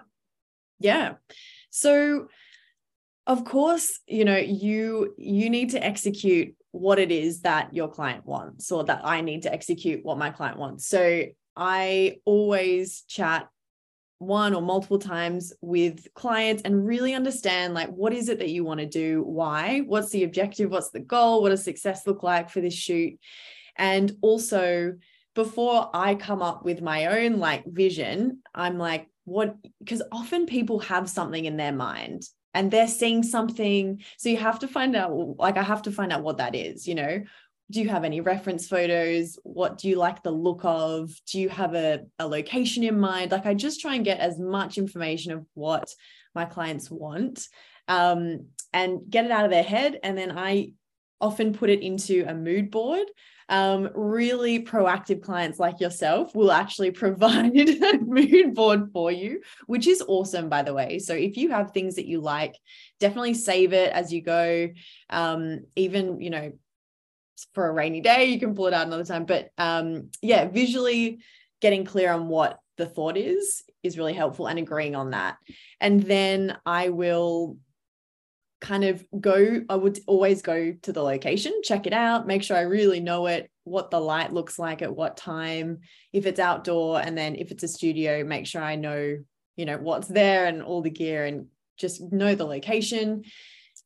yeah 0.79 1.13
so 1.71 2.29
of 3.27 3.45
course 3.45 4.01
you 4.07 4.25
know 4.25 4.37
you 4.37 5.15
you 5.19 5.51
need 5.51 5.71
to 5.71 5.85
execute 5.85 6.55
what 6.73 6.99
it 6.99 7.11
is 7.11 7.41
that 7.43 7.75
your 7.75 7.89
client 7.89 8.25
wants 8.25 8.71
or 8.71 8.85
that 8.85 9.01
i 9.05 9.21
need 9.21 9.43
to 9.43 9.53
execute 9.53 10.05
what 10.05 10.19
my 10.19 10.31
client 10.31 10.59
wants. 10.59 10.87
So 10.87 11.25
i 11.57 12.17
always 12.25 13.03
chat 13.03 13.49
one 14.19 14.55
or 14.55 14.61
multiple 14.61 14.99
times 14.99 15.53
with 15.63 16.07
clients 16.15 16.63
and 16.63 16.87
really 16.87 17.15
understand 17.15 17.73
like 17.73 17.89
what 17.89 18.13
is 18.13 18.29
it 18.29 18.39
that 18.39 18.51
you 18.51 18.65
want 18.65 18.79
to 18.81 18.87
do? 18.87 19.23
Why? 19.23 19.81
What's 19.81 20.11
the 20.11 20.25
objective? 20.25 20.71
What's 20.71 20.91
the 20.91 21.01
goal? 21.01 21.41
What 21.41 21.49
does 21.49 21.65
success 21.65 22.07
look 22.07 22.23
like 22.23 22.51
for 22.51 22.61
this 22.61 22.75
shoot? 22.75 23.19
And 23.77 24.13
also 24.21 24.93
before 25.35 25.91
i 25.95 26.15
come 26.15 26.43
up 26.43 26.65
with 26.65 26.83
my 26.83 27.07
own 27.07 27.39
like 27.39 27.65
vision 27.67 28.41
i'm 28.55 28.79
like 28.79 29.07
what 29.25 29.57
because 29.79 30.03
often 30.11 30.47
people 30.47 30.81
have 30.81 31.09
something 31.09 31.45
in 31.45 31.57
their 31.57 31.73
mind 31.73 32.23
and 32.55 32.71
they're 32.71 32.89
seeing 32.89 33.23
something. 33.23 34.03
So 34.19 34.29
you 34.29 34.37
have 34.39 34.59
to 34.61 34.69
find 34.69 34.97
out 34.97 35.13
like 35.39 35.57
i 35.57 35.63
have 35.63 35.83
to 35.83 35.93
find 35.93 36.13
out 36.13 36.23
what 36.23 36.39
that 36.39 36.55
is 36.55 36.87
you 36.87 36.95
know? 36.95 37.23
Do 37.71 37.81
you 37.81 37.89
have 37.89 38.03
any 38.03 38.21
reference 38.21 38.67
photos? 38.67 39.39
What 39.45 39.79
do 39.79 39.89
you 39.89 39.95
like 39.95 40.25
the 40.25 40.33
look 40.33 40.63
of? 40.65 41.13
Do 41.31 41.39
you 41.39 41.49
have 41.49 41.75
a, 41.75 42.01
a 42.19 42.27
location 42.27 42.83
in 42.83 42.99
mind? 42.99 43.31
Like 43.31 43.47
i 43.47 43.55
just 43.55 43.81
try 43.81 43.95
and 43.95 44.05
get 44.05 44.21
as 44.21 44.39
much 44.39 44.79
information 44.79 45.33
of 45.33 45.47
what 45.55 45.95
my 46.35 46.45
clients 46.45 46.91
want 46.91 47.47
um, 47.89 48.47
and 48.73 49.01
get 49.09 49.25
it 49.25 49.31
out 49.31 49.45
of 49.45 49.51
their 49.51 49.65
head 49.65 49.99
and 50.03 50.17
then 50.17 50.37
i 50.37 50.73
often 51.21 51.53
put 51.53 51.71
it 51.71 51.83
into 51.83 52.25
a 52.27 52.35
mood 52.35 52.71
board 52.71 53.07
um, 53.51 53.91
really 53.95 54.65
proactive 54.65 55.23
clients 55.23 55.59
like 55.59 55.81
yourself 55.81 56.35
will 56.35 56.53
actually 56.53 56.91
provide 56.93 57.57
a 57.59 57.99
mood 57.99 58.55
board 58.55 58.91
for 58.93 59.11
you, 59.11 59.43
which 59.67 59.87
is 59.89 60.03
awesome, 60.07 60.49
by 60.49 60.63
the 60.63 60.73
way. 60.73 61.01
So 61.01 61.15
if 61.15 61.37
you 61.37 61.51
have 61.51 61.73
things 61.73 61.97
that 61.97 62.07
you 62.07 62.21
like, 62.21 62.57
definitely 63.01 63.35
save 63.35 63.73
it 63.73 63.93
as 63.93 64.13
you 64.13 64.23
go. 64.23 64.69
Um, 65.11 65.65
even, 65.75 66.21
you 66.21 66.31
know, 66.31 66.53
for 67.53 67.69
a 67.69 67.73
rainy 67.73 68.01
day, 68.01 68.27
you 68.27 68.39
can 68.39 68.55
pull 68.55 68.69
it 68.69 68.75
out 68.75 68.87
another 68.87 69.05
time. 69.05 69.25
But 69.25 69.51
um, 69.59 70.11
yeah, 70.23 70.47
visually 70.47 71.19
getting 71.61 71.85
clear 71.85 72.13
on 72.13 72.29
what 72.29 72.61
the 72.77 72.87
thought 72.87 73.17
is 73.17 73.65
is 73.83 73.99
really 73.99 74.15
helpful 74.15 74.47
and 74.47 74.61
agreeing 74.61 74.95
on 74.95 75.11
that. 75.11 75.39
And 75.81 76.03
then 76.03 76.57
I 76.65 76.91
will 76.91 77.57
kind 78.61 78.85
of 78.85 79.05
go, 79.19 79.63
I 79.69 79.75
would 79.75 79.99
always 80.07 80.43
go 80.43 80.73
to 80.83 80.93
the 80.93 81.03
location, 81.03 81.53
check 81.63 81.87
it 81.87 81.93
out, 81.93 82.27
make 82.27 82.43
sure 82.43 82.57
I 82.57 82.63
really 82.63 83.01
know 83.01 83.27
it, 83.27 83.51
what 83.65 83.91
the 83.91 84.01
light 84.01 84.33
looks 84.33 84.59
like 84.59 84.83
at 84.83 84.95
what 84.95 85.17
time, 85.17 85.79
if 86.13 86.27
it's 86.27 86.41
outdoor, 86.41 87.01
and 87.01 87.17
then 87.17 87.37
if 87.37 87.51
it's 87.51 87.63
a 87.63 87.69
studio, 87.69 88.23
make 88.25 88.47
sure 88.47 88.63
I 88.63 88.77
know, 88.77 89.19
you 89.57 89.65
know, 89.65 89.79
what's 89.79 90.09
there 90.09 90.47
and 90.47 90.63
all 90.63 90.83
the 90.83 90.91
gear 90.91 91.25
and 91.25 91.47
just 91.79 92.13
know 92.13 92.35
the 92.35 92.45
location. 92.45 93.25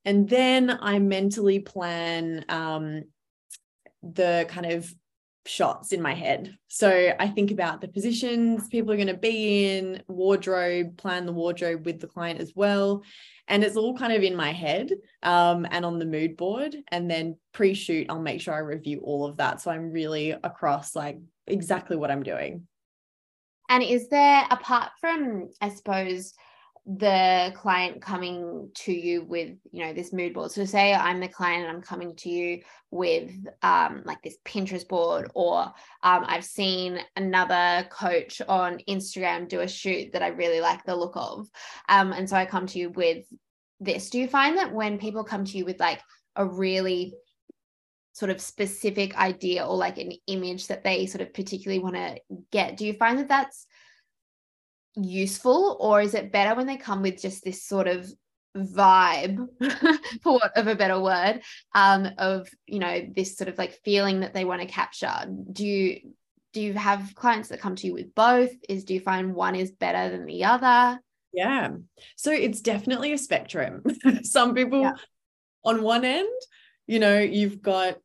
And 0.05 0.29
then 0.29 0.77
I 0.81 0.99
mentally 0.99 1.61
plan 1.61 2.45
um, 2.49 3.05
the 4.03 4.47
kind 4.49 4.67
of 4.73 4.93
shots 5.46 5.92
in 5.92 6.00
my 6.00 6.14
head. 6.14 6.57
So 6.68 7.12
I 7.18 7.28
think 7.28 7.50
about 7.50 7.80
the 7.80 7.88
positions 7.88 8.68
people 8.68 8.92
are 8.92 8.96
going 8.96 9.09
to 9.09 9.14
be 9.14 9.76
in, 9.76 10.02
wardrobe, 10.09 10.96
plan 10.96 11.26
the 11.26 11.33
wardrobe 11.33 11.85
with 11.85 12.00
the 12.00 12.07
client 12.07 12.40
as 12.40 12.52
well. 12.54 13.02
And 13.48 13.62
it's 13.62 13.76
all 13.76 13.96
kind 13.96 14.12
of 14.12 14.22
in 14.22 14.37
my 14.37 14.52
head 14.52 14.92
um, 15.22 15.66
and 15.70 15.85
on 15.85 15.98
the 15.98 16.07
mood 16.07 16.37
board. 16.37 16.74
And 16.88 17.11
then 17.11 17.37
pre 17.52 17.74
shoot, 17.74 18.07
I'll 18.09 18.20
make 18.20 18.40
sure 18.40 18.54
I 18.54 18.59
review 18.59 19.00
all 19.00 19.26
of 19.26 19.37
that. 19.37 19.61
So 19.61 19.70
I'm 19.70 19.90
really 19.90 20.30
across 20.30 20.96
like 20.96 21.18
exactly 21.46 21.96
what 21.96 22.11
I'm 22.11 22.22
doing. 22.22 22.66
And 23.68 23.83
is 23.83 24.09
there, 24.09 24.44
apart 24.50 24.90
from, 25.00 25.50
I 25.61 25.70
suppose, 25.70 26.35
the 26.87 27.51
client 27.57 28.03
coming 28.03 28.68
to 28.75 28.92
you 28.92 29.25
with 29.25 29.57
you 29.73 29.87
know 29.87 29.94
this 29.94 30.12
mood 30.12 30.35
board. 30.35 30.51
So 30.51 30.66
say 30.66 30.92
i'm 30.92 31.18
the 31.18 31.29
client 31.29 31.66
and 31.66 31.75
i'm 31.75 31.83
coming 31.83 32.14
to 32.16 32.29
you 32.29 32.61
with 32.90 33.31
um, 33.62 34.03
like 34.05 34.23
this 34.23 34.37
pinterest 34.44 34.87
board 34.87 35.31
or 35.35 35.62
um, 36.03 36.25
i've 36.27 36.44
seen 36.44 36.99
another 37.16 37.88
coach 37.88 38.42
on 38.49 38.79
instagram 38.88 39.49
do 39.49 39.61
a 39.61 39.68
shoot 39.68 40.12
that 40.12 40.23
i 40.23 40.29
really 40.29 40.61
like 40.61 40.85
the 40.85 40.94
look 40.94 41.16
of 41.16 41.49
um, 41.88 42.12
and 42.12 42.29
so 42.29 42.37
i 42.37 42.44
come 42.44 42.66
to 42.66 42.79
you 42.79 42.90
with 42.90 43.25
this. 43.85 44.11
Do 44.11 44.18
you 44.18 44.29
find 44.29 44.57
that 44.59 44.73
when 44.73 44.99
people 44.99 45.25
come 45.25 45.44
to 45.44 45.59
you 45.59 45.64
with 45.64 45.81
like 45.81 46.01
a 46.37 46.44
really 46.44 47.14
sort 48.12 48.31
of 48.31 48.40
specific 48.40 49.16
idea 49.16 49.66
or 49.66 49.77
like 49.77 49.99
an 49.99 50.12
image 50.27 50.68
that 50.68 50.85
they 50.85 51.07
sort 51.07 51.20
of 51.20 51.35
particularly 51.35 51.83
want 51.83 51.97
to 51.97 52.16
get 52.53 52.77
do 52.77 52.87
you 52.87 52.92
find 52.92 53.18
that 53.18 53.27
that's 53.27 53.66
useful 54.96 55.76
or 55.80 56.00
is 56.00 56.14
it 56.14 56.33
better 56.33 56.54
when 56.54 56.66
they 56.66 56.76
come 56.76 57.02
with 57.02 57.20
just 57.20 57.44
this 57.44 57.64
sort 57.64 57.88
of 57.88 58.11
vibe 58.57 59.48
for 60.22 60.35
want 60.35 60.52
of 60.54 60.68
a 60.68 60.76
better 60.76 61.00
word 61.00 61.40
um 61.74 62.09
of 62.18 62.48
you 62.66 62.78
know 62.78 63.04
this 63.16 63.37
sort 63.37 63.48
of 63.48 63.59
like 63.59 63.80
feeling 63.85 64.20
that 64.20 64.35
they 64.35 64.44
want 64.44 64.61
to 64.61 64.68
capture? 64.68 65.26
Do 65.52 65.66
you 65.66 66.12
do 66.52 66.61
you 66.61 66.74
have 66.74 67.14
clients 67.16 67.48
that 67.48 67.61
come 67.61 67.74
to 67.76 67.87
you 67.87 67.94
with 67.94 68.14
both? 68.14 68.52
Is 68.68 68.85
do 68.85 68.94
you 68.94 69.00
find 69.00 69.35
one 69.35 69.57
is 69.57 69.72
better 69.72 70.11
than 70.11 70.24
the 70.26 70.44
other? 70.44 71.00
Yeah. 71.33 71.70
So 72.16 72.30
it's 72.30 72.61
definitely 72.61 73.12
a 73.12 73.18
spectrum. 73.18 73.83
Some 74.22 74.54
people 74.54 74.83
yeah. 74.83 74.92
on 75.64 75.83
one 75.83 76.04
end 76.04 76.28
you 76.87 76.98
know 76.98 77.18
you've 77.18 77.62
got 77.62 77.96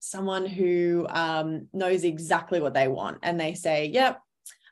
someone 0.00 0.46
who 0.46 1.06
um, 1.08 1.68
knows 1.72 2.04
exactly 2.04 2.60
what 2.60 2.74
they 2.74 2.88
want 2.88 3.18
and 3.22 3.40
they 3.40 3.54
say 3.54 3.86
yep 3.86 4.20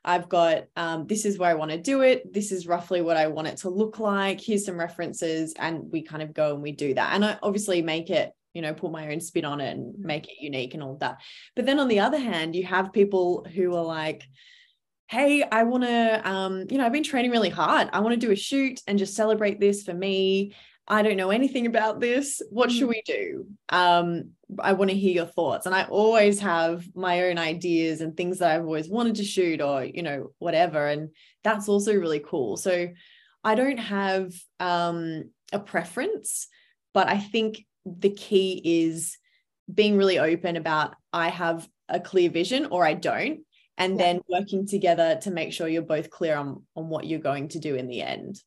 I've 0.05 0.29
got 0.29 0.65
um, 0.75 1.07
this 1.07 1.25
is 1.25 1.39
where 1.39 1.49
I 1.49 1.55
want 1.55 1.71
to 1.71 1.81
do 1.81 2.01
it. 2.01 2.31
This 2.31 2.51
is 2.51 2.67
roughly 2.67 3.01
what 3.01 3.17
I 3.17 3.27
want 3.27 3.47
it 3.47 3.57
to 3.57 3.69
look 3.69 3.99
like. 3.99 4.39
Here's 4.39 4.63
some 4.63 4.79
references. 4.79 5.53
And 5.57 5.91
we 5.91 6.03
kind 6.03 6.21
of 6.21 6.33
go 6.33 6.53
and 6.53 6.61
we 6.61 6.71
do 6.71 6.93
that. 6.93 7.13
And 7.13 7.25
I 7.25 7.39
obviously 7.41 7.81
make 7.81 8.11
it, 8.11 8.31
you 8.53 8.61
know, 8.61 8.75
put 8.75 8.91
my 8.91 9.11
own 9.11 9.19
spin 9.19 9.45
on 9.45 9.59
it 9.59 9.71
and 9.71 9.95
mm-hmm. 9.95 10.05
make 10.05 10.27
it 10.27 10.35
unique 10.39 10.75
and 10.75 10.83
all 10.83 10.95
that. 10.97 11.17
But 11.55 11.65
then 11.65 11.79
on 11.79 11.87
the 11.87 12.01
other 12.01 12.19
hand, 12.19 12.55
you 12.55 12.63
have 12.65 12.93
people 12.93 13.47
who 13.53 13.75
are 13.75 13.83
like, 13.83 14.23
hey, 15.07 15.43
I 15.43 15.63
want 15.63 15.83
to, 15.83 16.29
um, 16.29 16.65
you 16.69 16.77
know, 16.77 16.85
I've 16.85 16.93
been 16.93 17.03
training 17.03 17.31
really 17.31 17.49
hard. 17.49 17.89
I 17.91 17.99
want 17.99 18.13
to 18.13 18.25
do 18.25 18.31
a 18.31 18.35
shoot 18.35 18.81
and 18.87 18.99
just 18.99 19.15
celebrate 19.15 19.59
this 19.59 19.83
for 19.83 19.93
me. 19.93 20.53
I 20.87 21.01
don't 21.01 21.17
know 21.17 21.31
anything 21.31 21.65
about 21.65 21.99
this. 21.99 22.41
What 22.49 22.71
should 22.71 22.87
mm. 22.87 22.89
we 22.89 23.01
do? 23.05 23.47
Um, 23.69 24.31
I 24.59 24.73
want 24.73 24.91
to 24.91 24.97
hear 24.97 25.13
your 25.13 25.25
thoughts. 25.25 25.65
And 25.65 25.73
I 25.73 25.85
always 25.85 26.39
have 26.41 26.85
my 26.93 27.23
own 27.23 27.39
ideas 27.39 28.01
and 28.01 28.15
things 28.15 28.39
that 28.39 28.51
I've 28.51 28.65
always 28.65 28.87
wanted 28.87 29.15
to 29.15 29.23
shoot 29.23 29.61
or, 29.61 29.83
you 29.83 30.03
know, 30.03 30.31
whatever. 30.37 30.87
And 30.87 31.09
that's 31.43 31.67
also 31.67 31.93
really 31.93 32.19
cool. 32.19 32.55
So 32.57 32.89
I 33.43 33.55
don't 33.55 33.79
have 33.79 34.33
um, 34.59 35.31
a 35.51 35.59
preference, 35.59 36.47
but 36.93 37.07
I 37.07 37.17
think 37.17 37.65
the 37.85 38.11
key 38.11 38.61
is 38.63 39.17
being 39.73 39.97
really 39.97 40.19
open 40.19 40.55
about 40.55 40.95
I 41.11 41.29
have 41.29 41.67
a 41.89 41.99
clear 41.99 42.29
vision 42.29 42.67
or 42.67 42.85
I 42.85 42.93
don't. 42.93 43.39
And 43.77 43.99
yeah. 43.99 44.05
then 44.05 44.21
working 44.29 44.67
together 44.67 45.19
to 45.23 45.31
make 45.31 45.51
sure 45.51 45.67
you're 45.67 45.81
both 45.81 46.09
clear 46.09 46.37
on, 46.37 46.63
on 46.75 46.89
what 46.89 47.05
you're 47.05 47.19
going 47.19 47.49
to 47.49 47.59
do 47.59 47.75
in 47.75 47.87
the 47.87 48.03
end. 48.03 48.39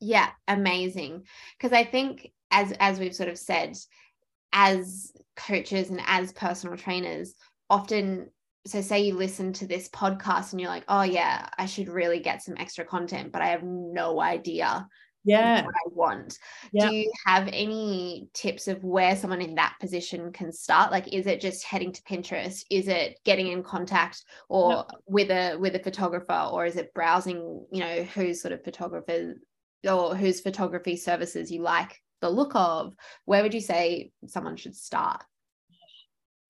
Yeah, 0.00 0.30
amazing. 0.48 1.24
Because 1.56 1.72
I 1.72 1.84
think 1.84 2.32
as 2.50 2.72
as 2.80 2.98
we've 2.98 3.14
sort 3.14 3.28
of 3.28 3.38
said, 3.38 3.76
as 4.52 5.12
coaches 5.36 5.90
and 5.90 6.00
as 6.06 6.32
personal 6.32 6.76
trainers, 6.76 7.34
often 7.68 8.30
so 8.66 8.80
say 8.80 9.00
you 9.00 9.14
listen 9.14 9.52
to 9.54 9.66
this 9.66 9.88
podcast 9.88 10.52
and 10.52 10.60
you're 10.60 10.70
like, 10.70 10.84
oh 10.88 11.02
yeah, 11.02 11.48
I 11.58 11.66
should 11.66 11.88
really 11.88 12.20
get 12.20 12.42
some 12.42 12.56
extra 12.58 12.84
content, 12.84 13.32
but 13.32 13.42
I 13.42 13.48
have 13.48 13.62
no 13.62 14.20
idea 14.20 14.86
yeah 15.24 15.64
what 15.64 15.74
I 15.74 15.88
want. 15.92 16.38
Yeah. 16.72 16.88
Do 16.88 16.94
you 16.94 17.12
have 17.26 17.48
any 17.52 18.28
tips 18.32 18.68
of 18.68 18.82
where 18.82 19.16
someone 19.16 19.42
in 19.42 19.54
that 19.56 19.76
position 19.80 20.32
can 20.32 20.52
start? 20.52 20.90
Like, 20.90 21.12
is 21.12 21.26
it 21.26 21.40
just 21.40 21.64
heading 21.64 21.92
to 21.92 22.02
Pinterest? 22.02 22.64
Is 22.70 22.88
it 22.88 23.18
getting 23.24 23.48
in 23.48 23.62
contact 23.62 24.24
or 24.48 24.70
no. 24.70 24.86
with 25.06 25.30
a 25.30 25.56
with 25.56 25.74
a 25.74 25.80
photographer, 25.80 26.48
or 26.50 26.64
is 26.64 26.76
it 26.76 26.94
browsing, 26.94 27.66
you 27.70 27.80
know, 27.80 28.02
who's 28.14 28.40
sort 28.40 28.52
of 28.52 28.64
photographers 28.64 29.36
or 29.84 30.14
whose 30.14 30.40
photography 30.40 30.96
services 30.96 31.50
you 31.50 31.62
like 31.62 32.00
the 32.20 32.30
look 32.30 32.52
of, 32.54 32.94
where 33.24 33.42
would 33.42 33.54
you 33.54 33.60
say 33.60 34.12
someone 34.26 34.56
should 34.56 34.76
start? 34.76 35.22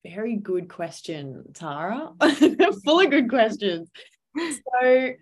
Very 0.03 0.35
good 0.35 0.67
question, 0.67 1.45
Tara. 1.53 2.11
Full 2.85 2.99
of 2.99 3.09
good 3.09 3.29
questions. 3.29 3.89
So 4.37 5.13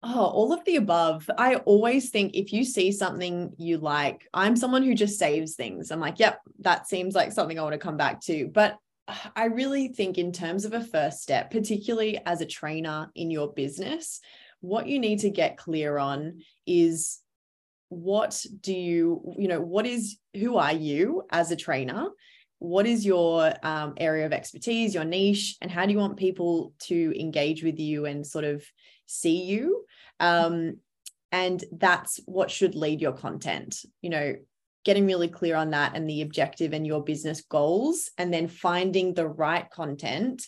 Oh, 0.00 0.26
all 0.26 0.52
of 0.52 0.64
the 0.64 0.76
above. 0.76 1.28
I 1.38 1.56
always 1.56 2.10
think 2.10 2.36
if 2.36 2.52
you 2.52 2.64
see 2.64 2.92
something 2.92 3.52
you 3.58 3.78
like, 3.78 4.28
I'm 4.32 4.54
someone 4.54 4.84
who 4.84 4.94
just 4.94 5.18
saves 5.18 5.56
things. 5.56 5.90
I'm 5.90 5.98
like, 5.98 6.20
yep, 6.20 6.40
that 6.60 6.86
seems 6.86 7.16
like 7.16 7.32
something 7.32 7.58
I 7.58 7.62
want 7.62 7.72
to 7.72 7.78
come 7.78 7.96
back 7.96 8.20
to. 8.22 8.46
But 8.46 8.76
uh, 9.08 9.16
I 9.34 9.46
really 9.46 9.88
think, 9.88 10.16
in 10.16 10.30
terms 10.30 10.64
of 10.64 10.72
a 10.72 10.84
first 10.84 11.20
step, 11.20 11.50
particularly 11.50 12.20
as 12.24 12.40
a 12.40 12.46
trainer 12.46 13.10
in 13.16 13.32
your 13.32 13.52
business, 13.52 14.20
what 14.60 14.86
you 14.88 14.98
need 14.98 15.20
to 15.20 15.30
get 15.30 15.56
clear 15.56 15.98
on 15.98 16.40
is 16.66 17.20
what 17.88 18.44
do 18.60 18.74
you, 18.74 19.34
you 19.38 19.48
know, 19.48 19.60
what 19.60 19.86
is, 19.86 20.18
who 20.34 20.56
are 20.56 20.72
you 20.72 21.22
as 21.30 21.50
a 21.50 21.56
trainer? 21.56 22.08
What 22.58 22.86
is 22.86 23.06
your 23.06 23.52
um, 23.62 23.94
area 23.96 24.26
of 24.26 24.32
expertise, 24.32 24.94
your 24.94 25.04
niche, 25.04 25.56
and 25.62 25.70
how 25.70 25.86
do 25.86 25.92
you 25.92 25.98
want 25.98 26.16
people 26.16 26.72
to 26.80 27.18
engage 27.18 27.62
with 27.62 27.78
you 27.78 28.04
and 28.04 28.26
sort 28.26 28.44
of 28.44 28.64
see 29.06 29.44
you? 29.44 29.84
Um, 30.18 30.78
and 31.30 31.62
that's 31.72 32.20
what 32.26 32.50
should 32.50 32.74
lead 32.74 33.00
your 33.00 33.12
content. 33.12 33.76
You 34.02 34.10
know, 34.10 34.34
getting 34.84 35.06
really 35.06 35.28
clear 35.28 35.54
on 35.54 35.70
that 35.70 35.94
and 35.94 36.08
the 36.08 36.22
objective 36.22 36.72
and 36.72 36.86
your 36.86 37.04
business 37.04 37.42
goals, 37.42 38.10
and 38.18 38.32
then 38.34 38.48
finding 38.48 39.14
the 39.14 39.28
right 39.28 39.70
content 39.70 40.44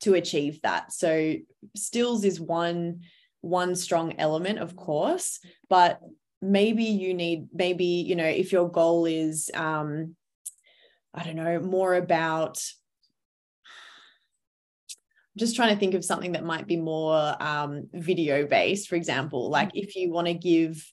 to 0.00 0.14
achieve 0.14 0.60
that. 0.62 0.92
So 0.92 1.34
stills 1.76 2.24
is 2.24 2.40
one 2.40 3.02
one 3.42 3.76
strong 3.76 4.14
element, 4.18 4.58
of 4.58 4.74
course, 4.74 5.38
but 5.68 6.00
maybe 6.40 6.84
you 6.84 7.14
need 7.14 7.46
maybe 7.52 7.84
you 7.84 8.16
know 8.16 8.26
if 8.26 8.50
your 8.50 8.68
goal 8.68 9.06
is 9.06 9.48
um 9.54 10.16
i 11.14 11.22
don't 11.22 11.36
know 11.36 11.60
more 11.60 11.94
about 11.94 12.58
just 15.36 15.56
trying 15.56 15.74
to 15.74 15.80
think 15.80 15.94
of 15.94 16.04
something 16.04 16.32
that 16.32 16.44
might 16.44 16.66
be 16.66 16.76
more 16.76 17.36
um, 17.40 17.88
video 17.92 18.46
based, 18.46 18.88
for 18.88 18.96
example. 18.96 19.48
Like 19.48 19.68
mm. 19.68 19.82
if 19.82 19.96
you 19.96 20.12
want 20.12 20.26
to 20.26 20.34
give, 20.34 20.84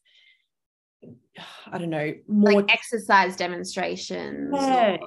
I 1.68 1.78
don't 1.78 1.90
know, 1.90 2.14
more 2.28 2.62
like 2.62 2.74
exercise 2.74 3.36
demonstrations. 3.36 4.50
Yeah, 4.54 4.98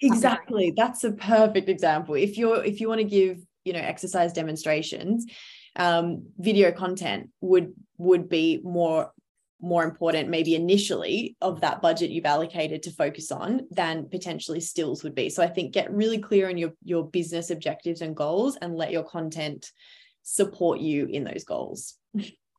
exactly. 0.00 0.72
That's 0.76 1.04
a 1.04 1.12
perfect 1.12 1.68
example. 1.68 2.14
If 2.14 2.36
you're 2.36 2.64
if 2.64 2.80
you 2.80 2.88
want 2.88 3.00
to 3.00 3.06
give, 3.06 3.38
you 3.64 3.72
know, 3.72 3.80
exercise 3.80 4.32
demonstrations, 4.32 5.26
um, 5.76 6.26
video 6.38 6.72
content 6.72 7.30
would 7.40 7.72
would 7.98 8.28
be 8.28 8.60
more 8.62 9.12
more 9.62 9.84
important 9.84 10.30
maybe 10.30 10.54
initially 10.54 11.36
of 11.42 11.60
that 11.60 11.82
budget 11.82 12.08
you've 12.08 12.24
allocated 12.24 12.82
to 12.82 12.90
focus 12.90 13.30
on 13.30 13.60
than 13.70 14.08
potentially 14.08 14.60
stills 14.60 15.04
would 15.04 15.14
be. 15.14 15.28
So 15.28 15.42
i 15.42 15.46
think 15.46 15.72
get 15.72 15.92
really 15.92 16.18
clear 16.18 16.48
on 16.48 16.56
your 16.56 16.72
your 16.82 17.06
business 17.06 17.50
objectives 17.50 18.00
and 18.00 18.16
goals 18.16 18.56
and 18.56 18.76
let 18.76 18.90
your 18.90 19.04
content 19.04 19.70
support 20.22 20.80
you 20.80 21.06
in 21.06 21.24
those 21.24 21.44
goals. 21.44 21.96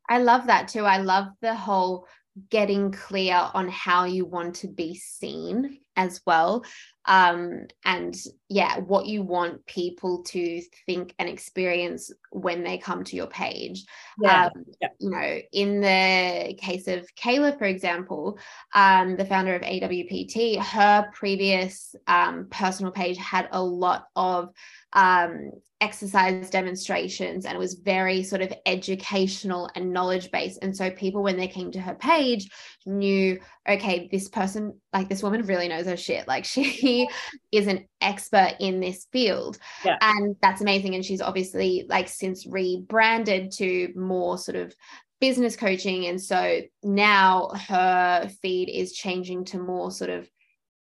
I 0.09 0.17
love 0.17 0.47
that 0.47 0.67
too. 0.67 0.83
I 0.83 0.97
love 0.97 1.27
the 1.41 1.55
whole 1.55 2.05
getting 2.49 2.91
clear 2.91 3.49
on 3.53 3.67
how 3.67 4.05
you 4.05 4.25
want 4.25 4.55
to 4.55 4.67
be 4.67 4.95
seen 4.95 5.79
as 5.97 6.21
well 6.25 6.63
um 7.05 7.65
and 7.83 8.15
yeah 8.47 8.79
what 8.79 9.05
you 9.05 9.21
want 9.21 9.65
people 9.65 10.23
to 10.23 10.61
think 10.85 11.13
and 11.19 11.27
experience 11.27 12.11
when 12.31 12.63
they 12.63 12.77
come 12.77 13.03
to 13.03 13.17
your 13.17 13.27
page 13.27 13.83
yeah. 14.21 14.45
Um, 14.45 14.63
yeah. 14.79 14.87
you 14.99 15.09
know 15.09 15.39
in 15.51 15.81
the 15.81 16.55
case 16.57 16.87
of 16.87 17.05
kayla 17.15 17.57
for 17.57 17.65
example 17.65 18.39
um 18.73 19.17
the 19.17 19.25
founder 19.25 19.53
of 19.53 19.63
awpt 19.63 20.63
her 20.63 21.09
previous 21.13 21.93
um 22.07 22.47
personal 22.49 22.91
page 22.93 23.17
had 23.17 23.49
a 23.51 23.61
lot 23.61 24.05
of 24.15 24.49
um 24.93 25.51
exercise 25.81 26.51
demonstrations 26.51 27.45
and 27.45 27.55
it 27.55 27.59
was 27.59 27.73
very 27.73 28.21
sort 28.21 28.41
of 28.41 28.53
educational 28.67 29.67
and 29.75 29.91
knowledge 29.91 30.29
based. 30.31 30.59
And 30.61 30.77
so 30.77 30.91
people 30.91 31.23
when 31.23 31.37
they 31.37 31.47
came 31.47 31.71
to 31.71 31.81
her 31.81 31.95
page 31.95 32.49
knew 32.85 33.39
okay 33.67 34.07
this 34.11 34.29
person 34.29 34.79
like 34.93 35.09
this 35.09 35.23
woman 35.23 35.45
really 35.45 35.67
knows 35.67 35.87
her 35.87 35.97
shit. 35.97 36.27
Like 36.27 36.45
she 36.53 37.09
is 37.51 37.67
an 37.67 37.87
expert 37.99 38.55
in 38.59 38.79
this 38.79 39.07
field. 39.11 39.57
Yeah. 39.83 39.97
and 40.01 40.35
that's 40.41 40.61
amazing. 40.61 40.93
And 40.95 41.03
she's 41.03 41.21
obviously 41.21 41.85
like 41.89 42.07
since 42.07 42.45
rebranded 42.45 43.51
to 43.53 43.91
more 43.95 44.37
sort 44.37 44.57
of 44.57 44.75
business 45.19 45.55
coaching. 45.55 46.07
And 46.07 46.21
so 46.21 46.61
now 46.83 47.51
her 47.67 48.29
feed 48.41 48.69
is 48.69 48.93
changing 48.93 49.45
to 49.45 49.59
more 49.59 49.91
sort 49.91 50.09
of 50.09 50.29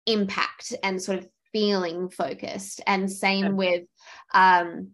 impact 0.07 0.75
and 0.83 1.01
sort 1.01 1.19
of 1.19 1.29
feeling 1.53 2.11
focused. 2.11 2.81
And 2.87 3.11
same 3.11 3.57
with 3.57 3.85
um 4.33 4.91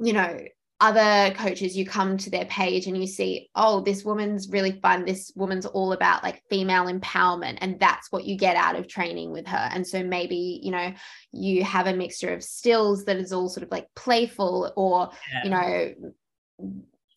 you 0.00 0.12
know 0.12 0.38
other 0.78 1.34
coaches 1.34 1.74
you 1.74 1.86
come 1.86 2.18
to 2.18 2.28
their 2.28 2.44
page 2.44 2.86
and 2.86 2.98
you 2.98 3.06
see 3.06 3.48
oh 3.54 3.80
this 3.80 4.04
woman's 4.04 4.50
really 4.50 4.78
fun. 4.80 5.04
This 5.04 5.32
woman's 5.34 5.64
all 5.64 5.92
about 5.92 6.22
like 6.22 6.42
female 6.50 6.84
empowerment 6.86 7.58
and 7.60 7.80
that's 7.80 8.12
what 8.12 8.24
you 8.24 8.36
get 8.36 8.56
out 8.56 8.76
of 8.76 8.86
training 8.86 9.32
with 9.32 9.46
her. 9.46 9.68
And 9.72 9.86
so 9.86 10.02
maybe 10.02 10.60
you 10.62 10.70
know 10.70 10.92
you 11.32 11.64
have 11.64 11.86
a 11.86 11.94
mixture 11.94 12.34
of 12.34 12.42
stills 12.42 13.04
that 13.06 13.16
is 13.16 13.32
all 13.32 13.48
sort 13.48 13.64
of 13.64 13.70
like 13.70 13.86
playful 13.94 14.72
or 14.76 15.10
yeah. 15.32 15.44
you 15.44 15.50
know 15.50 16.12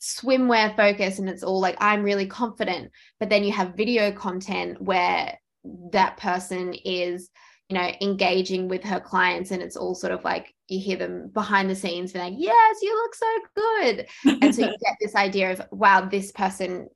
swimwear 0.01 0.73
focus 0.77 1.19
and 1.19 1.29
it's 1.29 1.43
all 1.43 1.59
like 1.59 1.75
i'm 1.79 2.03
really 2.03 2.27
confident. 2.27 2.91
But 3.19 3.29
then 3.29 3.43
you 3.43 3.51
have 3.51 3.75
video 3.75 4.11
content 4.11 4.81
where 4.81 5.37
that 5.91 6.17
person 6.17 6.73
is 6.73 7.29
you 7.69 7.77
know 7.77 7.91
engaging 8.01 8.67
with 8.67 8.83
her 8.83 8.99
clients 8.99 9.51
and 9.51 9.61
it's 9.61 9.77
all 9.77 9.93
sort 9.93 10.11
of 10.11 10.23
like 10.23 10.53
you 10.67 10.79
hear 10.79 10.97
them 10.97 11.29
behind 11.33 11.69
the 11.69 11.75
scenes 11.75 12.11
being 12.11 12.25
like 12.25 12.33
yes 12.37 12.77
you 12.81 12.95
look 12.95 13.15
so 13.15 13.39
good. 13.55 14.07
And 14.41 14.53
so 14.55 14.61
you 14.61 14.77
get 14.83 14.97
this 14.99 15.15
idea 15.15 15.51
of 15.51 15.61
wow 15.71 16.01
this 16.01 16.31
person 16.31 16.89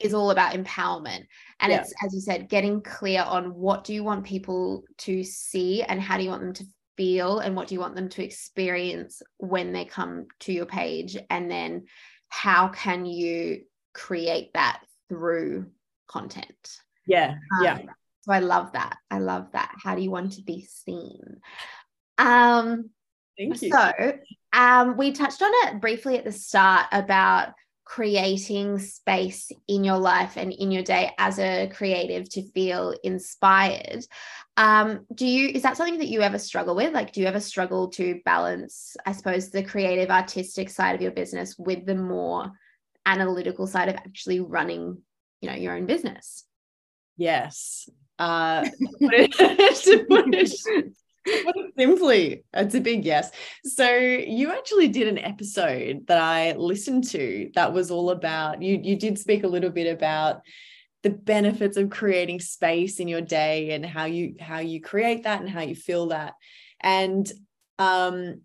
is 0.00 0.14
all 0.14 0.30
about 0.30 0.54
empowerment. 0.54 1.26
And 1.60 1.72
yeah. 1.72 1.80
it's 1.80 1.92
as 2.04 2.14
you 2.14 2.20
said 2.20 2.48
getting 2.48 2.80
clear 2.82 3.22
on 3.22 3.54
what 3.54 3.84
do 3.84 3.92
you 3.92 4.02
want 4.02 4.24
people 4.24 4.84
to 4.98 5.22
see 5.22 5.82
and 5.82 6.00
how 6.00 6.16
do 6.16 6.22
you 6.24 6.30
want 6.30 6.42
them 6.42 6.54
to 6.54 6.64
feel 6.96 7.40
and 7.40 7.54
what 7.54 7.68
do 7.68 7.74
you 7.74 7.80
want 7.80 7.94
them 7.94 8.08
to 8.10 8.24
experience 8.24 9.22
when 9.38 9.72
they 9.72 9.84
come 9.84 10.26
to 10.40 10.52
your 10.52 10.66
page? 10.66 11.16
And 11.28 11.50
then 11.50 11.84
how 12.28 12.68
can 12.68 13.04
you 13.04 13.62
create 13.92 14.52
that 14.54 14.80
through 15.08 15.66
content? 16.08 16.78
Yeah 17.06 17.34
um, 17.58 17.64
yeah 17.64 17.78
so 18.30 18.34
I 18.34 18.38
love 18.38 18.72
that. 18.72 18.96
I 19.10 19.18
love 19.18 19.48
that. 19.52 19.74
How 19.82 19.96
do 19.96 20.02
you 20.02 20.10
want 20.10 20.34
to 20.34 20.42
be 20.42 20.64
seen? 20.64 21.40
Um, 22.16 22.90
Thank 23.36 23.60
you. 23.60 23.72
So 23.72 24.12
um, 24.52 24.96
we 24.96 25.10
touched 25.10 25.42
on 25.42 25.50
it 25.52 25.80
briefly 25.80 26.16
at 26.16 26.24
the 26.24 26.30
start 26.32 26.86
about 26.92 27.54
creating 27.84 28.78
space 28.78 29.50
in 29.66 29.82
your 29.82 29.98
life 29.98 30.36
and 30.36 30.52
in 30.52 30.70
your 30.70 30.84
day 30.84 31.10
as 31.18 31.40
a 31.40 31.68
creative 31.74 32.28
to 32.30 32.48
feel 32.52 32.94
inspired. 33.02 34.04
Um, 34.56 35.06
do 35.12 35.26
you 35.26 35.48
is 35.48 35.62
that 35.62 35.76
something 35.76 35.98
that 35.98 36.06
you 36.06 36.20
ever 36.20 36.38
struggle 36.38 36.76
with? 36.76 36.94
Like, 36.94 37.12
do 37.12 37.20
you 37.20 37.26
ever 37.26 37.40
struggle 37.40 37.88
to 37.90 38.20
balance, 38.24 38.96
I 39.06 39.10
suppose, 39.10 39.50
the 39.50 39.64
creative, 39.64 40.10
artistic 40.10 40.70
side 40.70 40.94
of 40.94 41.02
your 41.02 41.10
business 41.10 41.56
with 41.58 41.84
the 41.84 41.96
more 41.96 42.52
analytical 43.06 43.66
side 43.66 43.88
of 43.88 43.96
actually 43.96 44.38
running, 44.38 44.98
you 45.40 45.50
know, 45.50 45.56
your 45.56 45.74
own 45.74 45.86
business? 45.86 46.44
Yes, 47.20 47.86
uh, 48.20 48.68
to 49.00 50.06
put 50.08 50.34
it, 50.34 51.72
simply, 51.78 52.44
it's 52.54 52.74
a 52.74 52.80
big 52.80 53.04
yes. 53.04 53.30
So 53.64 53.94
you 53.94 54.52
actually 54.52 54.88
did 54.88 55.08
an 55.08 55.18
episode 55.18 56.06
that 56.06 56.18
I 56.18 56.52
listened 56.52 57.04
to 57.08 57.50
that 57.54 57.72
was 57.72 57.90
all 57.90 58.10
about 58.10 58.62
you. 58.62 58.80
You 58.82 58.96
did 58.96 59.18
speak 59.18 59.44
a 59.44 59.48
little 59.48 59.70
bit 59.70 59.92
about 59.92 60.42
the 61.02 61.10
benefits 61.10 61.76
of 61.76 61.90
creating 61.90 62.40
space 62.40 63.00
in 63.00 63.08
your 63.08 63.22
day 63.22 63.70
and 63.70 63.84
how 63.84 64.04
you 64.04 64.34
how 64.38 64.58
you 64.58 64.80
create 64.80 65.24
that 65.24 65.40
and 65.40 65.48
how 65.48 65.62
you 65.62 65.74
feel 65.74 66.08
that. 66.08 66.34
And 66.80 67.30
um, 67.78 68.42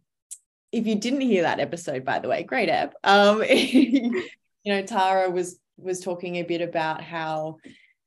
if 0.72 0.88
you 0.88 0.96
didn't 0.96 1.22
hear 1.22 1.44
that 1.44 1.60
episode, 1.60 2.06
by 2.06 2.20
the 2.20 2.30
way, 2.30 2.44
great 2.44 2.70
app. 2.70 2.94
Um, 3.04 3.44
you 3.44 4.24
know, 4.66 4.82
Tara 4.84 5.30
was 5.30 5.60
was 5.78 6.00
talking 6.00 6.36
a 6.38 6.44
bit 6.44 6.62
about 6.62 7.02
how 7.02 7.58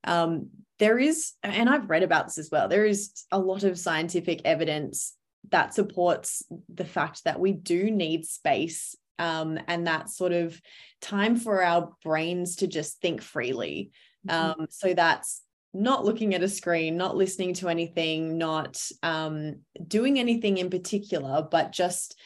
um, 0.05 0.49
there 0.79 0.99
is, 0.99 1.33
and 1.43 1.69
I've 1.69 1.91
read 1.91 2.03
about 2.03 2.27
this 2.27 2.39
as 2.39 2.51
well, 2.51 2.69
there 2.69 2.87
is 2.87 3.25
a 3.31 3.39
lot 3.39 3.65
of 3.65 3.79
scientific 3.79 4.43
evidence 4.45 5.15
that 5.51 5.75
supports 5.75 6.43
the 6.73 6.85
fact 6.85 7.25
that 7.25 7.41
we 7.41 7.53
do 7.53 7.91
need 7.91 8.27
space 8.27 8.95
um, 9.19 9.59
and 9.67 9.87
that 9.87 10.09
sort 10.09 10.33
of 10.33 10.61
time 11.01 11.37
for 11.37 11.63
our 11.63 11.93
brains 12.05 12.57
to 12.57 12.67
just 12.67 13.01
think 13.01 13.23
freely. 13.23 13.91
Mm-hmm. 14.29 14.61
Um, 14.61 14.67
so 14.71 14.95
that's 14.95 15.43
not 15.75 16.05
looking 16.05 16.35
at 16.35 16.43
a 16.43 16.49
screen, 16.49 16.97
not 16.97 17.17
listening 17.17 17.55
to 17.55 17.69
anything, 17.69 18.39
not 18.39 18.81
um, 19.03 19.61
doing 19.87 20.19
anything 20.19 20.59
in 20.59 20.71
particular, 20.71 21.47
but 21.49 21.73
just 21.73 22.19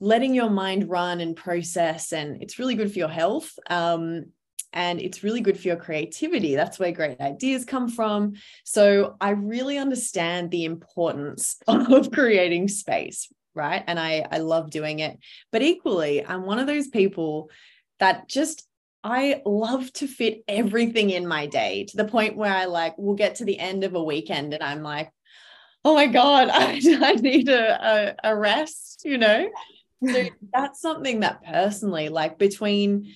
letting 0.00 0.34
your 0.34 0.50
mind 0.50 0.88
run 0.88 1.20
and 1.20 1.36
process. 1.36 2.12
And 2.12 2.42
it's 2.42 2.58
really 2.58 2.74
good 2.74 2.92
for 2.92 2.98
your 2.98 3.08
health. 3.08 3.52
Um, 3.68 4.26
and 4.72 5.00
it's 5.00 5.22
really 5.22 5.40
good 5.40 5.58
for 5.58 5.68
your 5.68 5.76
creativity. 5.76 6.54
That's 6.54 6.78
where 6.78 6.92
great 6.92 7.20
ideas 7.20 7.64
come 7.64 7.88
from. 7.88 8.34
So 8.64 9.16
I 9.20 9.30
really 9.30 9.78
understand 9.78 10.50
the 10.50 10.64
importance 10.64 11.56
of 11.66 12.10
creating 12.10 12.68
space, 12.68 13.32
right? 13.54 13.84
And 13.86 13.98
I 13.98 14.26
I 14.30 14.38
love 14.38 14.70
doing 14.70 15.00
it. 15.00 15.18
But 15.50 15.62
equally, 15.62 16.24
I'm 16.24 16.46
one 16.46 16.58
of 16.58 16.66
those 16.66 16.88
people 16.88 17.50
that 17.98 18.28
just 18.28 18.66
I 19.04 19.42
love 19.44 19.92
to 19.94 20.06
fit 20.06 20.44
everything 20.46 21.10
in 21.10 21.26
my 21.26 21.46
day 21.46 21.84
to 21.84 21.96
the 21.96 22.04
point 22.04 22.36
where 22.36 22.54
I 22.54 22.66
like 22.66 22.96
will 22.98 23.14
get 23.14 23.36
to 23.36 23.44
the 23.44 23.58
end 23.58 23.84
of 23.84 23.94
a 23.94 24.02
weekend 24.02 24.54
and 24.54 24.62
I'm 24.62 24.82
like, 24.82 25.10
oh 25.84 25.94
my 25.94 26.06
God, 26.06 26.48
I, 26.52 26.80
I 27.02 27.14
need 27.14 27.48
a, 27.48 28.14
a, 28.24 28.30
a 28.32 28.36
rest, 28.36 29.02
you 29.04 29.18
know? 29.18 29.48
So 30.06 30.24
that's 30.52 30.80
something 30.80 31.20
that 31.20 31.44
personally, 31.44 32.08
like 32.08 32.38
between 32.38 33.12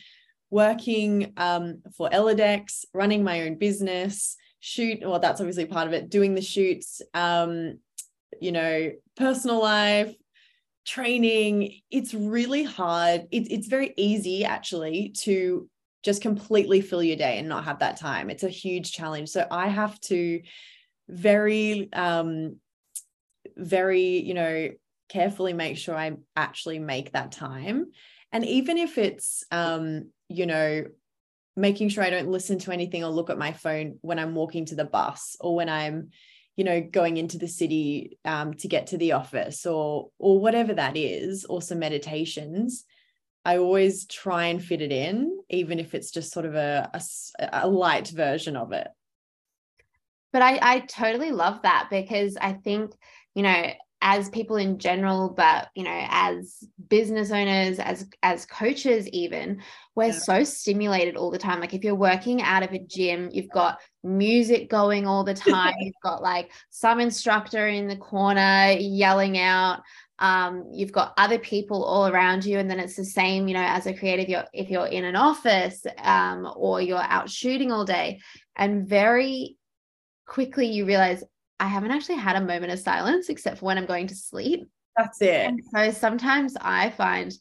working 0.51 1.33
um, 1.37 1.83
for 1.97 2.09
Eladex, 2.11 2.85
running 2.95 3.25
my 3.25 3.43
own 3.43 3.57
business, 3.57 4.37
shoot, 4.61 5.01
well, 5.03 5.19
that's 5.19 5.41
obviously 5.41 5.67
part 5.67 5.87
of 5.87 5.93
it, 5.93 6.11
doing 6.11 6.35
the 6.35 6.43
shoots, 6.43 7.03
um, 7.15 7.79
you 8.41 8.53
know, 8.53 8.93
personal 9.17 9.61
life, 9.61 10.15
training, 10.87 11.81
it's 11.91 12.15
really 12.15 12.63
hard. 12.63 13.23
It, 13.31 13.51
it's 13.51 13.67
very 13.67 13.93
easy 13.97 14.45
actually 14.45 15.11
to 15.19 15.69
just 16.05 16.23
completely 16.23 16.81
fill 16.81 17.03
your 17.03 17.17
day 17.17 17.39
and 17.39 17.49
not 17.49 17.65
have 17.65 17.81
that 17.81 17.97
time. 17.97 18.31
It's 18.31 18.45
a 18.45 18.49
huge 18.49 18.93
challenge. 18.93 19.29
So 19.29 19.47
I 19.51 19.67
have 19.69 20.01
to 20.03 20.43
very, 21.09 21.93
um, 21.93 22.57
very, 23.57 24.19
you 24.19 24.35
know, 24.35 24.71
carefully 25.09 25.53
make 25.53 25.77
sure 25.77 25.97
I 25.97 26.13
actually 26.37 26.79
make 26.79 27.13
that 27.13 27.33
time. 27.33 27.87
And 28.33 28.45
even 28.45 28.79
if 28.79 28.99
it's, 28.99 29.45
um, 29.51 30.11
you 30.29 30.47
know, 30.47 30.85
making 31.57 31.89
sure 31.89 32.05
I 32.05 32.11
don't 32.11 32.31
listen 32.31 32.59
to 32.61 32.73
anything 32.73 33.03
or 33.05 33.11
look 33.11 33.31
at 33.31 33.39
my 33.39 33.53
phone 33.53 33.99
when 34.03 34.19
I'm 34.19 34.35
walking 34.35 34.67
to 34.67 34.75
the 34.75 34.85
bus 34.85 35.37
or 35.41 35.55
when 35.55 35.69
I'm, 35.69 36.11
you 36.57 36.65
know, 36.65 36.81
going 36.81 37.17
into 37.17 37.39
the 37.39 37.49
city 37.49 38.19
um, 38.25 38.55
to 38.55 38.69
get 38.69 38.89
to 38.89 38.99
the 38.99 39.13
office 39.13 39.67
or 39.67 40.11
or 40.19 40.41
whatever 40.41 40.75
that 40.75 40.97
is, 40.97 41.45
or 41.45 41.63
some 41.63 41.79
meditations. 41.79 42.85
I 43.45 43.59
always 43.59 44.07
try 44.07 44.47
and 44.47 44.63
fit 44.63 44.83
it 44.83 44.91
in, 44.91 45.39
even 45.49 45.79
if 45.79 45.95
it's 45.95 46.11
just 46.11 46.33
sort 46.33 46.47
of 46.47 46.57
a, 46.57 46.91
a, 46.93 47.49
a 47.53 47.69
light 47.69 48.09
version 48.09 48.57
of 48.57 48.73
it. 48.73 48.89
But 50.33 50.43
I, 50.43 50.59
I 50.61 50.81
totally 50.81 51.31
love 51.31 51.63
that 51.63 51.87
because 51.89 52.37
I 52.37 52.55
think, 52.55 52.93
you 53.35 53.43
know, 53.45 53.71
as 54.03 54.29
people 54.29 54.57
in 54.57 54.79
general 54.79 55.31
but 55.31 55.69
you 55.75 55.83
know 55.83 56.07
as 56.11 56.65
business 56.89 57.31
owners 57.31 57.79
as 57.79 58.07
as 58.23 58.45
coaches 58.45 59.09
even 59.09 59.61
we're 59.95 60.07
yeah. 60.07 60.13
so 60.13 60.45
stimulated 60.45 61.17
all 61.17 61.31
the 61.31 61.39
time 61.39 61.61
like 61.61 61.73
if 61.73 61.83
you're 61.83 61.95
working 61.95 62.43
out 62.43 62.63
of 62.63 62.73
a 62.73 62.79
gym 62.79 63.31
you've 63.33 63.51
got 63.51 63.79
music 64.05 64.69
going 64.69 65.07
all 65.07 65.25
the 65.25 65.35
time 65.35 65.75
you've 65.81 65.95
got 66.03 66.23
like 66.23 66.53
some 66.71 67.01
instructor 67.01 67.69
in 67.69 67.89
the 67.89 67.97
corner 67.97 68.75
yelling 68.79 69.39
out 69.39 69.81
um, 70.19 70.65
you've 70.73 70.93
got 70.93 71.13
other 71.19 71.39
people 71.39 71.85
all 71.85 72.07
around 72.07 72.45
you 72.45 72.59
and 72.59 72.71
then 72.71 72.81
it's 72.81 72.97
the 72.97 73.05
same 73.05 73.49
you 73.49 73.55
know 73.55 73.65
as 73.65 73.87
a 73.87 73.95
creative 73.95 74.29
you're 74.29 74.45
if 74.53 74.71
you're 74.71 74.87
in 74.87 75.05
an 75.05 75.17
office 75.17 75.85
um, 75.99 76.51
or 76.57 76.81
you're 76.81 76.99
out 76.99 77.29
shooting 77.29 77.73
all 77.73 77.85
day 77.85 78.21
and 78.57 78.87
very 78.89 79.57
quickly 80.27 80.67
you 80.67 80.87
realize 80.87 81.23
I 81.59 81.69
haven't 81.69 81.91
actually 81.91 82.17
had 82.17 82.37
a 82.37 82.41
moment 82.41 82.73
of 82.73 82.79
silence 82.79 83.29
except 83.29 83.59
for 83.59 83.67
when 83.67 83.79
I'm 83.79 83.87
going 83.87 84.07
to 84.09 84.15
sleep. 84.15 84.69
That's 84.97 85.21
it. 85.21 85.47
And 85.47 85.61
so 85.75 85.91
sometimes 85.91 86.57
I 86.61 86.91
find 86.91 87.33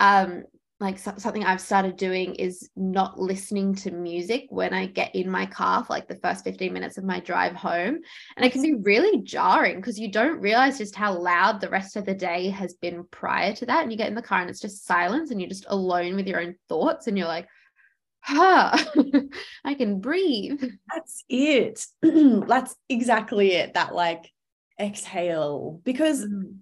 um 0.00 0.44
like 0.82 0.98
so- 0.98 1.14
something 1.16 1.44
I've 1.44 1.60
started 1.60 1.96
doing 1.96 2.34
is 2.34 2.68
not 2.74 3.18
listening 3.18 3.74
to 3.76 3.92
music 3.92 4.46
when 4.50 4.74
I 4.74 4.86
get 4.86 5.14
in 5.14 5.30
my 5.30 5.46
car 5.46 5.84
for 5.84 5.92
like 5.92 6.08
the 6.08 6.16
first 6.16 6.42
15 6.42 6.72
minutes 6.72 6.98
of 6.98 7.04
my 7.04 7.20
drive 7.20 7.54
home. 7.54 8.00
And 8.36 8.44
it 8.44 8.52
can 8.52 8.62
be 8.62 8.74
really 8.74 9.22
jarring 9.22 9.76
because 9.76 9.98
you 9.98 10.10
don't 10.10 10.40
realize 10.40 10.78
just 10.78 10.96
how 10.96 11.16
loud 11.16 11.60
the 11.60 11.70
rest 11.70 11.96
of 11.96 12.04
the 12.04 12.14
day 12.14 12.50
has 12.50 12.74
been 12.74 13.04
prior 13.12 13.54
to 13.54 13.66
that. 13.66 13.84
And 13.84 13.92
you 13.92 13.96
get 13.96 14.08
in 14.08 14.16
the 14.16 14.22
car 14.22 14.40
and 14.40 14.50
it's 14.50 14.60
just 14.60 14.84
silence 14.84 15.30
and 15.30 15.40
you're 15.40 15.48
just 15.48 15.66
alone 15.68 16.16
with 16.16 16.26
your 16.26 16.40
own 16.40 16.56
thoughts 16.68 17.06
and 17.06 17.16
you're 17.16 17.28
like, 17.28 17.46
huh, 18.22 18.76
I 19.64 19.74
can 19.74 20.00
breathe. 20.00 20.62
That's 20.92 21.24
it. 21.28 21.86
That's 22.02 22.74
exactly 22.88 23.52
it. 23.52 23.74
That 23.74 23.94
like 23.94 24.30
exhale, 24.80 25.80
because 25.84 26.24
mm. 26.24 26.56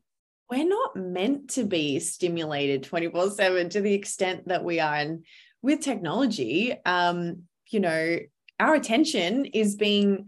we're 0.51 0.69
not 0.69 0.97
meant 0.97 1.51
to 1.51 1.65
be 1.65 2.01
stimulated 2.01 2.83
24 2.85 3.31
7 3.31 3.69
to 3.71 3.81
the 3.81 3.95
extent 3.95 4.49
that 4.49 4.65
we 4.65 4.81
are. 4.81 4.95
And 4.95 5.25
with 5.63 5.81
technology, 5.81 6.75
um, 6.85 7.43
you 7.69 7.81
know, 7.81 8.19
our 8.59 8.75
attention 8.75 9.45
is 9.47 9.77
being 9.77 10.27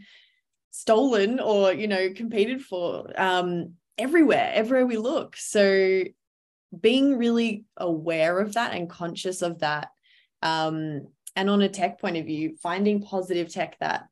stolen 0.71 1.41
or, 1.41 1.73
you 1.73 1.89
know, 1.89 2.11
competed 2.15 2.63
for 2.63 3.11
um, 3.21 3.75
everywhere, 3.99 4.51
everywhere 4.55 4.87
we 4.87 4.97
look. 4.97 5.37
So 5.37 6.05
being 6.79 7.19
really 7.19 7.65
aware 7.77 8.39
of 8.39 8.55
that 8.55 8.73
and 8.73 8.89
conscious 8.89 9.43
of 9.43 9.59
that 9.59 9.89
um, 10.43 11.09
and 11.37 11.49
on 11.49 11.63
a 11.63 11.69
tech 11.69 12.01
point 12.01 12.17
of 12.17 12.27
view, 12.27 12.57
finding 12.63 13.03
positive 13.03 13.53
tech 13.53 13.77
that 13.81 14.07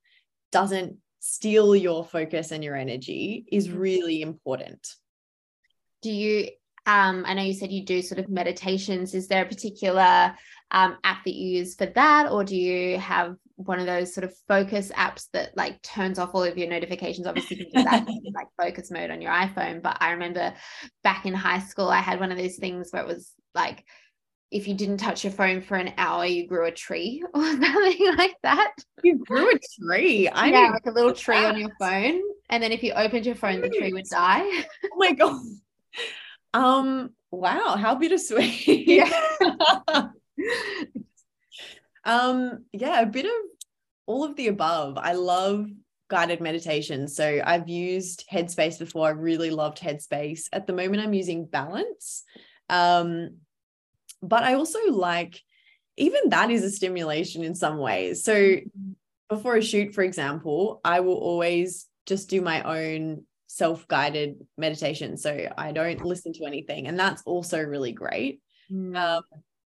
doesn't 0.52 0.96
steal 1.20 1.76
your 1.76 2.04
focus 2.04 2.50
and 2.50 2.64
your 2.64 2.76
energy 2.76 3.44
is 3.50 3.68
mm-hmm. 3.68 3.78
really 3.78 4.22
important. 4.22 4.94
Do 6.02 6.10
you 6.10 6.48
um, 6.86 7.24
I 7.26 7.34
know 7.34 7.42
you 7.42 7.52
said 7.52 7.70
you 7.70 7.84
do 7.84 8.02
sort 8.02 8.18
of 8.18 8.28
meditations. 8.28 9.14
Is 9.14 9.28
there 9.28 9.44
a 9.44 9.48
particular 9.48 10.34
um, 10.70 10.96
app 11.04 11.24
that 11.24 11.34
you 11.34 11.58
use 11.58 11.74
for 11.74 11.86
that, 11.86 12.30
or 12.30 12.42
do 12.42 12.56
you 12.56 12.98
have 12.98 13.36
one 13.56 13.78
of 13.78 13.86
those 13.86 14.14
sort 14.14 14.24
of 14.24 14.34
focus 14.48 14.90
apps 14.96 15.26
that 15.34 15.54
like 15.56 15.82
turns 15.82 16.18
off 16.18 16.34
all 16.34 16.42
of 16.42 16.56
your 16.56 16.68
notifications? 16.68 17.26
Obviously, 17.26 17.58
you 17.58 17.66
can 17.66 17.84
do 17.84 17.90
that 17.90 18.08
in 18.08 18.32
like 18.34 18.48
focus 18.58 18.90
mode 18.90 19.10
on 19.10 19.20
your 19.20 19.30
iPhone. 19.30 19.82
But 19.82 19.98
I 20.00 20.12
remember 20.12 20.54
back 21.04 21.26
in 21.26 21.34
high 21.34 21.60
school, 21.60 21.88
I 21.88 22.00
had 22.00 22.18
one 22.18 22.32
of 22.32 22.38
those 22.38 22.56
things 22.56 22.88
where 22.90 23.02
it 23.02 23.08
was 23.08 23.32
like 23.54 23.84
if 24.50 24.66
you 24.66 24.74
didn't 24.74 24.98
touch 24.98 25.22
your 25.22 25.32
phone 25.32 25.60
for 25.60 25.76
an 25.76 25.92
hour, 25.96 26.24
you 26.26 26.46
grew 26.46 26.66
a 26.66 26.72
tree 26.72 27.22
or 27.34 27.42
something 27.44 28.16
like 28.16 28.36
that. 28.42 28.72
You 29.02 29.18
grew 29.18 29.50
a 29.50 29.58
tree. 29.80 30.28
I 30.28 30.48
yeah, 30.48 30.70
like 30.72 30.86
a 30.86 30.90
little 30.90 31.12
tree 31.12 31.36
that. 31.36 31.54
on 31.54 31.60
your 31.60 31.70
phone. 31.78 32.20
And 32.48 32.62
then 32.62 32.72
if 32.72 32.82
you 32.82 32.92
opened 32.92 33.26
your 33.26 33.36
phone, 33.36 33.60
the 33.60 33.68
tree 33.68 33.92
would 33.92 34.06
die. 34.06 34.42
Oh 34.84 34.96
my 34.96 35.12
god. 35.12 35.40
Um, 36.52 37.10
wow, 37.30 37.76
how 37.76 37.94
bittersweet. 37.94 38.66
Yeah. 38.66 39.12
um, 42.04 42.64
yeah, 42.72 43.00
a 43.00 43.06
bit 43.06 43.26
of 43.26 43.32
all 44.06 44.24
of 44.24 44.34
the 44.34 44.48
above. 44.48 44.98
I 44.98 45.12
love 45.12 45.68
guided 46.08 46.40
meditation. 46.40 47.06
So 47.06 47.40
I've 47.44 47.68
used 47.68 48.24
Headspace 48.30 48.80
before. 48.80 49.06
I 49.06 49.10
really 49.10 49.50
loved 49.50 49.78
Headspace. 49.78 50.48
At 50.52 50.66
the 50.66 50.72
moment, 50.72 51.02
I'm 51.02 51.14
using 51.14 51.44
Balance. 51.44 52.24
Um, 52.68 53.36
but 54.22 54.42
I 54.42 54.54
also 54.54 54.78
like 54.90 55.40
even 55.96 56.30
that 56.30 56.50
is 56.50 56.64
a 56.64 56.70
stimulation 56.70 57.44
in 57.44 57.54
some 57.54 57.78
ways. 57.78 58.24
So 58.24 58.34
mm-hmm. 58.34 58.92
before 59.28 59.56
a 59.56 59.62
shoot, 59.62 59.94
for 59.94 60.02
example, 60.02 60.80
I 60.84 61.00
will 61.00 61.18
always 61.18 61.86
just 62.06 62.30
do 62.30 62.40
my 62.40 62.62
own 62.62 63.24
self-guided 63.48 64.46
meditation. 64.56 65.16
So 65.16 65.48
I 65.58 65.72
don't 65.72 66.04
listen 66.04 66.32
to 66.34 66.44
anything. 66.46 66.86
And 66.86 66.98
that's 66.98 67.22
also 67.26 67.60
really 67.62 67.92
great. 67.92 68.40
Mm. 68.72 68.96
Um, 68.96 69.22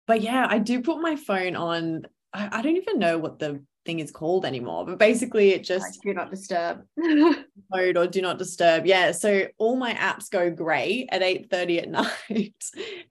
but 0.06 0.22
yeah, 0.22 0.46
I 0.48 0.60
do 0.60 0.82
put 0.82 1.02
my 1.02 1.16
phone 1.16 1.56
on. 1.56 2.04
I, 2.34 2.60
I, 2.60 2.62
don't 2.62 2.78
even 2.78 3.00
know 3.00 3.18
what 3.18 3.40
the 3.40 3.64
thing 3.86 4.00
is 4.00 4.12
called 4.12 4.46
anymore, 4.46 4.86
but 4.86 5.00
basically 5.00 5.52
it 5.52 5.64
just 5.64 5.86
like 5.86 6.02
do 6.04 6.14
not 6.14 6.30
disturb 6.30 6.84
mode 6.98 7.98
or 7.98 8.08
do 8.08 8.22
not 8.22 8.38
disturb. 8.38 8.86
Yeah. 8.86 9.12
So 9.12 9.48
all 9.58 9.76
my 9.76 9.94
apps 9.94 10.30
go 10.30 10.52
grey 10.52 11.08
at 11.10 11.24
8 11.24 11.50
30 11.50 11.80
at 11.80 11.90
night. 12.30 12.64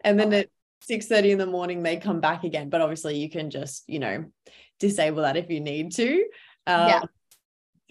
and 0.03 0.21
then 0.21 0.33
it 0.33 0.51
6:30 0.89 1.33
in 1.33 1.39
the 1.39 1.47
morning 1.47 1.83
they 1.83 1.97
come 1.97 2.21
back 2.21 2.45
again. 2.45 2.71
But 2.71 2.81
obviously 2.81 3.19
you 3.19 3.31
can 3.31 3.51
just 3.51 3.85
you 3.89 3.99
know 3.99 4.25
disable 4.79 5.23
that 5.23 5.37
if 5.37 5.51
you 5.51 5.61
need 5.61 5.93
to 5.93 6.25
um, 6.67 6.89
yeah. 6.89 7.03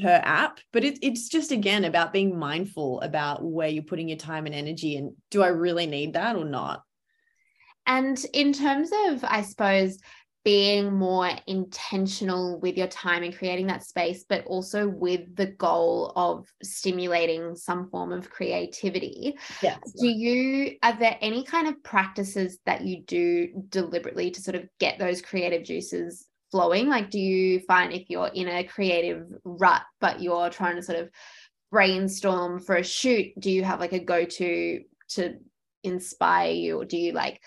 her 0.01 0.21
app. 0.23 0.59
But 0.71 0.83
it, 0.83 0.99
it's 1.01 1.29
just 1.29 1.51
again 1.51 1.85
about 1.85 2.13
being 2.13 2.37
mindful 2.37 3.01
about 3.01 3.43
where 3.43 3.69
you're 3.69 3.83
putting 3.83 4.09
your 4.09 4.17
time 4.17 4.45
and 4.45 4.55
energy 4.55 4.97
and 4.97 5.13
do 5.29 5.43
i 5.43 5.47
really 5.47 5.85
need 5.85 6.13
that 6.13 6.35
or 6.35 6.45
not? 6.45 6.83
And 7.85 8.23
in 8.33 8.53
terms 8.53 8.91
of 9.07 9.23
i 9.23 9.41
suppose 9.41 9.99
being 10.45 10.93
more 10.93 11.29
intentional 11.47 12.59
with 12.59 12.77
your 12.77 12.87
time 12.87 13.23
and 13.23 13.37
creating 13.37 13.67
that 13.67 13.83
space, 13.83 14.23
but 14.27 14.45
also 14.45 14.87
with 14.87 15.35
the 15.35 15.47
goal 15.47 16.13
of 16.15 16.47
stimulating 16.63 17.55
some 17.55 17.89
form 17.89 18.11
of 18.11 18.29
creativity. 18.29 19.35
Yes. 19.61 19.79
Do 19.99 20.07
you, 20.07 20.77
are 20.81 20.97
there 20.97 21.17
any 21.21 21.43
kind 21.43 21.67
of 21.67 21.83
practices 21.83 22.59
that 22.65 22.85
you 22.85 23.03
do 23.03 23.49
deliberately 23.69 24.31
to 24.31 24.41
sort 24.41 24.55
of 24.55 24.67
get 24.79 24.97
those 24.97 25.21
creative 25.21 25.63
juices 25.63 26.25
flowing? 26.51 26.89
Like, 26.89 27.09
do 27.09 27.19
you 27.19 27.59
find 27.61 27.93
if 27.93 28.09
you're 28.09 28.31
in 28.33 28.47
a 28.47 28.63
creative 28.63 29.27
rut, 29.43 29.81
but 29.99 30.21
you're 30.21 30.49
trying 30.49 30.77
to 30.77 30.83
sort 30.83 30.99
of 30.99 31.09
brainstorm 31.71 32.59
for 32.59 32.75
a 32.75 32.83
shoot, 32.83 33.27
do 33.39 33.51
you 33.51 33.63
have 33.63 33.79
like 33.79 33.93
a 33.93 33.99
go 33.99 34.25
to 34.25 34.81
to 35.09 35.35
inspire 35.83 36.51
you, 36.51 36.79
or 36.79 36.85
do 36.85 36.97
you 36.97 37.11
like 37.13 37.41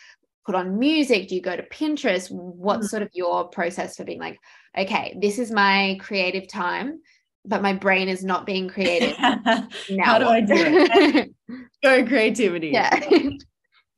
put 0.44 0.54
on 0.54 0.78
music? 0.78 1.28
Do 1.28 1.34
you 1.34 1.40
go 1.40 1.56
to 1.56 1.62
Pinterest? 1.62 2.30
What's 2.30 2.86
mm. 2.86 2.90
sort 2.90 3.02
of 3.02 3.10
your 3.12 3.48
process 3.48 3.96
for 3.96 4.04
being 4.04 4.20
like, 4.20 4.38
okay, 4.76 5.16
this 5.20 5.38
is 5.38 5.50
my 5.50 5.98
creative 6.00 6.48
time, 6.48 7.00
but 7.44 7.62
my 7.62 7.72
brain 7.72 8.08
is 8.08 8.24
not 8.24 8.46
being 8.46 8.68
creative. 8.68 9.18
now 9.20 9.66
How 10.04 10.18
do 10.18 10.26
I 10.26 10.40
do 10.40 10.54
it? 10.54 11.34
go 11.82 12.06
creativity. 12.06 12.68
Yeah. 12.68 13.28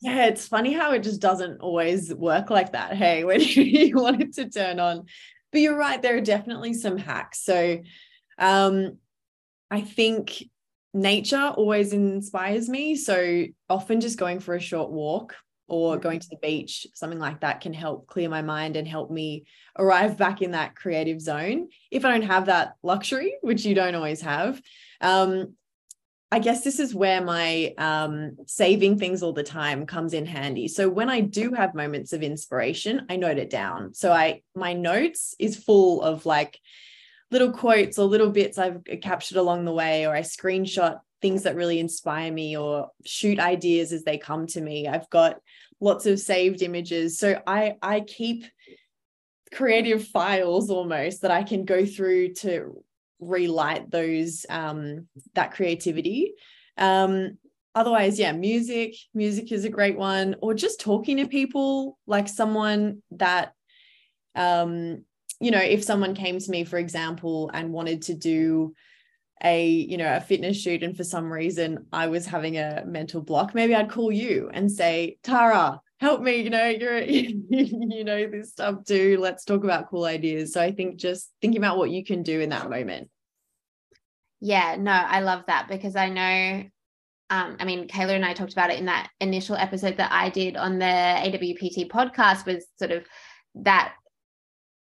Yeah, 0.01 0.27
it's 0.27 0.47
funny 0.47 0.75
how 0.75 0.93
it 0.93 1.03
just 1.03 1.23
doesn't 1.23 1.63
always 1.63 2.13
work 2.13 2.51
like 2.51 2.73
that. 2.73 2.95
Hey, 2.95 3.25
when 3.25 3.41
you 3.41 3.97
want 3.97 4.21
it 4.21 4.35
to 4.35 4.51
turn 4.51 4.79
on. 4.79 5.07
But 5.51 5.63
you're 5.63 5.79
right, 5.79 6.03
there 6.03 6.15
are 6.15 6.21
definitely 6.21 6.75
some 6.75 6.99
hacks. 6.99 7.43
So 7.43 7.79
um 8.39 8.99
I 9.71 9.81
think 9.81 10.45
nature 10.93 11.55
always 11.57 11.95
inspires 11.95 12.69
me. 12.69 12.97
So 12.97 13.45
often 13.71 14.03
just 14.03 14.19
going 14.19 14.41
for 14.41 14.55
a 14.55 14.61
short 14.61 14.91
walk 14.91 15.37
or 15.67 15.97
going 15.97 16.21
to 16.21 16.29
the 16.29 16.37
beach, 16.37 16.87
something 16.95 17.19
like 17.19 17.41
that 17.41 17.61
can 17.61 17.73
help 17.73 18.07
clear 18.07 18.29
my 18.29 18.43
mind 18.43 18.77
and 18.77 18.87
help 18.87 19.11
me 19.11 19.45
arrive 19.79 20.17
back 20.17 20.43
in 20.43 20.51
that 20.51 20.77
creative 20.77 21.21
zone. 21.21 21.69
If 21.91 22.05
I 22.05 22.11
don't 22.11 22.29
have 22.29 22.47
that 22.47 22.75
luxury, 22.83 23.35
which 23.41 23.65
you 23.65 23.75
don't 23.75 23.95
always 23.95 24.21
have, 24.21 24.61
um, 25.01 25.55
I 26.31 26.41
guess 26.41 26.65
this 26.65 26.81
is 26.81 26.95
where 26.95 27.23
my 27.23 27.75
um, 27.79 28.37
saving 28.47 28.99
things 28.99 29.23
all 29.23 29.33
the 29.33 29.45
time 29.45 29.87
comes 29.87 30.15
in 30.15 30.27
handy. 30.27 30.67
So 30.67 30.89
when 30.89 31.09
I 31.09 31.21
do 31.21 31.53
have 31.53 31.77
moments 31.77 32.13
of 32.13 32.25
inspiration, 32.25 33.07
I 33.09 33.17
note 33.17 33.39
it 33.39 33.51
down. 33.51 33.95
So 33.95 34.13
I 34.13 34.43
my 34.55 34.73
notes 34.73 35.37
is 35.39 35.57
full 35.57 36.03
of 36.03 36.27
like 36.27 36.59
little 37.31 37.53
quotes 37.53 38.01
or 38.01 38.07
little 38.07 38.31
bits 38.31 38.59
I've 38.59 38.83
captured 39.01 39.39
along 39.39 39.65
the 39.65 39.73
way, 39.73 40.07
or 40.07 40.15
I 40.15 40.23
screenshot 40.23 40.99
things 41.25 41.45
that 41.45 41.57
really 41.57 41.81
inspire 41.81 42.31
me 42.31 42.55
or 42.55 42.91
shoot 43.07 43.39
ideas 43.39 43.95
as 43.95 44.05
they 44.05 44.19
come 44.19 44.47
to 44.47 44.61
me. 44.61 44.87
I've 44.87 45.09
got 45.09 45.41
lots 45.81 46.05
of 46.05 46.21
saved 46.21 46.61
images. 46.61 47.19
So 47.19 47.41
I 47.47 47.77
I 47.81 48.01
keep 48.01 48.45
creative 49.51 50.07
files 50.07 50.69
almost 50.69 51.23
that 51.23 51.31
I 51.31 51.43
can 51.43 51.65
go 51.65 51.87
through 51.87 52.35
to 52.35 52.85
relight 53.21 53.91
those 53.91 54.45
um 54.51 55.09
that 55.33 55.53
creativity. 55.55 56.35
Um 56.77 57.39
otherwise 57.75 58.19
yeah 58.19 58.33
music 58.33 58.95
music 59.15 59.51
is 59.51 59.65
a 59.65 59.71
great 59.79 59.97
one 59.97 60.37
or 60.43 60.53
just 60.53 60.79
talking 60.79 61.17
to 61.17 61.27
people 61.27 61.99
like 62.07 62.29
someone 62.29 63.03
that 63.13 63.53
um 64.37 65.03
you 65.41 65.51
know 65.51 65.59
if 65.59 65.83
someone 65.83 66.15
came 66.15 66.39
to 66.39 66.51
me 66.51 66.65
for 66.65 66.79
example 66.79 67.51
and 67.55 67.73
wanted 67.73 68.03
to 68.03 68.15
do 68.15 68.75
a 69.43 69.69
you 69.69 69.97
know 69.97 70.17
a 70.17 70.21
fitness 70.21 70.57
shoot 70.57 70.83
and 70.83 70.97
for 70.97 71.05
some 71.05 71.33
reason 71.33 71.87
i 71.93 72.07
was 72.07 72.25
having 72.27 72.57
a 72.57 72.85
mental 72.87 73.21
block 73.21 73.55
maybe 73.55 73.75
i'd 73.75 73.91
call 73.91 74.13
you 74.13 74.49
and 74.53 74.71
say 74.71 75.19
tara 75.23 75.81
help 75.99 76.21
me 76.21 76.37
you 76.37 76.51
know 76.51 76.67
you're 76.67 76.99
you 77.03 78.05
know 78.05 78.29
this 78.29 78.53
stuff 78.53 78.85
too 78.85 79.19
let's 79.21 79.45
talk 79.45 79.65
about 79.65 79.91
cool 79.91 80.05
ideas. 80.05 80.53
So 80.53 80.61
i 80.61 80.71
think 80.71 80.97
just 80.97 81.31
thinking 81.41 81.59
about 81.59 81.79
what 81.79 81.91
you 81.91 82.05
can 82.05 82.23
do 82.23 82.41
in 82.41 82.51
that 82.51 82.71
moment. 82.71 83.11
Yeah 84.41 84.77
no 84.79 84.93
i 84.93 85.21
love 85.21 85.45
that 85.47 85.69
because 85.69 85.97
i 85.97 86.09
know 86.09 86.65
um, 87.31 87.57
I 87.59 87.65
mean, 87.65 87.89
Kayla 87.89 88.11
and 88.11 88.25
I 88.25 88.35
talked 88.35 88.53
about 88.53 88.71
it 88.71 88.79
in 88.79 88.85
that 88.85 89.11
initial 89.19 89.57
episode 89.57 89.97
that 89.97 90.13
I 90.13 90.29
did 90.29 90.57
on 90.57 90.79
the 90.79 90.85
AWPT 90.85 91.89
podcast 91.91 92.45
was 92.47 92.67
sort 92.79 92.91
of 92.91 93.05
that 93.57 93.95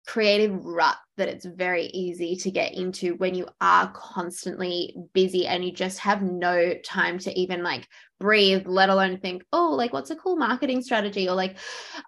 creative 0.06 0.64
rut 0.64 0.96
that 1.20 1.28
it's 1.28 1.44
very 1.44 1.84
easy 1.84 2.34
to 2.34 2.50
get 2.50 2.72
into 2.72 3.14
when 3.16 3.34
you 3.34 3.46
are 3.60 3.92
constantly 3.92 4.96
busy 5.12 5.46
and 5.46 5.62
you 5.62 5.70
just 5.70 5.98
have 5.98 6.22
no 6.22 6.72
time 6.82 7.18
to 7.18 7.38
even 7.38 7.62
like 7.62 7.86
breathe 8.18 8.66
let 8.66 8.88
alone 8.88 9.18
think 9.18 9.44
oh 9.52 9.74
like 9.76 9.92
what's 9.92 10.10
a 10.10 10.16
cool 10.16 10.36
marketing 10.36 10.80
strategy? 10.80 11.28
or 11.28 11.34
like 11.34 11.58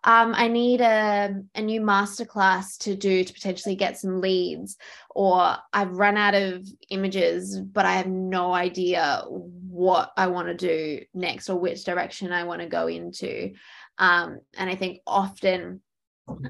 um, 0.04 0.34
i 0.34 0.48
need 0.48 0.80
a, 0.80 1.34
a 1.54 1.60
new 1.60 1.82
masterclass 1.82 2.78
to 2.78 2.96
do 2.96 3.22
to 3.22 3.32
potentially 3.34 3.74
get 3.74 3.98
some 3.98 4.22
leads 4.22 4.78
or 5.10 5.56
i've 5.74 5.92
run 5.92 6.16
out 6.16 6.34
of 6.34 6.66
images 6.88 7.60
but 7.60 7.84
i 7.84 7.92
have 7.92 8.06
no 8.06 8.54
idea 8.54 9.22
what 9.28 10.10
i 10.16 10.26
want 10.26 10.48
to 10.48 10.54
do 10.54 11.04
next 11.12 11.50
or 11.50 11.58
which 11.58 11.84
direction 11.84 12.32
i 12.32 12.44
want 12.44 12.62
to 12.62 12.66
go 12.66 12.86
into. 12.86 13.52
Um, 13.98 14.40
and 14.56 14.70
i 14.70 14.74
think 14.74 15.00
often 15.06 15.82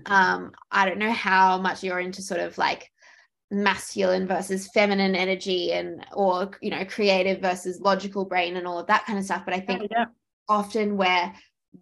um 0.07 0.53
i 0.71 0.85
don't 0.85 0.99
know 0.99 1.13
how 1.13 1.59
much 1.59 1.83
you're 1.83 2.01
into 2.01 2.23
sort 2.23 2.41
of 2.41 2.57
like 2.59 2.91
masculine 3.51 4.27
versus 4.27 4.69
feminine 4.73 5.15
energy 5.15 5.73
and 5.73 6.07
or 6.15 6.51
you 6.63 6.71
know 6.71 6.85
creative 6.87 7.41
versus 7.41 7.81
logical 7.81 8.25
brain 8.25 8.57
and 8.57 8.67
all 8.67 8.79
of 8.79 8.87
that 8.87 9.05
kind 9.05 9.19
of 9.19 9.25
stuff 9.25 9.45
but 9.45 9.55
i 9.55 9.61
think 9.61 9.83
yeah. 9.91 10.07
often 10.49 10.97
we're 10.97 11.33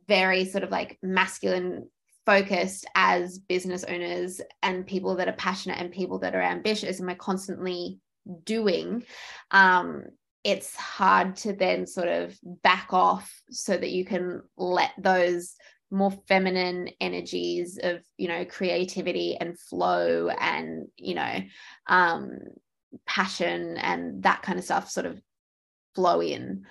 very 0.08 0.44
sort 0.44 0.64
of 0.64 0.70
like 0.70 0.98
masculine 1.02 1.88
focused 2.26 2.86
as 2.94 3.38
business 3.38 3.84
owners 3.84 4.40
and 4.62 4.86
people 4.86 5.16
that 5.16 5.28
are 5.28 5.32
passionate 5.32 5.78
and 5.78 5.92
people 5.92 6.18
that 6.18 6.34
are 6.34 6.42
ambitious 6.42 6.98
and 6.98 7.08
we're 7.08 7.14
constantly 7.14 7.98
doing 8.44 9.04
um 9.52 10.02
it's 10.42 10.74
hard 10.74 11.36
to 11.36 11.52
then 11.52 11.86
sort 11.86 12.08
of 12.08 12.36
back 12.62 12.92
off 12.92 13.42
so 13.50 13.76
that 13.76 13.90
you 13.90 14.04
can 14.04 14.42
let 14.56 14.90
those 14.98 15.54
more 15.90 16.12
feminine 16.28 16.90
energies 17.00 17.78
of 17.82 18.00
you 18.16 18.28
know 18.28 18.44
creativity 18.44 19.36
and 19.40 19.58
flow 19.58 20.28
and 20.28 20.86
you 20.96 21.14
know 21.14 21.40
um 21.88 22.38
passion 23.06 23.76
and 23.76 24.22
that 24.22 24.42
kind 24.42 24.58
of 24.58 24.64
stuff 24.64 24.90
sort 24.90 25.06
of 25.06 25.20
flow 25.94 26.20
in. 26.20 26.64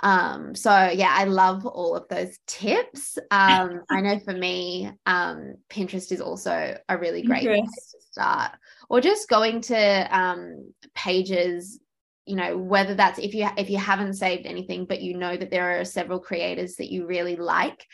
Um 0.00 0.54
so 0.54 0.70
yeah 0.70 1.14
i 1.16 1.24
love 1.24 1.66
all 1.66 1.94
of 1.94 2.08
those 2.08 2.38
tips. 2.46 3.18
Um 3.30 3.82
i 3.90 4.00
know 4.00 4.18
for 4.18 4.34
me 4.34 4.90
um 5.06 5.54
pinterest 5.70 6.10
is 6.10 6.20
also 6.20 6.76
a 6.88 6.98
really 6.98 7.22
great 7.22 7.44
place 7.44 7.92
to 7.92 8.00
start. 8.00 8.52
Or 8.88 9.00
just 9.00 9.28
going 9.28 9.60
to 9.62 10.18
um 10.18 10.72
pages 10.94 11.78
you 12.26 12.36
know 12.36 12.56
whether 12.56 12.94
that's 12.94 13.18
if 13.18 13.34
you 13.34 13.48
if 13.56 13.68
you 13.68 13.78
haven't 13.78 14.14
saved 14.14 14.46
anything 14.46 14.86
but 14.86 15.02
you 15.02 15.16
know 15.16 15.36
that 15.36 15.50
there 15.50 15.78
are 15.78 15.84
several 15.84 16.18
creators 16.18 16.76
that 16.76 16.90
you 16.90 17.06
really 17.06 17.36
like 17.36 17.86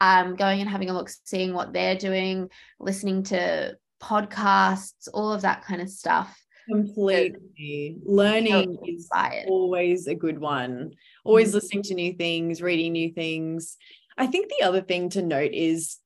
um, 0.00 0.36
going 0.36 0.60
and 0.60 0.68
having 0.68 0.90
a 0.90 0.92
look, 0.92 1.10
seeing 1.24 1.52
what 1.52 1.72
they're 1.72 1.96
doing, 1.96 2.50
listening 2.78 3.22
to 3.24 3.76
podcasts, 4.02 5.08
all 5.12 5.32
of 5.32 5.42
that 5.42 5.64
kind 5.64 5.80
of 5.80 5.88
stuff. 5.88 6.38
Completely. 6.68 7.96
Learning 8.04 8.76
is 8.86 9.08
always 9.46 10.06
a 10.08 10.14
good 10.14 10.38
one. 10.38 10.92
Always 11.24 11.48
mm-hmm. 11.48 11.54
listening 11.54 11.82
to 11.84 11.94
new 11.94 12.12
things, 12.14 12.60
reading 12.60 12.92
new 12.92 13.12
things. 13.12 13.76
I 14.18 14.26
think 14.26 14.48
the 14.48 14.66
other 14.66 14.80
thing 14.80 15.10
to 15.10 15.22
note 15.22 15.52
is 15.52 15.98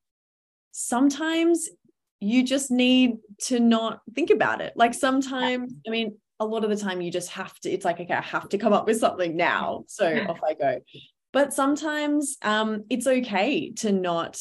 sometimes 0.72 1.68
you 2.20 2.45
just 2.45 2.70
need 2.70 3.16
to 3.45 3.59
not 3.59 4.01
think 4.14 4.30
about 4.30 4.61
it. 4.61 4.74
Like 4.76 4.93
sometimes, 4.93 5.72
I 5.86 5.91
mean, 5.91 6.18
a 6.38 6.45
lot 6.45 6.64
of 6.64 6.70
the 6.70 6.76
time 6.76 7.01
you 7.01 7.11
just 7.11 7.30
have 7.30 7.59
to, 7.61 7.70
it's 7.70 7.84
like, 7.84 8.01
okay, 8.01 8.12
I 8.12 8.20
have 8.20 8.49
to 8.51 8.59
come 8.59 8.72
up 8.72 8.86
with 8.86 8.99
something 8.99 9.36
now. 9.36 9.84
So 9.88 10.07
off 10.28 10.41
I 10.47 10.55
go. 10.55 10.80
But 11.33 11.53
sometimes 11.53 12.37
um, 12.43 12.85
it's 12.91 13.07
okay 13.07 13.72
to 13.74 13.93
not 13.93 14.41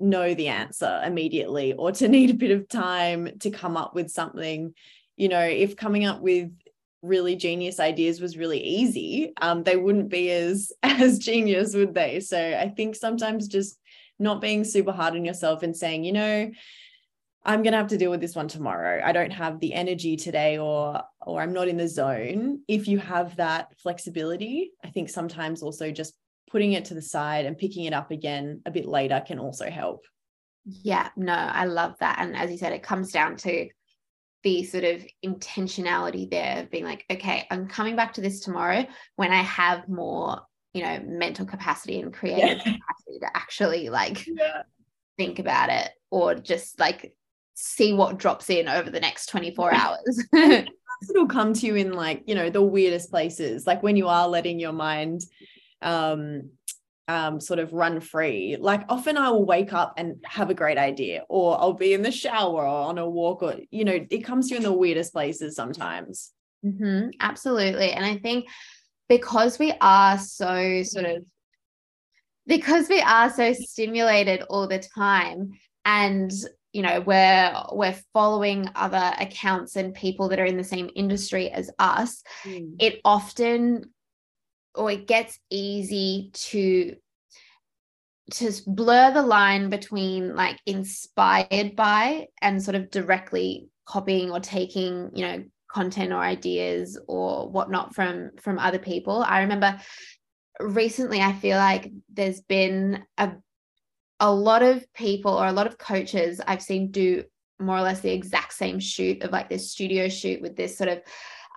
know 0.00 0.34
the 0.34 0.48
answer 0.48 1.02
immediately 1.04 1.72
or 1.74 1.92
to 1.92 2.08
need 2.16 2.30
a 2.30 2.34
bit 2.34 2.50
of 2.50 2.68
time 2.68 3.38
to 3.40 3.50
come 3.50 3.76
up 3.76 3.94
with 3.94 4.10
something. 4.10 4.74
You 5.16 5.28
know, 5.28 5.40
if 5.40 5.76
coming 5.76 6.04
up 6.04 6.20
with 6.20 6.50
really 7.02 7.36
genius 7.36 7.78
ideas 7.78 8.20
was 8.20 8.36
really 8.36 8.60
easy, 8.60 9.32
um, 9.40 9.62
they 9.62 9.76
wouldn't 9.76 10.08
be 10.08 10.30
as 10.30 10.72
as 10.82 11.18
genius, 11.18 11.74
would 11.74 11.94
they? 11.94 12.20
So 12.20 12.38
I 12.38 12.68
think 12.68 12.96
sometimes 12.96 13.48
just 13.48 13.78
not 14.18 14.40
being 14.40 14.64
super 14.64 14.92
hard 14.92 15.14
on 15.14 15.24
yourself 15.24 15.62
and 15.62 15.76
saying, 15.76 16.04
you 16.04 16.12
know, 16.12 16.50
I'm 17.44 17.62
going 17.62 17.72
to 17.72 17.78
have 17.78 17.88
to 17.88 17.98
deal 17.98 18.10
with 18.10 18.20
this 18.20 18.34
one 18.34 18.48
tomorrow. 18.48 19.02
I 19.04 19.12
don't 19.12 19.32
have 19.32 19.60
the 19.60 19.74
energy 19.74 20.16
today 20.16 20.58
or 20.58 21.02
or 21.20 21.42
I'm 21.42 21.52
not 21.52 21.68
in 21.68 21.76
the 21.76 21.88
zone. 21.88 22.60
If 22.68 22.88
you 22.88 22.98
have 22.98 23.36
that 23.36 23.68
flexibility, 23.78 24.72
I 24.82 24.88
think 24.88 25.10
sometimes 25.10 25.62
also 25.62 25.90
just 25.90 26.14
putting 26.50 26.72
it 26.72 26.86
to 26.86 26.94
the 26.94 27.02
side 27.02 27.46
and 27.46 27.58
picking 27.58 27.84
it 27.84 27.92
up 27.92 28.10
again 28.10 28.62
a 28.64 28.70
bit 28.70 28.86
later 28.86 29.22
can 29.26 29.38
also 29.38 29.68
help. 29.68 30.04
Yeah, 30.64 31.10
no, 31.16 31.34
I 31.34 31.66
love 31.66 31.96
that. 32.00 32.18
And 32.20 32.36
as 32.36 32.50
you 32.50 32.56
said, 32.56 32.72
it 32.72 32.82
comes 32.82 33.12
down 33.12 33.36
to 33.38 33.68
the 34.42 34.62
sort 34.62 34.84
of 34.84 35.04
intentionality 35.24 36.30
there 36.30 36.62
of 36.62 36.70
being 36.70 36.84
like, 36.84 37.04
okay, 37.10 37.46
I'm 37.50 37.66
coming 37.66 37.96
back 37.96 38.14
to 38.14 38.20
this 38.20 38.40
tomorrow 38.40 38.86
when 39.16 39.32
I 39.32 39.42
have 39.42 39.88
more, 39.88 40.42
you 40.72 40.82
know, 40.82 41.00
mental 41.04 41.46
capacity 41.46 42.00
and 42.00 42.12
creative 42.12 42.58
yeah. 42.58 42.72
capacity 42.76 43.18
to 43.20 43.26
actually 43.34 43.88
like 43.88 44.26
yeah. 44.26 44.62
think 45.18 45.38
about 45.38 45.70
it 45.70 45.90
or 46.10 46.34
just 46.34 46.78
like 46.78 47.14
see 47.54 47.92
what 47.92 48.18
drops 48.18 48.50
in 48.50 48.68
over 48.68 48.90
the 48.90 49.00
next 49.00 49.26
24 49.26 49.74
hours. 49.74 50.24
It'll 50.32 51.26
come 51.26 51.52
to 51.54 51.66
you 51.66 51.74
in 51.76 51.92
like, 51.92 52.22
you 52.26 52.34
know, 52.34 52.50
the 52.50 52.62
weirdest 52.62 53.10
places, 53.10 53.66
like 53.66 53.82
when 53.82 53.96
you 53.96 54.08
are 54.08 54.28
letting 54.28 54.58
your 54.60 54.72
mind 54.72 55.22
um 55.82 56.50
um, 57.08 57.40
sort 57.40 57.58
of 57.58 57.72
run 57.72 58.00
free. 58.00 58.56
Like 58.58 58.84
often 58.88 59.16
I 59.16 59.30
will 59.30 59.44
wake 59.44 59.72
up 59.72 59.94
and 59.96 60.16
have 60.24 60.50
a 60.50 60.54
great 60.54 60.78
idea, 60.78 61.24
or 61.28 61.60
I'll 61.60 61.74
be 61.74 61.94
in 61.94 62.02
the 62.02 62.10
shower 62.10 62.62
or 62.62 62.66
on 62.66 62.98
a 62.98 63.08
walk, 63.08 63.42
or 63.42 63.56
you 63.70 63.84
know, 63.84 64.06
it 64.08 64.24
comes 64.24 64.48
to 64.48 64.54
you 64.54 64.56
in 64.58 64.62
the 64.62 64.72
weirdest 64.72 65.12
places 65.12 65.54
sometimes. 65.54 66.32
Mm-hmm, 66.64 67.10
absolutely. 67.20 67.92
And 67.92 68.04
I 68.04 68.16
think 68.16 68.46
because 69.08 69.58
we 69.58 69.74
are 69.80 70.18
so 70.18 70.82
sort 70.82 71.04
of 71.04 71.24
because 72.46 72.88
we 72.88 73.00
are 73.00 73.30
so 73.30 73.52
stimulated 73.52 74.42
all 74.48 74.66
the 74.66 74.78
time 74.78 75.52
and 75.84 76.30
you 76.74 76.82
know 76.82 77.00
we're 77.00 77.54
we're 77.72 77.96
following 78.12 78.68
other 78.74 79.12
accounts 79.18 79.76
and 79.76 79.94
people 79.94 80.28
that 80.28 80.40
are 80.40 80.44
in 80.44 80.58
the 80.58 80.64
same 80.64 80.90
industry 80.96 81.48
as 81.48 81.70
us 81.78 82.22
mm. 82.42 82.74
it 82.80 83.00
often 83.04 83.90
or 84.74 84.90
it 84.90 85.06
gets 85.06 85.38
easy 85.50 86.30
to 86.34 86.96
to 88.32 88.52
blur 88.66 89.12
the 89.12 89.22
line 89.22 89.70
between 89.70 90.34
like 90.34 90.58
inspired 90.66 91.76
by 91.76 92.26
and 92.42 92.62
sort 92.62 92.74
of 92.74 92.90
directly 92.90 93.68
copying 93.86 94.30
or 94.30 94.40
taking 94.40 95.10
you 95.14 95.24
know 95.24 95.44
content 95.70 96.12
or 96.12 96.18
ideas 96.18 96.98
or 97.06 97.48
whatnot 97.50 97.94
from 97.94 98.30
from 98.40 98.58
other 98.58 98.78
people 98.78 99.22
i 99.22 99.40
remember 99.40 99.78
recently 100.60 101.20
i 101.20 101.32
feel 101.32 101.56
like 101.56 101.92
there's 102.12 102.40
been 102.40 103.04
a 103.18 103.32
a 104.24 104.32
lot 104.32 104.62
of 104.62 104.90
people 104.94 105.32
or 105.32 105.46
a 105.46 105.52
lot 105.52 105.66
of 105.66 105.76
coaches 105.76 106.40
i've 106.46 106.62
seen 106.62 106.90
do 106.90 107.22
more 107.60 107.76
or 107.76 107.82
less 107.82 108.00
the 108.00 108.10
exact 108.10 108.54
same 108.54 108.80
shoot 108.80 109.22
of 109.22 109.30
like 109.30 109.50
this 109.50 109.70
studio 109.70 110.08
shoot 110.08 110.40
with 110.40 110.56
this 110.56 110.78
sort 110.78 110.88
of 110.88 111.02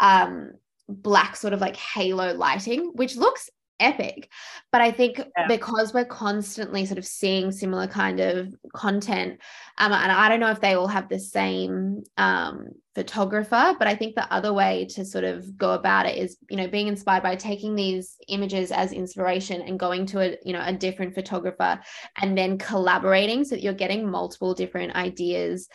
um 0.02 0.52
black 0.90 1.38
sort 1.38 1.54
of 1.54 1.62
like 1.62 1.78
halo 1.78 2.34
lighting 2.34 2.92
which 2.96 3.16
looks 3.16 3.50
epic 3.80 4.30
but 4.72 4.82
i 4.82 4.92
think 4.92 5.18
yeah. 5.18 5.48
because 5.48 5.94
we're 5.94 6.06
constantly 6.06 6.86
sort 6.86 6.98
of 6.98 7.06
seeing 7.06 7.52
similar 7.52 7.88
kind 7.88 8.20
of 8.20 8.54
content 8.74 9.40
um, 9.78 9.92
and 9.92 10.12
i 10.12 10.28
don't 10.28 10.40
know 10.40 10.52
if 10.52 10.62
they 10.62 10.74
all 10.74 10.88
have 10.88 11.10
the 11.10 11.20
same 11.20 12.04
um, 12.18 12.68
photographer 12.96 13.76
but 13.78 13.88
i 13.88 13.96
think 13.96 14.16
the 14.16 14.34
other 14.34 14.52
way 14.52 14.86
to 14.86 15.06
sort 15.06 15.24
of 15.24 15.56
go 15.58 15.74
about 15.74 16.08
it 16.08 16.18
is 16.18 16.38
you 16.50 16.58
know 16.58 16.68
being 16.68 16.88
inspired 16.88 17.22
by 17.22 17.36
taking 17.36 17.76
these 17.76 18.18
images 18.28 18.72
as 18.72 18.92
inspiration 18.92 19.62
and 19.62 19.80
going 19.80 20.06
to 20.06 20.20
a 20.20 20.38
you 20.44 20.54
know 20.54 20.64
a 20.66 20.74
different 20.74 21.14
photographer 21.14 21.80
and 22.20 22.36
then 22.36 22.58
collaborating 22.58 23.44
so 23.44 23.54
that 23.54 23.62
you're 23.62 23.74
getting 23.74 24.10
multiple 24.10 24.54
different 24.54 24.96
ideas 24.96 25.70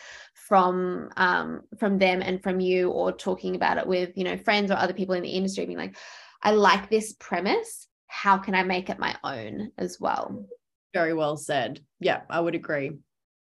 from 0.47 1.09
um, 1.15 1.61
from 1.79 1.97
them 1.97 2.21
and 2.21 2.43
from 2.43 2.59
you 2.59 2.89
or 2.89 3.11
talking 3.11 3.55
about 3.55 3.77
it 3.77 3.87
with 3.87 4.11
you 4.15 4.23
know 4.23 4.37
friends 4.37 4.69
or 4.69 4.75
other 4.75 4.93
people 4.93 5.15
in 5.15 5.23
the 5.23 5.29
industry 5.29 5.65
being 5.65 5.77
like 5.77 5.95
i 6.41 6.51
like 6.51 6.89
this 6.89 7.13
premise 7.19 7.82
how 8.13 8.37
can 8.37 8.53
I 8.53 8.61
make 8.61 8.89
it 8.89 8.99
my 8.99 9.15
own 9.23 9.71
as 9.77 9.99
well? 9.99 10.45
Very 10.93 11.15
well 11.15 11.35
said. 11.35 11.81
Yeah, 11.99 12.21
I 12.29 12.39
would 12.39 12.53
agree. 12.53 12.91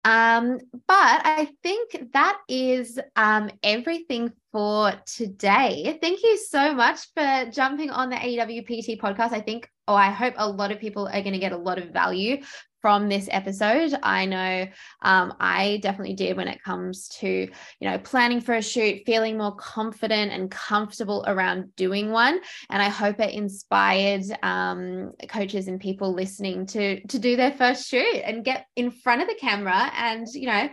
Um, 0.04 0.58
but 0.72 1.20
I 1.24 1.48
think 1.62 2.12
that 2.12 2.38
is 2.48 2.98
um, 3.14 3.50
everything 3.62 4.32
for 4.52 4.92
today. 5.06 5.98
Thank 6.02 6.22
you 6.24 6.36
so 6.36 6.74
much 6.74 7.06
for 7.14 7.48
jumping 7.50 7.90
on 7.90 8.10
the 8.10 8.16
AWPT 8.16 9.00
podcast. 9.00 9.32
I 9.32 9.40
think, 9.40 9.70
oh, 9.86 9.94
I 9.94 10.10
hope 10.10 10.34
a 10.36 10.50
lot 10.50 10.72
of 10.72 10.80
people 10.80 11.06
are 11.06 11.22
going 11.22 11.32
to 11.32 11.38
get 11.38 11.52
a 11.52 11.56
lot 11.56 11.78
of 11.78 11.90
value 11.90 12.42
from 12.80 13.08
this 13.08 13.28
episode. 13.30 13.94
I 14.02 14.26
know 14.26 14.66
um, 15.02 15.34
I 15.40 15.78
definitely 15.82 16.14
did 16.14 16.36
when 16.36 16.48
it 16.48 16.62
comes 16.62 17.08
to, 17.20 17.28
you 17.28 17.50
know, 17.90 17.98
planning 17.98 18.40
for 18.40 18.54
a 18.54 18.62
shoot, 18.62 19.02
feeling 19.06 19.38
more 19.38 19.54
confident 19.56 20.32
and 20.32 20.50
comfortable 20.50 21.24
around 21.26 21.74
doing 21.76 22.10
one. 22.10 22.40
And 22.70 22.82
I 22.82 22.88
hope 22.88 23.20
it 23.20 23.34
inspired 23.34 24.24
um, 24.42 25.12
coaches 25.28 25.68
and 25.68 25.80
people 25.80 26.12
listening 26.14 26.66
to 26.66 27.00
to 27.06 27.18
do 27.18 27.36
their 27.36 27.52
first 27.52 27.88
shoot 27.88 28.22
and 28.24 28.44
get 28.44 28.66
in 28.76 28.90
front 28.90 29.22
of 29.22 29.28
the 29.28 29.34
camera 29.34 29.90
and, 29.96 30.26
you 30.32 30.46
know, 30.46 30.68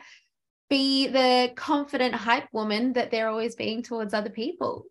be 0.69 1.07
the 1.07 1.51
confident 1.55 2.15
hype 2.15 2.47
woman 2.51 2.93
that 2.93 3.11
they're 3.11 3.29
always 3.29 3.55
being 3.55 3.83
towards 3.83 4.13
other 4.13 4.29
people. 4.29 4.85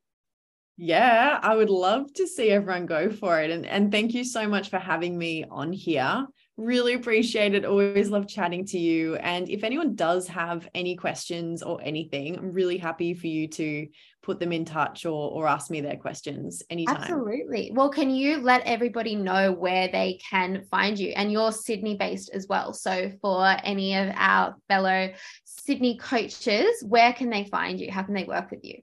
Yeah, 0.76 1.38
I 1.42 1.54
would 1.54 1.70
love 1.70 2.12
to 2.14 2.26
see 2.26 2.50
everyone 2.50 2.86
go 2.86 3.10
for 3.10 3.40
it. 3.40 3.50
And, 3.50 3.66
and 3.66 3.92
thank 3.92 4.14
you 4.14 4.24
so 4.24 4.48
much 4.48 4.70
for 4.70 4.78
having 4.78 5.16
me 5.16 5.44
on 5.50 5.72
here. 5.72 6.26
Really 6.62 6.94
appreciate 6.94 7.56
it. 7.56 7.64
Always 7.64 8.08
love 8.08 8.28
chatting 8.28 8.64
to 8.66 8.78
you. 8.78 9.16
And 9.16 9.48
if 9.48 9.64
anyone 9.64 9.96
does 9.96 10.28
have 10.28 10.68
any 10.76 10.94
questions 10.94 11.60
or 11.60 11.80
anything, 11.82 12.38
I'm 12.38 12.52
really 12.52 12.78
happy 12.78 13.14
for 13.14 13.26
you 13.26 13.48
to 13.48 13.88
put 14.22 14.38
them 14.38 14.52
in 14.52 14.64
touch 14.64 15.04
or, 15.04 15.32
or 15.32 15.48
ask 15.48 15.72
me 15.72 15.80
their 15.80 15.96
questions 15.96 16.62
anytime. 16.70 16.98
Absolutely. 16.98 17.72
Well, 17.74 17.90
can 17.90 18.10
you 18.10 18.38
let 18.38 18.62
everybody 18.64 19.16
know 19.16 19.50
where 19.50 19.88
they 19.88 20.20
can 20.30 20.62
find 20.70 20.96
you? 20.96 21.08
And 21.16 21.32
you're 21.32 21.50
Sydney 21.50 21.96
based 21.96 22.30
as 22.32 22.46
well. 22.48 22.72
So 22.72 23.10
for 23.20 23.44
any 23.64 23.96
of 23.96 24.12
our 24.14 24.54
fellow 24.68 25.12
Sydney 25.44 25.96
coaches, 25.96 26.84
where 26.86 27.12
can 27.12 27.28
they 27.28 27.42
find 27.42 27.80
you? 27.80 27.90
How 27.90 28.04
can 28.04 28.14
they 28.14 28.22
work 28.24 28.52
with 28.52 28.60
you? 28.62 28.82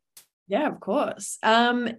Yeah, 0.50 0.68
of 0.68 0.82
course. 0.82 1.38
Um, 1.44 1.90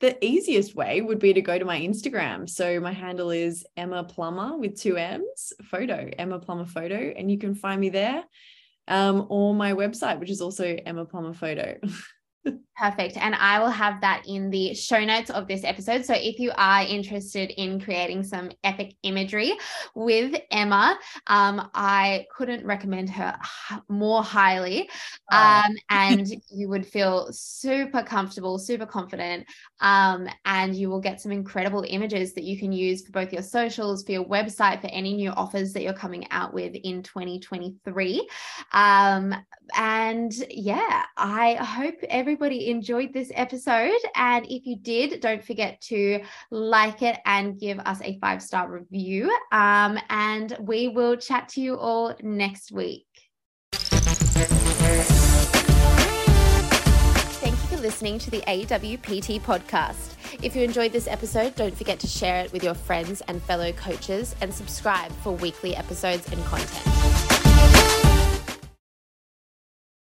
the 0.00 0.22
easiest 0.24 0.74
way 0.74 1.00
would 1.00 1.18
be 1.18 1.32
to 1.32 1.40
go 1.40 1.58
to 1.58 1.64
my 1.64 1.80
Instagram. 1.80 2.48
So 2.48 2.78
my 2.80 2.92
handle 2.92 3.30
is 3.30 3.66
Emma 3.76 4.04
Plummer 4.04 4.56
with 4.56 4.80
two 4.80 4.96
M's 4.96 5.52
photo, 5.64 6.08
Emma 6.18 6.38
Plummer 6.38 6.66
photo, 6.66 6.94
and 6.94 7.30
you 7.30 7.38
can 7.38 7.54
find 7.54 7.80
me 7.80 7.88
there. 7.88 8.24
Um, 8.86 9.26
or 9.28 9.54
my 9.54 9.72
website, 9.74 10.18
which 10.18 10.30
is 10.30 10.40
also 10.40 10.64
Emma 10.64 11.04
Plummer 11.04 11.34
photo. 11.34 11.78
Perfect. 12.78 13.16
And 13.16 13.34
I 13.34 13.58
will 13.58 13.70
have 13.70 14.00
that 14.02 14.22
in 14.28 14.50
the 14.50 14.72
show 14.72 15.04
notes 15.04 15.30
of 15.30 15.48
this 15.48 15.64
episode. 15.64 16.04
So 16.04 16.14
if 16.14 16.38
you 16.38 16.52
are 16.56 16.82
interested 16.82 17.50
in 17.60 17.80
creating 17.80 18.22
some 18.22 18.52
epic 18.62 18.94
imagery 19.02 19.52
with 19.96 20.40
Emma, 20.52 20.96
um, 21.26 21.68
I 21.74 22.26
couldn't 22.36 22.64
recommend 22.64 23.10
her 23.10 23.36
more 23.88 24.22
highly. 24.22 24.88
Oh. 25.32 25.62
Um, 25.66 25.74
and 25.90 26.28
you 26.50 26.68
would 26.68 26.86
feel 26.86 27.28
super 27.32 28.02
comfortable, 28.04 28.58
super 28.58 28.86
confident. 28.86 29.46
Um, 29.80 30.28
and 30.44 30.76
you 30.76 30.88
will 30.88 31.00
get 31.00 31.20
some 31.20 31.32
incredible 31.32 31.84
images 31.88 32.32
that 32.34 32.44
you 32.44 32.60
can 32.60 32.70
use 32.70 33.04
for 33.04 33.10
both 33.10 33.32
your 33.32 33.42
socials, 33.42 34.04
for 34.04 34.12
your 34.12 34.24
website, 34.24 34.80
for 34.80 34.88
any 34.88 35.14
new 35.14 35.30
offers 35.30 35.72
that 35.72 35.82
you're 35.82 35.92
coming 35.92 36.30
out 36.30 36.54
with 36.54 36.76
in 36.76 37.02
2023. 37.02 38.28
Um, 38.72 39.34
and 39.76 40.32
yeah, 40.50 41.02
I 41.16 41.54
hope 41.54 41.96
everybody 42.28 42.68
enjoyed 42.68 43.14
this 43.14 43.32
episode. 43.34 43.98
And 44.14 44.44
if 44.50 44.66
you 44.66 44.76
did, 44.76 45.20
don't 45.20 45.42
forget 45.42 45.80
to 45.82 46.20
like 46.50 47.00
it 47.00 47.18
and 47.24 47.58
give 47.58 47.78
us 47.78 48.02
a 48.02 48.18
five 48.18 48.42
star 48.42 48.70
review. 48.70 49.34
Um, 49.50 49.98
and 50.10 50.54
we 50.60 50.88
will 50.88 51.16
chat 51.16 51.48
to 51.50 51.62
you 51.62 51.78
all 51.78 52.14
next 52.22 52.70
week. 52.70 53.06
Thank 57.40 57.54
you 57.54 57.68
for 57.68 57.78
listening 57.78 58.18
to 58.18 58.30
the 58.30 58.42
AWPT 58.42 59.40
podcast. 59.40 60.12
If 60.42 60.54
you 60.54 60.60
enjoyed 60.60 60.92
this 60.92 61.08
episode, 61.08 61.54
don't 61.54 61.74
forget 61.74 61.98
to 62.00 62.06
share 62.06 62.44
it 62.44 62.52
with 62.52 62.62
your 62.62 62.74
friends 62.74 63.22
and 63.22 63.42
fellow 63.42 63.72
coaches 63.72 64.36
and 64.42 64.52
subscribe 64.52 65.12
for 65.22 65.32
weekly 65.32 65.74
episodes 65.74 66.30
and 66.30 66.44
content. 66.44 67.07